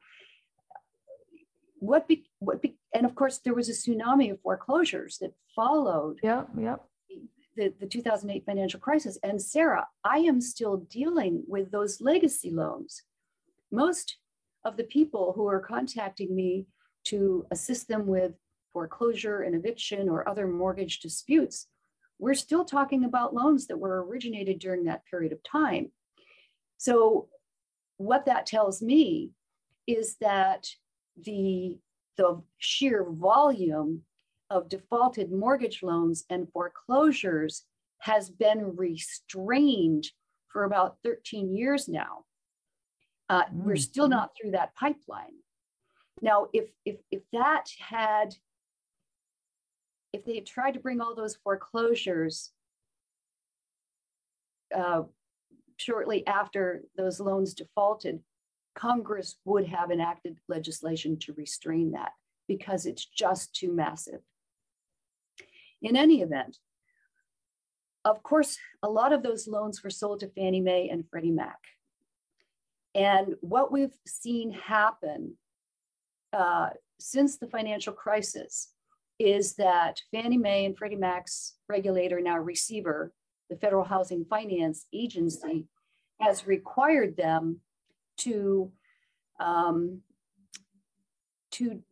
What 1.78 2.08
be 2.08 2.24
what 2.38 2.62
be 2.62 2.78
and 2.94 3.04
of 3.04 3.14
course 3.14 3.38
there 3.38 3.54
was 3.54 3.68
a 3.68 3.72
tsunami 3.72 4.32
of 4.32 4.40
foreclosures 4.40 5.18
that 5.18 5.34
followed 5.54 6.18
Yep, 6.22 6.48
yep. 6.58 6.84
the, 7.56 7.72
the 7.80 7.86
2008 7.86 8.44
financial 8.46 8.80
crisis. 8.80 9.18
And 9.22 9.40
Sarah, 9.40 9.86
I 10.04 10.18
am 10.18 10.40
still 10.40 10.78
dealing 10.78 11.44
with 11.46 11.70
those 11.70 12.00
legacy 12.00 12.50
loans. 12.50 13.02
Most 13.70 14.16
of 14.64 14.76
the 14.76 14.84
people 14.84 15.32
who 15.34 15.46
are 15.46 15.60
contacting 15.60 16.34
me 16.34 16.66
to 17.04 17.46
assist 17.50 17.88
them 17.88 18.06
with 18.06 18.32
foreclosure 18.72 19.42
and 19.42 19.54
eviction 19.54 20.08
or 20.08 20.28
other 20.28 20.46
mortgage 20.46 21.00
disputes, 21.00 21.68
we're 22.18 22.34
still 22.34 22.64
talking 22.64 23.04
about 23.04 23.34
loans 23.34 23.66
that 23.66 23.78
were 23.78 24.04
originated 24.04 24.58
during 24.58 24.84
that 24.84 25.04
period 25.10 25.32
of 25.32 25.38
time. 25.42 25.92
So 26.78 27.28
what 27.98 28.26
that 28.26 28.46
tells 28.46 28.82
me 28.82 29.30
is 29.86 30.16
that 30.20 30.68
the, 31.22 31.78
the 32.16 32.42
sheer 32.58 33.04
volume 33.08 34.02
of 34.50 34.68
defaulted 34.68 35.32
mortgage 35.32 35.82
loans 35.82 36.24
and 36.30 36.50
foreclosures 36.52 37.64
has 37.98 38.30
been 38.30 38.76
restrained 38.76 40.06
for 40.48 40.64
about 40.64 40.96
13 41.04 41.54
years 41.54 41.88
now. 41.88 42.24
Uh, 43.28 43.42
We're 43.52 43.74
Mm, 43.74 43.78
still 43.80 44.06
mm. 44.06 44.10
not 44.10 44.30
through 44.36 44.52
that 44.52 44.74
pipeline. 44.74 45.34
Now, 46.22 46.46
if, 46.52 46.70
if, 46.84 46.96
if 47.10 47.22
that 47.32 47.66
had, 47.78 48.34
if 50.12 50.24
they 50.24 50.36
had 50.36 50.46
tried 50.46 50.74
to 50.74 50.80
bring 50.80 51.00
all 51.00 51.14
those 51.14 51.36
foreclosures 51.36 52.52
uh, 54.74 55.02
shortly 55.76 56.26
after 56.26 56.82
those 56.96 57.20
loans 57.20 57.54
defaulted, 57.54 58.20
Congress 58.74 59.36
would 59.44 59.66
have 59.66 59.90
enacted 59.90 60.38
legislation 60.48 61.18
to 61.18 61.32
restrain 61.34 61.92
that 61.92 62.12
because 62.46 62.86
it's 62.86 63.04
just 63.04 63.54
too 63.54 63.72
massive. 63.72 64.20
In 65.82 65.96
any 65.96 66.22
event, 66.22 66.58
of 68.04 68.22
course, 68.22 68.58
a 68.82 68.88
lot 68.88 69.12
of 69.12 69.22
those 69.22 69.48
loans 69.48 69.82
were 69.82 69.90
sold 69.90 70.20
to 70.20 70.28
Fannie 70.28 70.60
Mae 70.60 70.88
and 70.88 71.04
Freddie 71.10 71.32
Mac. 71.32 71.58
And 72.94 73.34
what 73.40 73.72
we've 73.72 73.96
seen 74.06 74.52
happen 74.52 75.34
uh, 76.32 76.70
since 76.98 77.36
the 77.36 77.48
financial 77.48 77.92
crisis 77.92 78.72
is 79.18 79.54
that 79.56 80.00
Fannie 80.12 80.38
Mae 80.38 80.64
and 80.66 80.76
Freddie 80.76 80.96
Mac's 80.96 81.54
regulator, 81.68 82.20
now 82.20 82.38
receiver, 82.38 83.12
the 83.50 83.56
Federal 83.56 83.84
Housing 83.84 84.24
Finance 84.24 84.86
Agency, 84.92 85.66
has 86.20 86.46
required 86.46 87.16
them 87.16 87.60
to 88.18 88.72
um, 89.38 90.00
to 91.52 91.82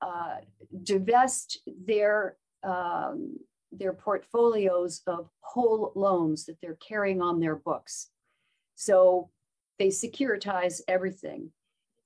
uh, 0.00 0.36
divest 0.82 1.58
their 1.66 2.36
um, 2.62 3.36
their 3.72 3.92
portfolios 3.92 5.00
of 5.06 5.28
whole 5.40 5.92
loans 5.94 6.44
that 6.44 6.56
they're 6.60 6.78
carrying 6.86 7.22
on 7.22 7.40
their 7.40 7.56
books. 7.56 8.10
So 8.74 9.30
they 9.78 9.88
securitize 9.88 10.80
everything. 10.86 11.50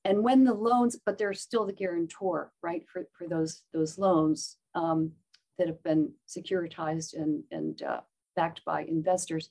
And 0.04 0.22
when 0.22 0.44
the 0.44 0.54
loans, 0.54 0.96
but 1.04 1.18
they're 1.18 1.34
still 1.34 1.66
the 1.66 1.72
guarantor, 1.72 2.52
right, 2.62 2.84
for, 2.90 3.08
for 3.18 3.26
those, 3.26 3.62
those 3.74 3.98
loans 3.98 4.56
um, 4.76 5.10
that 5.58 5.66
have 5.66 5.82
been 5.82 6.12
securitized 6.28 7.14
and, 7.14 7.42
and 7.50 7.82
uh, 7.82 8.00
backed 8.36 8.64
by 8.64 8.82
investors. 8.82 9.50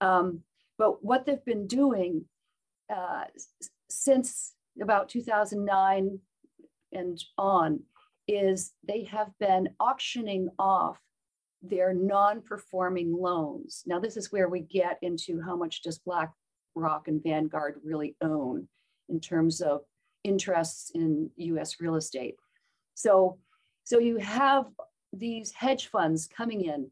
Um, 0.00 0.40
but 0.78 1.04
what 1.04 1.26
they've 1.26 1.44
been 1.44 1.66
doing 1.66 2.24
uh, 2.94 3.24
since 3.88 4.52
about 4.80 5.08
2009 5.08 6.18
and 6.92 7.24
on 7.38 7.80
is 8.26 8.72
they 8.86 9.04
have 9.04 9.30
been 9.38 9.68
auctioning 9.80 10.48
off 10.58 10.98
their 11.62 11.94
non-performing 11.94 13.12
loans. 13.12 13.82
Now, 13.86 13.98
this 13.98 14.16
is 14.16 14.32
where 14.32 14.48
we 14.48 14.60
get 14.60 14.98
into 15.02 15.40
how 15.40 15.56
much 15.56 15.82
does 15.82 15.98
BlackRock 15.98 17.08
and 17.08 17.22
Vanguard 17.22 17.80
really 17.84 18.16
own 18.20 18.68
in 19.08 19.20
terms 19.20 19.60
of 19.60 19.80
interests 20.24 20.90
in 20.94 21.30
US 21.36 21.80
real 21.80 21.96
estate. 21.96 22.36
So, 22.94 23.38
so 23.84 23.98
you 23.98 24.18
have 24.18 24.66
these 25.12 25.52
hedge 25.52 25.88
funds 25.88 26.26
coming 26.26 26.64
in 26.64 26.90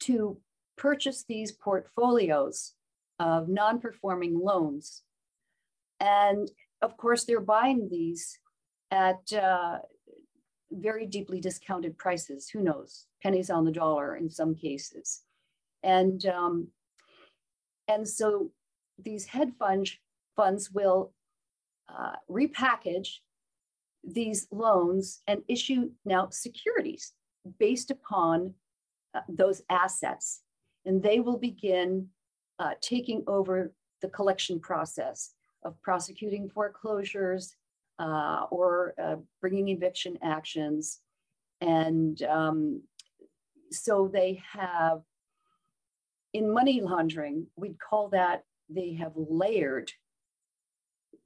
to 0.00 0.38
purchase 0.76 1.24
these 1.28 1.52
portfolios 1.52 2.72
of 3.18 3.48
non-performing 3.48 4.38
loans. 4.38 5.02
And 6.00 6.50
of 6.82 6.96
course, 6.96 7.24
they're 7.24 7.40
buying 7.40 7.88
these 7.90 8.38
at 8.90 9.32
uh, 9.32 9.78
very 10.70 11.06
deeply 11.06 11.40
discounted 11.40 11.98
prices. 11.98 12.48
Who 12.48 12.60
knows? 12.60 13.06
Pennies 13.22 13.50
on 13.50 13.64
the 13.64 13.72
dollar 13.72 14.16
in 14.16 14.30
some 14.30 14.54
cases. 14.54 15.22
And, 15.82 16.24
um, 16.26 16.68
and 17.88 18.08
so 18.08 18.50
these 18.98 19.26
hedge 19.26 19.52
fund, 19.58 19.90
funds 20.36 20.70
will 20.70 21.12
uh, 21.88 22.16
repackage 22.30 23.18
these 24.02 24.46
loans 24.50 25.20
and 25.26 25.42
issue 25.48 25.90
now 26.04 26.28
securities 26.30 27.12
based 27.58 27.90
upon 27.90 28.54
uh, 29.14 29.20
those 29.28 29.62
assets. 29.68 30.40
And 30.84 31.02
they 31.02 31.20
will 31.20 31.38
begin 31.38 32.08
uh, 32.58 32.74
taking 32.80 33.22
over 33.26 33.72
the 34.02 34.08
collection 34.08 34.60
process 34.60 35.34
of 35.62 35.80
prosecuting 35.82 36.48
foreclosures 36.48 37.54
uh, 37.98 38.46
or 38.50 38.94
uh, 39.02 39.16
bringing 39.40 39.68
eviction 39.68 40.18
actions. 40.22 41.00
And 41.60 42.22
um, 42.22 42.82
so 43.70 44.08
they 44.10 44.42
have, 44.52 45.02
in 46.32 46.50
money 46.52 46.80
laundering, 46.80 47.46
we'd 47.56 47.78
call 47.78 48.08
that 48.10 48.44
they 48.70 48.94
have 48.94 49.12
layered, 49.16 49.92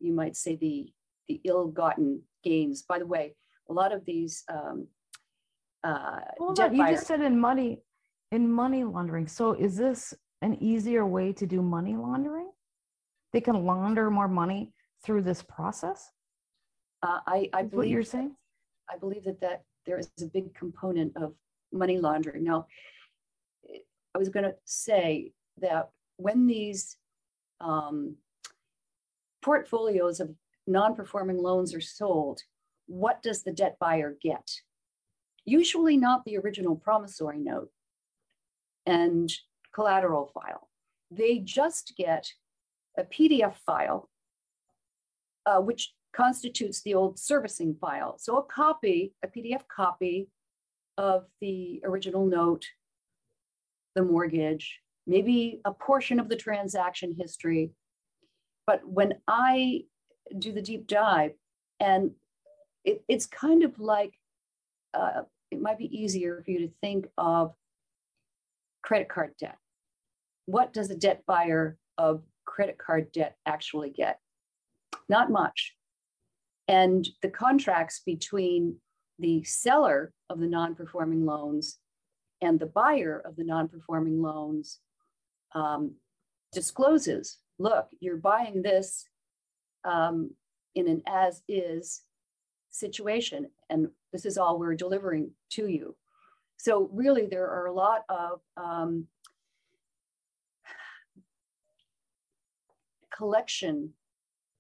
you 0.01 0.12
might 0.12 0.37
say, 0.37 0.57
the, 0.57 0.93
the 1.28 1.41
ill-gotten 1.45 2.22
gains. 2.43 2.82
By 2.82 2.99
the 2.99 3.07
way, 3.07 3.37
a 3.70 3.72
lot 3.72 3.93
of 3.93 4.05
these 4.05 4.43
um, 4.49 4.89
uh, 5.85 6.20
Hold 6.39 6.59
on, 6.61 6.74
you 6.74 6.87
just 6.87 7.07
said 7.07 7.20
in 7.20 7.39
money, 7.39 7.82
in 8.32 8.51
money 8.51 8.85
laundering. 8.85 9.28
So 9.28 9.53
is 9.53 9.76
this 9.76 10.14
an 10.43 10.57
easier 10.62 11.07
way 11.07 11.32
to 11.35 11.47
do 11.47 11.62
money 11.62 11.95
laundering? 11.95 12.51
They 13.32 13.41
can 13.41 13.64
launder 13.64 14.11
more 14.11 14.28
money 14.28 14.72
through 15.05 15.22
this 15.22 15.43
process? 15.43 16.11
Uh, 17.03 17.20
I, 17.26 17.51
I 17.53 17.62
believe 17.62 17.72
what 17.74 17.89
you're 17.89 18.03
saying. 18.03 18.35
I 18.91 18.97
believe 18.97 19.24
that 19.24 19.41
that 19.41 19.62
there 19.87 19.99
is 19.99 20.11
a 20.20 20.26
big 20.26 20.55
component 20.55 21.16
of 21.16 21.35
money 21.72 21.99
laundering. 21.99 22.45
Now, 22.45 22.66
I 24.14 24.18
was 24.18 24.28
going 24.28 24.45
to 24.45 24.55
say 24.64 25.32
that 25.61 25.91
when 26.16 26.47
these 26.47 26.97
um, 27.61 28.16
portfolios 29.43 30.20
of 30.20 30.30
non-performing 30.66 31.37
loans 31.37 31.74
are 31.74 31.80
sold, 31.80 32.41
what 32.87 33.22
does 33.22 33.43
the 33.43 33.53
debt 33.53 33.76
buyer 33.78 34.16
get? 34.22 34.51
Usually 35.45 35.97
not 35.97 36.24
the 36.24 36.38
original 36.38 36.76
promissory 36.76 37.38
note 37.38 37.70
and 38.86 39.30
collateral 39.74 40.26
file. 40.26 40.68
They 41.11 41.38
just 41.38 41.95
get 41.97 42.28
a 42.97 43.05
PDF 43.05 43.57
file, 43.66 44.09
uh, 45.47 45.61
which 45.61 45.92
constitutes 46.14 46.82
the 46.82 46.95
old 46.95 47.18
servicing 47.18 47.74
file. 47.74 48.16
So 48.18 48.38
a 48.38 48.42
copy, 48.42 49.14
a 49.22 49.28
PDF 49.28 49.62
copy 49.74 50.28
of 50.97 51.24
the 51.40 51.82
original 51.84 52.26
note, 52.26 52.66
the 53.95 54.03
mortgage, 54.03 54.80
maybe 55.07 55.61
a 55.64 55.72
portion 55.72 56.20
of 56.20 56.28
the 56.28 56.36
transaction 56.36 57.14
history. 57.18 57.72
But 58.66 58.86
when 58.86 59.14
I 59.28 59.84
do 60.38 60.53
the 60.53 60.62
deep 60.62 60.86
dive, 60.86 61.32
and 61.80 62.12
it, 62.84 63.03
it's 63.09 63.26
kind 63.26 63.62
of 63.62 63.78
like, 63.78 64.14
uh, 64.95 65.22
it 65.51 65.61
might 65.61 65.78
be 65.78 65.97
easier 65.97 66.42
for 66.45 66.51
you 66.51 66.61
to 66.61 66.72
think 66.80 67.07
of 67.18 67.55
credit 68.82 69.09
card 69.09 69.32
debt. 69.38 69.57
What 70.47 70.72
does 70.72 70.90
a 70.90 70.97
debt 70.97 71.22
buyer 71.26 71.78
of 71.97 72.22
credit 72.45 72.78
card 72.78 73.12
debt 73.12 73.36
actually 73.47 73.90
get? 73.90 74.18
Not 75.09 75.30
much. 75.30 75.74
And 76.68 77.07
the 77.22 77.28
contracts 77.28 78.01
between 78.05 78.76
the 79.18 79.45
seller 79.45 80.12
of 80.28 80.40
the 80.40 80.47
non-performing 80.47 81.24
loans 81.24 81.78
and 82.40 82.59
the 82.59 82.66
buyer 82.66 83.22
of 83.24 83.36
the 83.36 83.45
non-performing 83.45 84.20
loans 84.20 84.80
um, 85.55 85.95
discloses, 86.53 87.38
look, 87.59 87.88
you're 88.01 88.16
buying 88.16 88.62
this 88.62 89.05
um, 89.84 90.30
in 90.74 90.88
an 90.88 91.03
as-is 91.07 92.03
situation, 92.74 93.46
and 93.70 93.88
this 94.12 94.26
is 94.26 94.36
all 94.36 94.58
we're 94.58 94.74
delivering 94.74 95.30
to 95.50 95.68
you. 95.68 95.96
So 96.56 96.88
really, 96.92 97.26
there 97.26 97.48
are 97.48 97.66
a 97.66 97.72
lot 97.72 98.02
of 98.08 98.40
um, 98.56 99.06
collection 103.16 103.92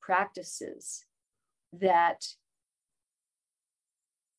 practices 0.00 1.04
that 1.80 2.24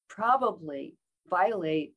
probably 0.08 0.96
violate 1.30 1.94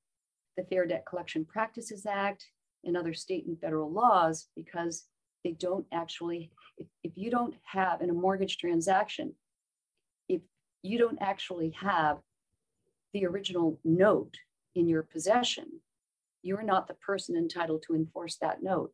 the 0.56 0.64
Fair 0.64 0.86
Debt 0.86 1.04
Collection 1.08 1.44
Practices 1.44 2.06
Act 2.06 2.44
and 2.84 2.96
other 2.96 3.14
state 3.14 3.46
and 3.46 3.60
federal 3.60 3.92
laws 3.92 4.48
because 4.56 5.04
they 5.44 5.52
don't 5.52 5.86
actually, 5.92 6.50
if, 6.78 6.86
if 7.04 7.12
you 7.14 7.30
don't 7.30 7.54
have 7.64 8.00
in 8.00 8.10
a 8.10 8.14
mortgage 8.14 8.58
transaction, 8.58 9.34
you 10.82 10.98
don't 10.98 11.18
actually 11.20 11.70
have 11.80 12.18
the 13.12 13.26
original 13.26 13.78
note 13.84 14.34
in 14.74 14.88
your 14.88 15.02
possession, 15.02 15.66
you're 16.42 16.62
not 16.62 16.86
the 16.86 16.94
person 16.94 17.36
entitled 17.36 17.82
to 17.86 17.94
enforce 17.94 18.36
that 18.36 18.62
note. 18.62 18.92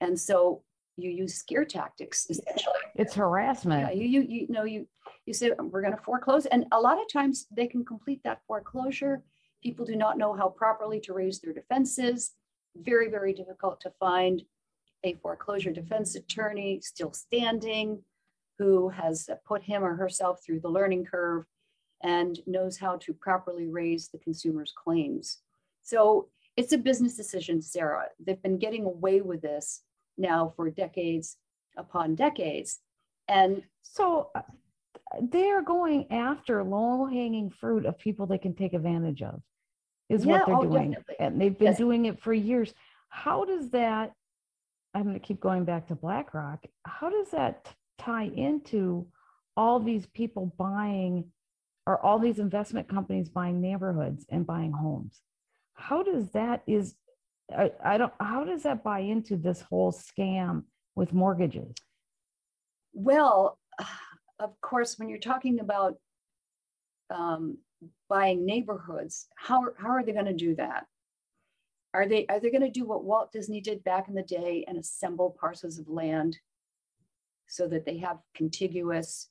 And 0.00 0.18
so 0.18 0.62
you 0.96 1.10
use 1.10 1.34
scare 1.34 1.64
tactics 1.64 2.26
essentially. 2.30 2.74
It's 2.94 3.14
harassment. 3.14 3.94
Yeah, 3.94 4.02
you, 4.02 4.06
you, 4.06 4.20
you 4.22 4.46
know, 4.48 4.64
you, 4.64 4.86
you 5.26 5.34
say, 5.34 5.50
um, 5.58 5.70
we're 5.70 5.82
going 5.82 5.96
to 5.96 6.02
foreclose. 6.02 6.46
And 6.46 6.66
a 6.72 6.80
lot 6.80 6.98
of 7.00 7.12
times 7.12 7.46
they 7.54 7.66
can 7.66 7.84
complete 7.84 8.20
that 8.24 8.40
foreclosure. 8.46 9.22
People 9.62 9.84
do 9.84 9.96
not 9.96 10.18
know 10.18 10.34
how 10.34 10.48
properly 10.48 11.00
to 11.00 11.12
raise 11.12 11.40
their 11.40 11.52
defenses. 11.52 12.32
Very, 12.76 13.10
very 13.10 13.32
difficult 13.32 13.80
to 13.80 13.92
find 13.98 14.42
a 15.04 15.14
foreclosure 15.14 15.72
defense 15.72 16.14
attorney 16.14 16.80
still 16.82 17.12
standing 17.12 18.02
who 18.58 18.88
has 18.88 19.28
put 19.46 19.62
him 19.62 19.84
or 19.84 19.94
herself 19.94 20.42
through 20.44 20.60
the 20.60 20.68
learning 20.68 21.04
curve 21.04 21.44
and 22.02 22.38
knows 22.46 22.78
how 22.78 22.96
to 22.96 23.12
properly 23.12 23.66
raise 23.66 24.08
the 24.08 24.18
consumer's 24.18 24.72
claims. 24.76 25.38
So 25.82 26.28
it's 26.56 26.72
a 26.72 26.78
business 26.78 27.16
decision, 27.16 27.60
Sarah. 27.62 28.06
They've 28.24 28.42
been 28.42 28.58
getting 28.58 28.84
away 28.84 29.20
with 29.20 29.42
this 29.42 29.82
now 30.18 30.52
for 30.56 30.70
decades 30.70 31.36
upon 31.76 32.14
decades. 32.14 32.80
And 33.28 33.62
so 33.82 34.30
uh, 34.34 34.42
they 35.20 35.50
are 35.50 35.62
going 35.62 36.10
after 36.12 36.62
low 36.64 37.06
hanging 37.06 37.50
fruit 37.50 37.84
of 37.84 37.98
people 37.98 38.26
they 38.26 38.38
can 38.38 38.54
take 38.54 38.72
advantage 38.72 39.22
of, 39.22 39.42
is 40.08 40.24
Yeah, 40.24 40.38
what 40.38 40.46
they're 40.46 40.56
oh, 40.56 40.62
doing. 40.62 40.90
definitely. 40.92 41.16
And 41.18 41.40
they've 41.40 41.58
been 41.58 41.66
Yes. 41.68 41.78
doing 41.78 42.06
it 42.06 42.20
for 42.20 42.32
years. 42.32 42.72
How 43.08 43.44
does 43.44 43.70
that, 43.70 44.12
I'm 44.94 45.02
going 45.04 45.14
to 45.14 45.20
keep 45.20 45.40
going 45.40 45.64
back 45.64 45.88
to 45.88 45.94
BlackRock, 45.94 46.64
how 46.84 47.10
does 47.10 47.30
that 47.30 47.74
tie 47.98 48.30
into 48.34 49.06
all 49.56 49.80
these 49.80 50.06
people 50.06 50.52
buying 50.58 51.24
or 51.86 52.04
all 52.04 52.18
these 52.18 52.38
investment 52.38 52.88
companies 52.88 53.28
buying 53.28 53.60
neighborhoods 53.60 54.26
and 54.28 54.46
buying 54.46 54.72
homes? 54.72 55.20
How 55.74 56.02
does 56.02 56.30
that 56.30 56.62
is, 56.66 56.94
I, 57.56 57.70
I 57.84 57.98
don't, 57.98 58.12
how 58.20 58.44
does 58.44 58.64
that 58.64 58.82
buy 58.82 59.00
into 59.00 59.36
this 59.36 59.60
whole 59.60 59.92
scam 59.92 60.64
with 60.94 61.12
mortgages? 61.12 61.74
Well, 62.92 63.58
of 64.38 64.60
course, 64.60 64.98
when 64.98 65.08
you're 65.08 65.18
talking 65.18 65.60
about 65.60 65.96
um, 67.14 67.58
buying 68.08 68.44
neighborhoods, 68.44 69.28
how, 69.36 69.66
how 69.78 69.90
are 69.90 70.04
they 70.04 70.12
going 70.12 70.24
to 70.24 70.32
do 70.32 70.54
that? 70.56 70.86
Are 71.94 72.06
they 72.06 72.26
are 72.26 72.38
they 72.38 72.50
going 72.50 72.60
to 72.60 72.68
do 72.68 72.84
what 72.84 73.04
Walt 73.04 73.32
Disney 73.32 73.62
did 73.62 73.82
back 73.82 74.08
in 74.08 74.14
the 74.14 74.22
day 74.22 74.66
and 74.68 74.76
assemble 74.76 75.34
parcels 75.40 75.78
of 75.78 75.88
land 75.88 76.36
so 77.48 77.68
that 77.68 77.84
they 77.84 77.98
have 77.98 78.18
contiguous 78.34 79.28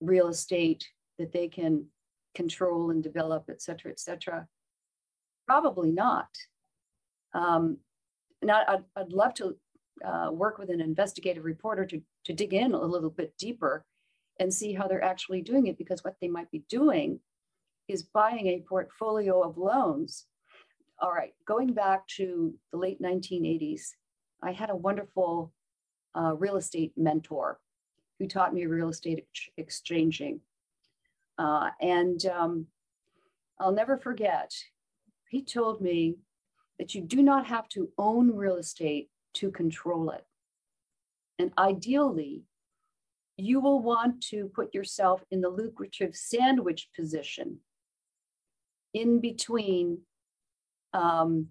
real 0.00 0.28
estate 0.28 0.86
that 1.18 1.32
they 1.32 1.48
can 1.48 1.86
control 2.34 2.90
and 2.90 3.02
develop, 3.02 3.44
et 3.48 3.62
cetera, 3.62 3.90
et 3.90 4.00
cetera? 4.00 4.46
Probably 5.46 5.90
not. 5.90 6.28
Um, 7.32 7.78
now, 8.42 8.62
I'd, 8.66 8.84
I'd 8.96 9.12
love 9.12 9.34
to 9.34 9.56
uh, 10.04 10.30
work 10.32 10.58
with 10.58 10.70
an 10.70 10.80
investigative 10.80 11.44
reporter 11.44 11.86
to, 11.86 12.00
to 12.24 12.32
dig 12.32 12.52
in 12.52 12.72
a 12.74 12.84
little 12.84 13.10
bit 13.10 13.34
deeper 13.38 13.84
and 14.40 14.52
see 14.52 14.72
how 14.72 14.88
they're 14.88 15.04
actually 15.04 15.42
doing 15.42 15.66
it 15.66 15.78
because 15.78 16.02
what 16.02 16.16
they 16.20 16.28
might 16.28 16.50
be 16.50 16.64
doing 16.68 17.20
is 17.88 18.02
buying 18.02 18.46
a 18.48 18.64
portfolio 18.68 19.42
of 19.42 19.58
loans. 19.58 20.26
All 21.00 21.12
right, 21.12 21.34
going 21.46 21.72
back 21.72 22.06
to 22.16 22.54
the 22.72 22.78
late 22.78 23.00
1980s, 23.00 23.82
I 24.42 24.52
had 24.52 24.70
a 24.70 24.76
wonderful 24.76 25.52
uh, 26.16 26.34
real 26.34 26.56
estate 26.56 26.92
mentor 26.96 27.58
who 28.18 28.26
taught 28.26 28.54
me 28.54 28.66
real 28.66 28.88
estate 28.88 29.18
ex- 29.18 29.50
exchanging. 29.56 30.40
Uh, 31.38 31.70
and 31.80 32.26
um, 32.26 32.66
I'll 33.58 33.72
never 33.72 33.98
forget, 33.98 34.52
he 35.28 35.42
told 35.42 35.80
me 35.80 36.16
that 36.78 36.94
you 36.94 37.00
do 37.00 37.22
not 37.22 37.46
have 37.46 37.68
to 37.70 37.88
own 37.98 38.30
real 38.34 38.56
estate 38.56 39.10
to 39.34 39.50
control 39.50 40.10
it. 40.10 40.24
And 41.38 41.52
ideally, 41.58 42.44
you 43.36 43.60
will 43.60 43.82
want 43.82 44.20
to 44.28 44.50
put 44.54 44.74
yourself 44.74 45.24
in 45.30 45.40
the 45.40 45.48
lucrative 45.48 46.14
sandwich 46.14 46.88
position 46.94 47.58
in 48.92 49.20
between 49.20 49.98
um, 50.92 51.48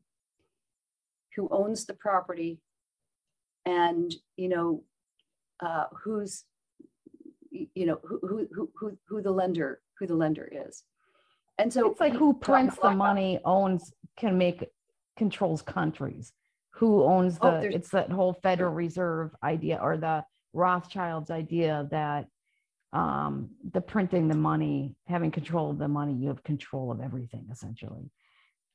who 1.36 1.50
owns 1.52 1.86
the 1.86 1.94
property 1.94 2.60
and 3.66 4.14
you 4.38 4.50
know 4.50 4.84
uh, 5.62 5.86
who's 6.04 6.46
you 7.52 7.86
know 7.86 8.00
who, 8.04 8.48
who 8.52 8.70
who 8.76 8.98
who 9.08 9.22
the 9.22 9.32
lender 9.32 9.82
who 9.98 10.08
the 10.08 10.16
lender 10.16 10.50
is. 10.52 10.84
And 11.60 11.72
so 11.72 11.92
it's 11.92 12.00
like 12.00 12.14
who 12.14 12.34
prints 12.34 12.78
the 12.82 12.92
money 12.92 13.40
owns 13.46 13.94
can 14.18 14.38
make 14.38 14.66
controls 15.18 15.62
countries. 15.62 16.34
Who 16.76 17.04
owns 17.04 17.38
oh, 17.42 17.52
the 17.52 17.58
oh, 17.58 17.70
it's 17.72 17.90
that 17.90 18.12
whole 18.12 18.34
federal 18.34 18.74
reserve 18.74 19.36
idea 19.44 19.80
or 19.82 19.98
the 19.98 20.26
rothschilds 20.54 21.30
idea 21.30 21.88
that 21.92 22.28
um, 22.92 23.50
the 23.72 23.82
printing 23.82 24.28
the 24.28 24.36
money 24.36 24.96
having 25.08 25.32
control 25.32 25.72
of 25.72 25.78
the 25.78 25.88
money 25.88 26.14
you 26.14 26.28
have 26.30 26.44
control 26.44 26.92
of 26.92 27.02
everything 27.02 27.48
essentially. 27.52 28.10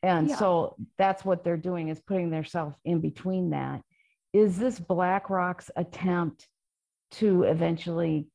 And 0.02 0.28
yeah. 0.28 0.36
so 0.36 0.76
that's 0.96 1.24
what 1.24 1.42
they're 1.42 1.56
doing 1.56 1.88
is 1.88 2.00
putting 2.00 2.30
themselves 2.30 2.76
in 2.84 3.00
between 3.00 3.50
that 3.50 3.82
is 4.32 4.58
this 4.58 4.78
blackrock's 4.78 5.70
attempt 5.76 6.48
to 7.12 7.44
eventually 7.44 8.28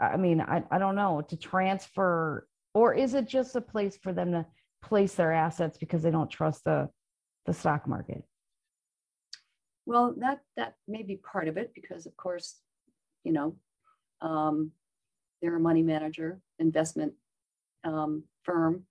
I 0.00 0.16
mean, 0.16 0.40
I, 0.40 0.62
I 0.70 0.78
don't 0.78 0.96
know, 0.96 1.22
to 1.28 1.36
transfer, 1.36 2.46
or 2.72 2.94
is 2.94 3.14
it 3.14 3.28
just 3.28 3.56
a 3.56 3.60
place 3.60 3.96
for 3.96 4.12
them 4.12 4.32
to 4.32 4.46
place 4.82 5.14
their 5.14 5.32
assets 5.32 5.78
because 5.78 6.02
they 6.02 6.10
don't 6.10 6.30
trust 6.30 6.64
the, 6.64 6.88
the 7.46 7.52
stock 7.52 7.86
market? 7.86 8.22
Well, 9.86 10.14
that 10.18 10.40
that 10.56 10.76
may 10.88 11.02
be 11.02 11.16
part 11.16 11.48
of 11.48 11.58
it 11.58 11.72
because, 11.74 12.06
of 12.06 12.16
course, 12.16 12.60
you 13.22 13.32
know, 13.32 13.56
um, 14.22 14.70
they're 15.42 15.56
a 15.56 15.60
money 15.60 15.82
manager, 15.82 16.40
investment 16.58 17.12
um, 17.84 18.24
firm. 18.42 18.84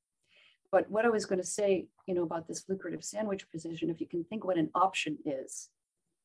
But 0.71 0.89
what 0.89 1.05
I 1.05 1.09
was 1.09 1.25
going 1.25 1.41
to 1.41 1.47
say, 1.47 1.87
you 2.07 2.13
know, 2.13 2.23
about 2.23 2.47
this 2.47 2.65
lucrative 2.69 3.03
sandwich 3.03 3.49
position, 3.51 3.89
if 3.89 3.99
you 3.99 4.07
can 4.07 4.23
think 4.23 4.45
what 4.45 4.57
an 4.57 4.69
option 4.75 5.17
is, 5.25 5.69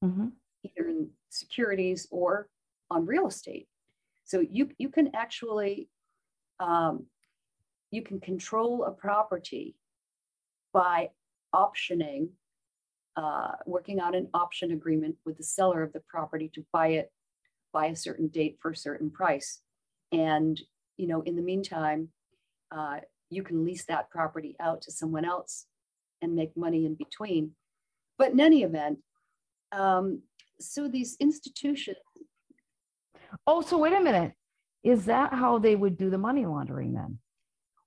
mm-hmm. 0.05 0.28
either 0.64 0.88
in 0.88 1.11
securities 1.30 2.07
or 2.11 2.49
on 2.90 3.07
real 3.07 3.26
estate, 3.26 3.68
so 4.24 4.40
you, 4.40 4.70
you 4.78 4.88
can 4.90 5.11
actually, 5.14 5.88
um, 6.61 7.07
you 7.90 8.03
can 8.03 8.20
control 8.20 8.84
a 8.84 8.90
property 8.90 9.74
by 10.72 11.09
optioning, 11.55 12.28
uh, 13.16 13.53
working 13.66 14.01
out 14.01 14.14
an 14.14 14.28
option 14.34 14.72
agreement 14.72 15.16
with 15.24 15.38
the 15.38 15.42
seller 15.42 15.82
of 15.82 15.92
the 15.92 16.03
property 16.09 16.51
to 16.55 16.64
buy 16.72 16.88
it 16.88 17.11
by 17.72 17.86
a 17.86 17.96
certain 17.96 18.28
date 18.28 18.59
for 18.61 18.70
a 18.70 18.76
certain 18.76 19.11
price. 19.11 19.61
And, 20.12 20.61
you 20.96 21.07
know, 21.07 21.22
in 21.22 21.36
the 21.36 21.42
meantime, 21.42 22.09
uh, 22.70 22.99
you 23.30 23.42
can 23.42 23.64
lease 23.64 23.84
that 23.86 24.11
property 24.11 24.57
out 24.61 24.82
to 24.82 24.92
someone 24.92 25.24
else 25.24 25.66
and 26.20 26.34
make 26.34 26.57
money 26.57 26.84
in 26.84 26.94
between. 26.94 27.53
But 28.18 28.32
in 28.32 28.40
any 28.40 28.62
event, 28.62 28.99
um, 29.72 30.22
so 30.60 30.88
these 30.88 31.16
institutions 31.20 31.96
Oh, 33.46 33.60
so 33.62 33.78
wait 33.78 33.92
a 33.92 34.00
minute. 34.00 34.32
Is 34.84 35.04
that 35.06 35.32
how 35.34 35.58
they 35.58 35.76
would 35.76 35.98
do 35.98 36.10
the 36.10 36.18
money 36.18 36.46
laundering 36.46 36.92
then? 36.92 37.18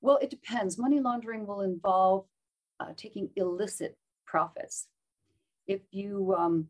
Well, 0.01 0.19
it 0.21 0.29
depends. 0.29 0.77
Money 0.77 0.99
laundering 0.99 1.45
will 1.45 1.61
involve 1.61 2.25
uh, 2.79 2.93
taking 2.97 3.29
illicit 3.35 3.97
profits. 4.25 4.87
If 5.67 5.81
you 5.91 6.35
um, 6.37 6.67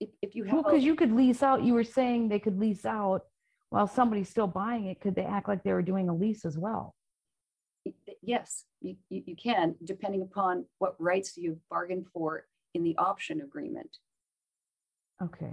if, 0.00 0.08
if 0.22 0.34
you 0.34 0.44
have 0.44 0.56
because 0.56 0.72
well, 0.72 0.80
you 0.80 0.94
could 0.94 1.12
lease 1.12 1.42
out. 1.42 1.62
You 1.62 1.74
were 1.74 1.84
saying 1.84 2.28
they 2.28 2.38
could 2.38 2.58
lease 2.58 2.84
out 2.84 3.22
while 3.70 3.86
somebody's 3.86 4.28
still 4.28 4.46
buying 4.46 4.86
it. 4.86 5.00
Could 5.00 5.14
they 5.14 5.24
act 5.24 5.48
like 5.48 5.62
they 5.62 5.72
were 5.72 5.82
doing 5.82 6.08
a 6.08 6.14
lease 6.14 6.44
as 6.44 6.58
well? 6.58 6.94
Yes, 8.20 8.64
you, 8.80 8.96
you, 9.10 9.22
you 9.26 9.36
can, 9.36 9.76
depending 9.84 10.22
upon 10.22 10.64
what 10.78 10.96
rights 10.98 11.36
you've 11.36 11.60
bargained 11.70 12.06
for 12.12 12.46
in 12.74 12.82
the 12.82 12.96
option 12.98 13.42
agreement. 13.42 13.98
Okay. 15.22 15.52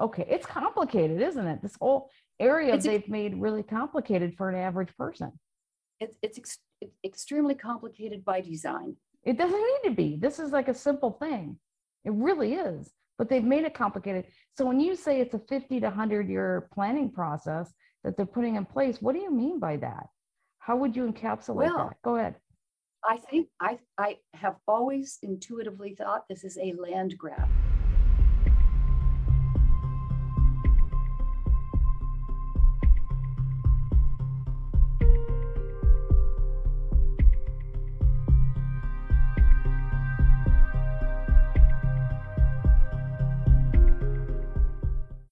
Okay, 0.00 0.26
it's 0.28 0.46
complicated, 0.46 1.20
isn't 1.20 1.46
it? 1.46 1.60
This 1.60 1.76
whole 1.80 2.08
area 2.38 2.74
it's 2.74 2.86
they've 2.86 3.08
made 3.08 3.34
really 3.34 3.64
complicated 3.64 4.34
for 4.36 4.48
an 4.48 4.54
average 4.54 4.96
person. 4.96 5.32
It's 6.00 6.16
it's, 6.22 6.38
ex- 6.38 6.58
it's 6.80 6.96
extremely 7.04 7.54
complicated 7.54 8.24
by 8.24 8.40
design. 8.40 8.96
It 9.24 9.36
doesn't 9.36 9.58
need 9.58 9.88
to 9.88 9.94
be. 9.94 10.16
This 10.16 10.38
is 10.38 10.52
like 10.52 10.68
a 10.68 10.74
simple 10.74 11.10
thing. 11.10 11.58
It 12.04 12.12
really 12.12 12.54
is. 12.54 12.92
But 13.18 13.28
they've 13.28 13.42
made 13.42 13.64
it 13.64 13.74
complicated. 13.74 14.26
So 14.56 14.64
when 14.64 14.78
you 14.78 14.94
say 14.94 15.20
it's 15.20 15.34
a 15.34 15.40
50 15.40 15.80
to 15.80 15.86
100 15.86 16.28
year 16.28 16.68
planning 16.72 17.10
process 17.10 17.72
that 18.04 18.16
they're 18.16 18.26
putting 18.26 18.54
in 18.54 18.64
place, 18.64 19.02
what 19.02 19.14
do 19.14 19.20
you 19.20 19.32
mean 19.32 19.58
by 19.58 19.76
that? 19.78 20.06
How 20.60 20.76
would 20.76 20.94
you 20.94 21.10
encapsulate 21.10 21.56
well, 21.56 21.88
that? 21.88 21.96
Go 22.04 22.16
ahead. 22.16 22.36
I 23.04 23.16
think 23.16 23.48
I 23.60 23.78
I 23.98 24.18
have 24.34 24.56
always 24.68 25.18
intuitively 25.22 25.96
thought 25.96 26.24
this 26.28 26.44
is 26.44 26.56
a 26.58 26.74
land 26.74 27.16
grab. 27.18 27.48